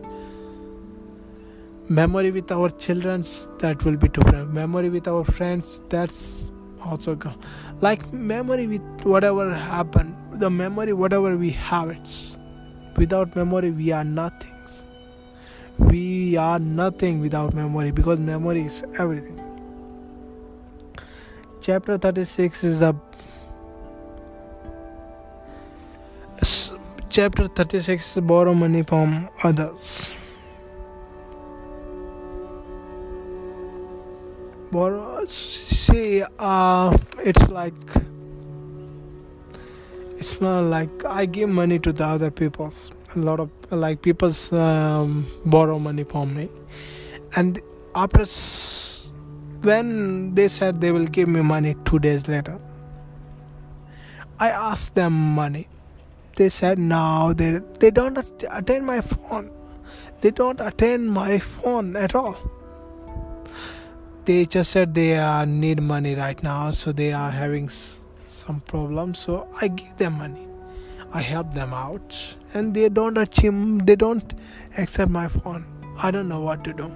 memory 1.89 2.30
with 2.30 2.51
our 2.51 2.70
children 2.70 3.24
that 3.59 3.84
will 3.84 3.97
be 3.97 4.09
different 4.09 4.53
memory 4.53 4.89
with 4.89 5.07
our 5.09 5.24
friends 5.24 5.80
that's 5.89 6.43
also 6.82 7.14
gone 7.14 7.39
like 7.80 8.12
memory 8.12 8.66
with 8.66 8.82
whatever 9.03 9.53
happened 9.55 10.14
the 10.41 10.51
memory 10.51 10.93
whatever 10.93 11.37
we 11.37 11.51
have 11.51 11.91
it's 11.91 12.37
without 12.97 13.34
memory 13.37 13.70
we 13.70 13.93
are 13.93 14.05
nothing. 14.05 14.53
We 15.78 16.37
are 16.37 16.59
nothing 16.59 17.20
without 17.20 17.53
memory 17.55 17.91
because 17.91 18.18
memory 18.18 18.64
is 18.64 18.82
everything. 18.99 19.43
Chapter 21.61 21.99
36 21.99 22.64
is 22.64 22.78
the 22.80 22.95
chapter 27.11 27.47
36 27.49 28.16
is 28.16 28.22
borrow 28.22 28.55
money 28.55 28.82
from 28.82 29.28
others 29.43 30.11
borrow 34.73 35.25
see 35.27 36.23
uh 36.39 36.97
it's 37.19 37.49
like 37.49 37.75
it's 40.19 40.41
not 40.41 40.62
like 40.62 41.05
i 41.05 41.25
give 41.25 41.49
money 41.49 41.79
to 41.79 41.93
the 41.93 42.05
other 42.05 42.31
people's 42.31 42.91
a 43.17 43.19
lot 43.19 43.41
of 43.41 43.51
like 43.71 44.03
people 44.03 44.33
um, 44.53 45.27
borrow 45.47 45.79
money 45.79 46.05
from 46.05 46.35
me. 46.37 46.49
And 47.35 47.61
after 47.95 48.27
when 49.62 50.35
they 50.35 50.49
said 50.49 50.81
they 50.81 50.93
will 50.93 51.07
give 51.07 51.29
me 51.29 51.41
money 51.41 51.75
two 51.87 51.99
days 51.99 52.29
later 52.29 52.59
i 54.39 54.51
asked 54.51 54.95
them 54.95 55.12
money. 55.12 55.67
They 56.37 56.51
said 56.51 56.79
no 56.79 57.33
they 57.33 57.61
they 57.81 57.91
don't 57.91 58.19
attend 58.51 58.87
my 58.87 59.01
phone. 59.01 59.51
They 60.21 60.31
don't 60.31 60.61
attend 60.61 61.11
my 61.11 61.39
phone 61.39 61.97
at 61.97 62.14
all 62.14 62.37
they 64.27 64.45
just 64.47 64.72
said 64.72 64.95
they 64.95 65.16
uh, 65.16 65.45
need 65.45 65.81
money 65.81 66.14
right 66.16 66.43
now 66.43 66.70
so 66.72 66.93
they 66.93 67.12
are 67.12 67.31
having 67.31 67.66
s- 67.66 68.03
some 68.31 68.61
problems 68.61 69.18
so 69.20 69.49
i 69.62 69.68
give 69.68 69.97
them 69.99 70.18
money. 70.18 70.47
I 71.12 71.22
help 71.22 71.55
them 71.55 71.72
out. 71.72 72.37
And 72.55 72.74
they 72.74 72.89
don't 72.89 73.16
achieve 73.16 73.87
they 73.87 73.97
don't 73.97 74.35
accept 74.77 75.11
my 75.11 75.29
phone. 75.29 75.64
I 75.99 76.11
don't 76.11 76.29
know 76.29 76.41
what 76.41 76.64
to 76.64 76.72
do. 76.72 76.93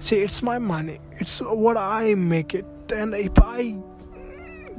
See 0.00 0.16
it's 0.16 0.42
my 0.42 0.58
money. 0.58 0.98
It's 1.20 1.40
what 1.40 1.76
i 1.76 2.14
make 2.14 2.54
it. 2.54 2.66
And 2.92 3.14
if 3.14 3.32
i 3.38 3.76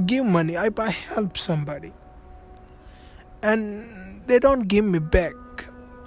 give 0.06 0.26
money 0.26 0.56
if 0.56 0.80
i 0.80 0.90
help 0.90 1.38
somebody 1.38 1.92
and 3.44 4.22
they 4.28 4.40
don't 4.40 4.68
give 4.68 4.86
me 4.86 5.00
back 5.00 5.34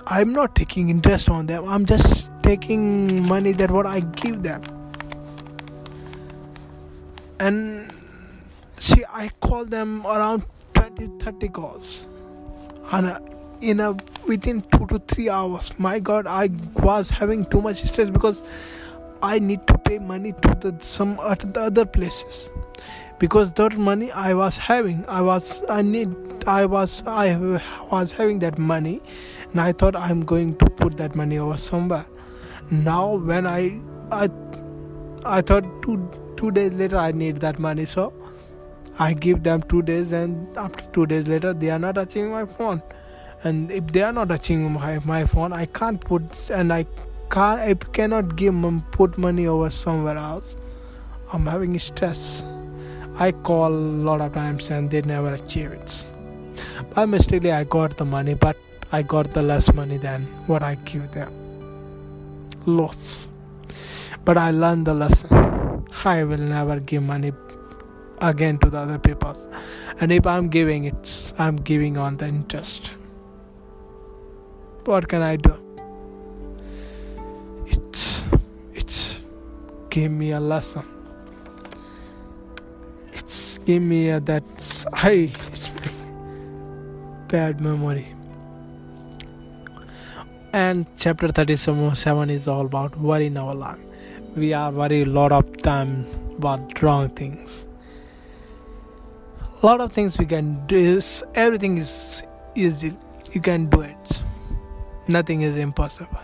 i'm 0.07 0.33
not 0.33 0.55
taking 0.55 0.91
interest 0.91 1.29
on 1.29 1.47
them. 1.47 1.69
I'm 1.69 1.85
just 1.87 2.31
taking 2.43 3.27
money 3.27 3.53
that 3.53 3.71
what 3.71 3.87
i 3.87 4.01
give 4.01 4.43
them 4.45 4.63
and 7.41 7.93
see 8.79 9.03
i 9.11 9.29
call 9.41 9.65
them 9.65 10.07
around 10.07 10.45
20 10.75 11.09
30 11.19 11.49
calls. 11.49 12.07
And 12.93 13.07
uh, 13.07 13.21
in 13.61 13.81
a 13.81 13.97
within 14.27 14.63
2 14.63 14.87
to 14.87 14.99
3 14.99 15.29
hours 15.29 15.79
my 15.79 15.99
god 15.99 16.27
i 16.27 16.49
was 16.77 17.11
having 17.11 17.45
too 17.47 17.61
much 17.61 17.83
stress 17.83 18.09
because 18.09 18.43
i 19.23 19.39
need 19.39 19.67
to 19.67 19.77
pay 19.79 19.99
money 19.99 20.33
to 20.33 20.57
the 20.61 20.77
some 20.81 21.17
the 21.17 21.61
other 21.61 21.85
places. 21.85 22.51
Because 23.19 23.53
that 23.55 23.77
money 23.77 24.11
i 24.13 24.33
was 24.35 24.57
having 24.57 25.05
i 25.07 25.21
was 25.21 25.63
i 25.69 25.83
need 25.83 26.15
i 26.47 26.65
was 26.65 27.03
i 27.07 27.37
was 27.91 28.13
having 28.13 28.39
that 28.41 28.59
money. 28.59 29.03
And 29.53 29.61
i 29.61 29.73
thought 29.73 29.97
i'm 29.97 30.25
going 30.25 30.57
to 30.57 30.67
put 30.71 30.97
that 30.97 31.15
money 31.15 31.39
over 31.39 31.59
somewhere. 31.59 32.07
Now 32.71 33.17
when 33.17 33.47
i 33.47 33.81
i 34.11 34.31
i 35.25 35.43
thought 35.43 35.65
two 35.83 35.97
two 36.41 36.51
days 36.51 36.73
later 36.73 36.97
I 36.97 37.13
need 37.13 37.41
that 37.41 37.59
money 37.59 37.85
so 37.85 38.13
I 38.99 39.13
give 39.15 39.43
them 39.43 39.63
two 39.63 39.83
days 39.83 40.13
and 40.13 40.57
after 40.59 40.85
two 40.95 41.07
days 41.07 41.27
later 41.27 41.53
they 41.53 41.71
are 41.71 41.79
not 41.79 41.95
touching 41.95 42.31
my 42.31 42.45
phone. 42.45 42.83
And 43.43 43.71
if 43.71 43.87
they 43.89 44.03
are 44.03 44.13
not 44.13 44.29
touching 44.29 44.73
my, 44.73 44.99
my 45.05 45.25
phone 45.25 45.53
I 45.53 45.67
can't 45.67 46.01
put 46.01 46.23
and 46.51 46.73
I 46.73 46.85
can't 47.31 47.61
I 47.61 47.75
cannot 47.99 48.37
give 48.37 48.61
them 48.61 48.83
put 48.93 49.19
money 49.19 49.47
over 49.47 49.71
somewhere 49.71 50.17
else. 50.17 50.57
I'm 51.33 51.47
having 51.47 51.79
stress. 51.79 52.45
I 53.17 53.33
call 53.33 53.73
a 53.73 53.87
lot 54.09 54.21
of 54.21 54.35
times 54.35 54.71
and 54.71 54.91
they 54.91 55.03
never 55.03 55.35
achieve 55.35 55.73
it. 55.73 56.07
By 56.95 57.07
mistakenly 57.07 57.53
I 57.53 57.65
got 57.65 57.97
the 57.97 58.05
money 58.05 58.35
but 58.35 58.57
I 58.93 59.03
got 59.03 59.33
the 59.35 59.43
less 59.43 59.73
money 59.73 59.99
than 59.99 60.25
what 60.47 60.63
I 60.63 60.75
give 60.75 61.11
them. 61.13 61.33
Loss. 62.67 63.29
But 64.25 64.37
I 64.37 64.51
learned 64.51 64.87
the 64.87 64.95
lesson 64.95 65.50
I 66.03 66.25
will 66.25 66.39
never 66.39 66.81
give 66.81 67.03
money 67.03 67.33
again 68.23 68.57
to 68.59 68.71
the 68.71 68.79
other 68.79 68.99
people. 68.99 69.37
And 70.01 70.11
if 70.11 70.27
I'm 70.27 70.49
giving 70.49 70.85
it, 70.85 71.33
I'm 71.39 71.57
giving 71.57 71.99
on 71.99 72.17
the 72.17 72.27
interest. 72.27 72.91
What 74.87 75.09
can 75.09 75.21
I 75.21 75.37
do? 75.37 75.55
It's 77.67 78.25
it's 78.73 79.19
give 79.91 80.11
me 80.11 80.31
a 80.31 80.41
lesson. 80.41 80.85
It's 83.13 83.59
give 83.59 83.83
me 83.83 84.09
a 84.09 84.21
that 84.21 84.45
I 84.95 85.31
it's 85.53 85.69
bad 87.29 87.61
memory. 87.61 88.15
And 90.55 90.87
chapter 90.97 91.29
37 91.29 92.31
is 92.31 92.49
all 92.49 92.65
about 92.65 92.99
worry 92.99 93.27
in 93.27 93.37
our 93.37 93.55
life 93.55 93.90
we 94.37 94.53
are 94.53 94.71
worried 94.71 95.09
a 95.09 95.11
lot 95.11 95.33
of 95.33 95.57
time 95.63 96.07
about 96.37 96.83
wrong 96.83 97.09
things. 97.11 97.65
A 99.63 99.67
lot 99.67 99.81
of 99.81 99.93
things 99.93 100.19
we 100.19 100.27
can 100.27 100.67
do 100.67 100.77
is 100.77 101.23
everything 101.35 101.79
is 101.79 102.23
easy. 102.55 102.97
You 103.33 103.41
can 103.41 103.69
do 103.69 103.81
it. 103.81 104.23
Nothing 105.09 105.43
is 105.43 105.57
impossible. 105.57 106.21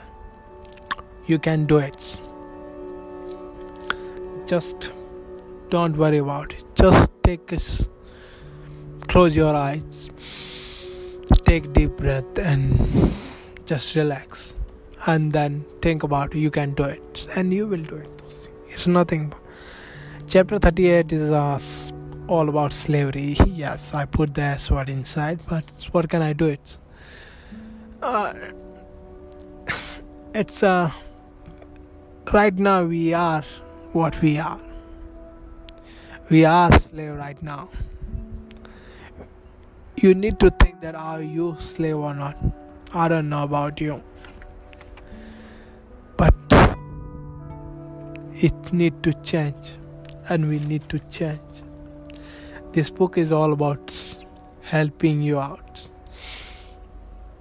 You 1.26 1.38
can 1.38 1.66
do 1.66 1.78
it. 1.78 2.20
Just 4.46 4.92
don't 5.70 5.96
worry 5.96 6.18
about 6.18 6.52
it. 6.52 6.64
Just 6.74 7.10
take 7.22 7.52
a, 7.52 7.58
close 9.08 9.34
your 9.34 9.54
eyes. 9.54 10.10
Take 11.44 11.72
deep 11.72 11.96
breath 11.96 12.38
and 12.38 13.12
just 13.66 13.96
relax 13.96 14.55
and 15.06 15.32
then 15.32 15.64
think 15.80 16.02
about 16.02 16.34
you 16.34 16.50
can 16.50 16.74
do 16.74 16.84
it. 16.84 17.26
And 17.34 17.52
you 17.52 17.66
will 17.66 17.82
do 17.82 17.96
it 17.96 18.16
it's 18.76 18.86
nothing 18.86 19.32
chapter 20.26 20.58
38 20.58 21.10
is 21.10 21.30
uh, 21.30 21.58
all 22.28 22.50
about 22.50 22.74
slavery. 22.74 23.36
Yes 23.46 23.94
i 23.94 24.04
put 24.04 24.34
the 24.34 24.42
s 24.42 24.70
word 24.70 24.90
inside 24.90 25.38
but 25.48 25.64
what 25.92 26.10
can 26.10 26.20
i 26.20 26.32
do 26.34 26.46
it? 26.46 26.78
Uh, 28.02 28.34
it's 30.34 30.62
uh 30.62 30.90
right 32.34 32.58
now 32.68 32.84
we 32.84 33.14
are 33.14 33.44
what 33.92 34.20
we 34.20 34.38
are. 34.38 34.60
We 36.28 36.44
are 36.44 36.78
slave 36.80 37.14
right 37.14 37.42
now. 37.42 37.70
You 39.96 40.12
need 40.14 40.38
to 40.40 40.50
think 40.50 40.82
that 40.82 40.94
are 40.94 41.22
you 41.22 41.56
slave 41.60 41.96
or 41.96 42.12
not. 42.12 42.36
I 42.92 43.08
don't 43.08 43.30
know 43.30 43.44
about 43.44 43.80
you 43.80 44.02
it 48.42 48.72
need 48.72 49.02
to 49.02 49.12
change 49.22 49.76
and 50.28 50.48
we 50.48 50.58
need 50.58 50.88
to 50.90 50.98
change. 51.10 51.40
This 52.72 52.90
book 52.90 53.16
is 53.16 53.32
all 53.32 53.52
about 53.52 53.94
helping 54.60 55.22
you 55.22 55.38
out. 55.38 55.88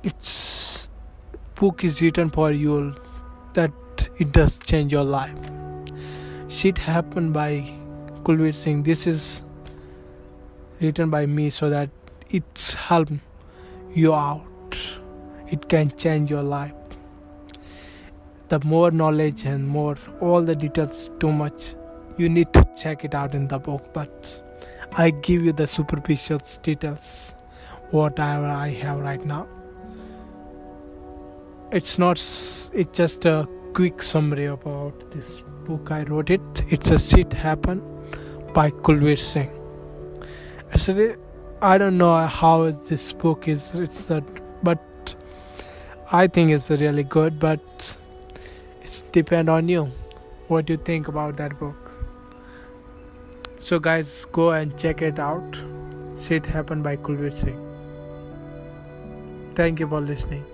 It's 0.03 0.87
book 1.55 1.83
is 1.83 2.01
written 2.01 2.29
for 2.29 2.51
you 2.51 2.95
that 3.53 3.71
it 4.19 4.31
does 4.31 4.57
change 4.59 4.91
your 4.91 5.03
life. 5.03 5.37
Shit 6.47 6.77
happened 6.77 7.33
by 7.33 7.69
Kulveer 8.23 8.53
Singh. 8.53 8.83
This 8.83 9.07
is 9.07 9.41
written 10.79 11.09
by 11.09 11.25
me 11.25 11.49
so 11.49 11.69
that 11.69 11.89
it's 12.29 12.73
help 12.73 13.09
you 13.93 14.13
out. 14.13 14.77
It 15.49 15.67
can 15.67 15.95
change 15.97 16.29
your 16.29 16.43
life 16.43 16.84
the 18.49 18.59
more 18.63 18.91
knowledge 18.91 19.45
and 19.45 19.67
more 19.67 19.97
all 20.19 20.41
the 20.41 20.55
details 20.55 21.09
too 21.19 21.31
much 21.31 21.75
you 22.17 22.29
need 22.29 22.51
to 22.53 22.65
check 22.81 23.03
it 23.03 23.13
out 23.13 23.33
in 23.35 23.47
the 23.47 23.59
book. 23.59 23.93
But 23.93 24.41
i 24.97 25.09
give 25.09 25.43
you 25.43 25.51
the 25.51 25.67
superficial 25.67 26.39
details 26.63 27.33
whatever 27.91 28.45
i 28.45 28.69
have 28.69 28.99
right 28.99 29.25
now. 29.25 29.47
It's 31.71 31.97
not 31.97 32.17
it's 32.73 32.97
just 32.97 33.25
a 33.25 33.47
quick 33.73 34.01
summary 34.01 34.45
about 34.45 35.11
this 35.11 35.41
book. 35.65 35.91
I 35.91 36.03
wrote 36.03 36.29
it. 36.29 36.63
It's 36.69 36.89
a 36.91 36.99
shit 36.99 37.33
happen 37.33 37.81
by 38.53 38.69
kulveer 38.69 39.19
singh. 39.19 39.51
Actually 40.71 41.15
i 41.61 41.77
don't 41.77 41.97
know 41.97 42.15
how 42.27 42.69
this 42.87 43.13
book 43.13 43.47
is 43.47 43.73
it's 43.75 44.05
that 44.07 44.23
but 44.61 45.15
i 46.11 46.27
think 46.27 46.51
it's 46.51 46.69
really 46.69 47.03
good 47.03 47.39
but 47.39 47.97
it's 48.85 49.01
depend 49.17 49.49
on 49.49 49.69
you 49.73 49.83
what 50.47 50.69
you 50.69 50.77
think 50.77 51.07
about 51.07 51.37
that 51.37 51.57
book. 51.59 51.91
So 53.59 53.79
guys 53.79 54.25
go 54.31 54.51
and 54.51 54.77
check 54.77 55.01
it 55.01 55.19
out. 55.27 55.63
Shit 56.25 56.45
happened 56.45 56.83
by 56.83 56.97
kulveer 56.97 57.35
singh. 57.35 57.61
Thank 59.61 59.79
you 59.79 59.87
for 59.87 60.01
listening 60.01 60.45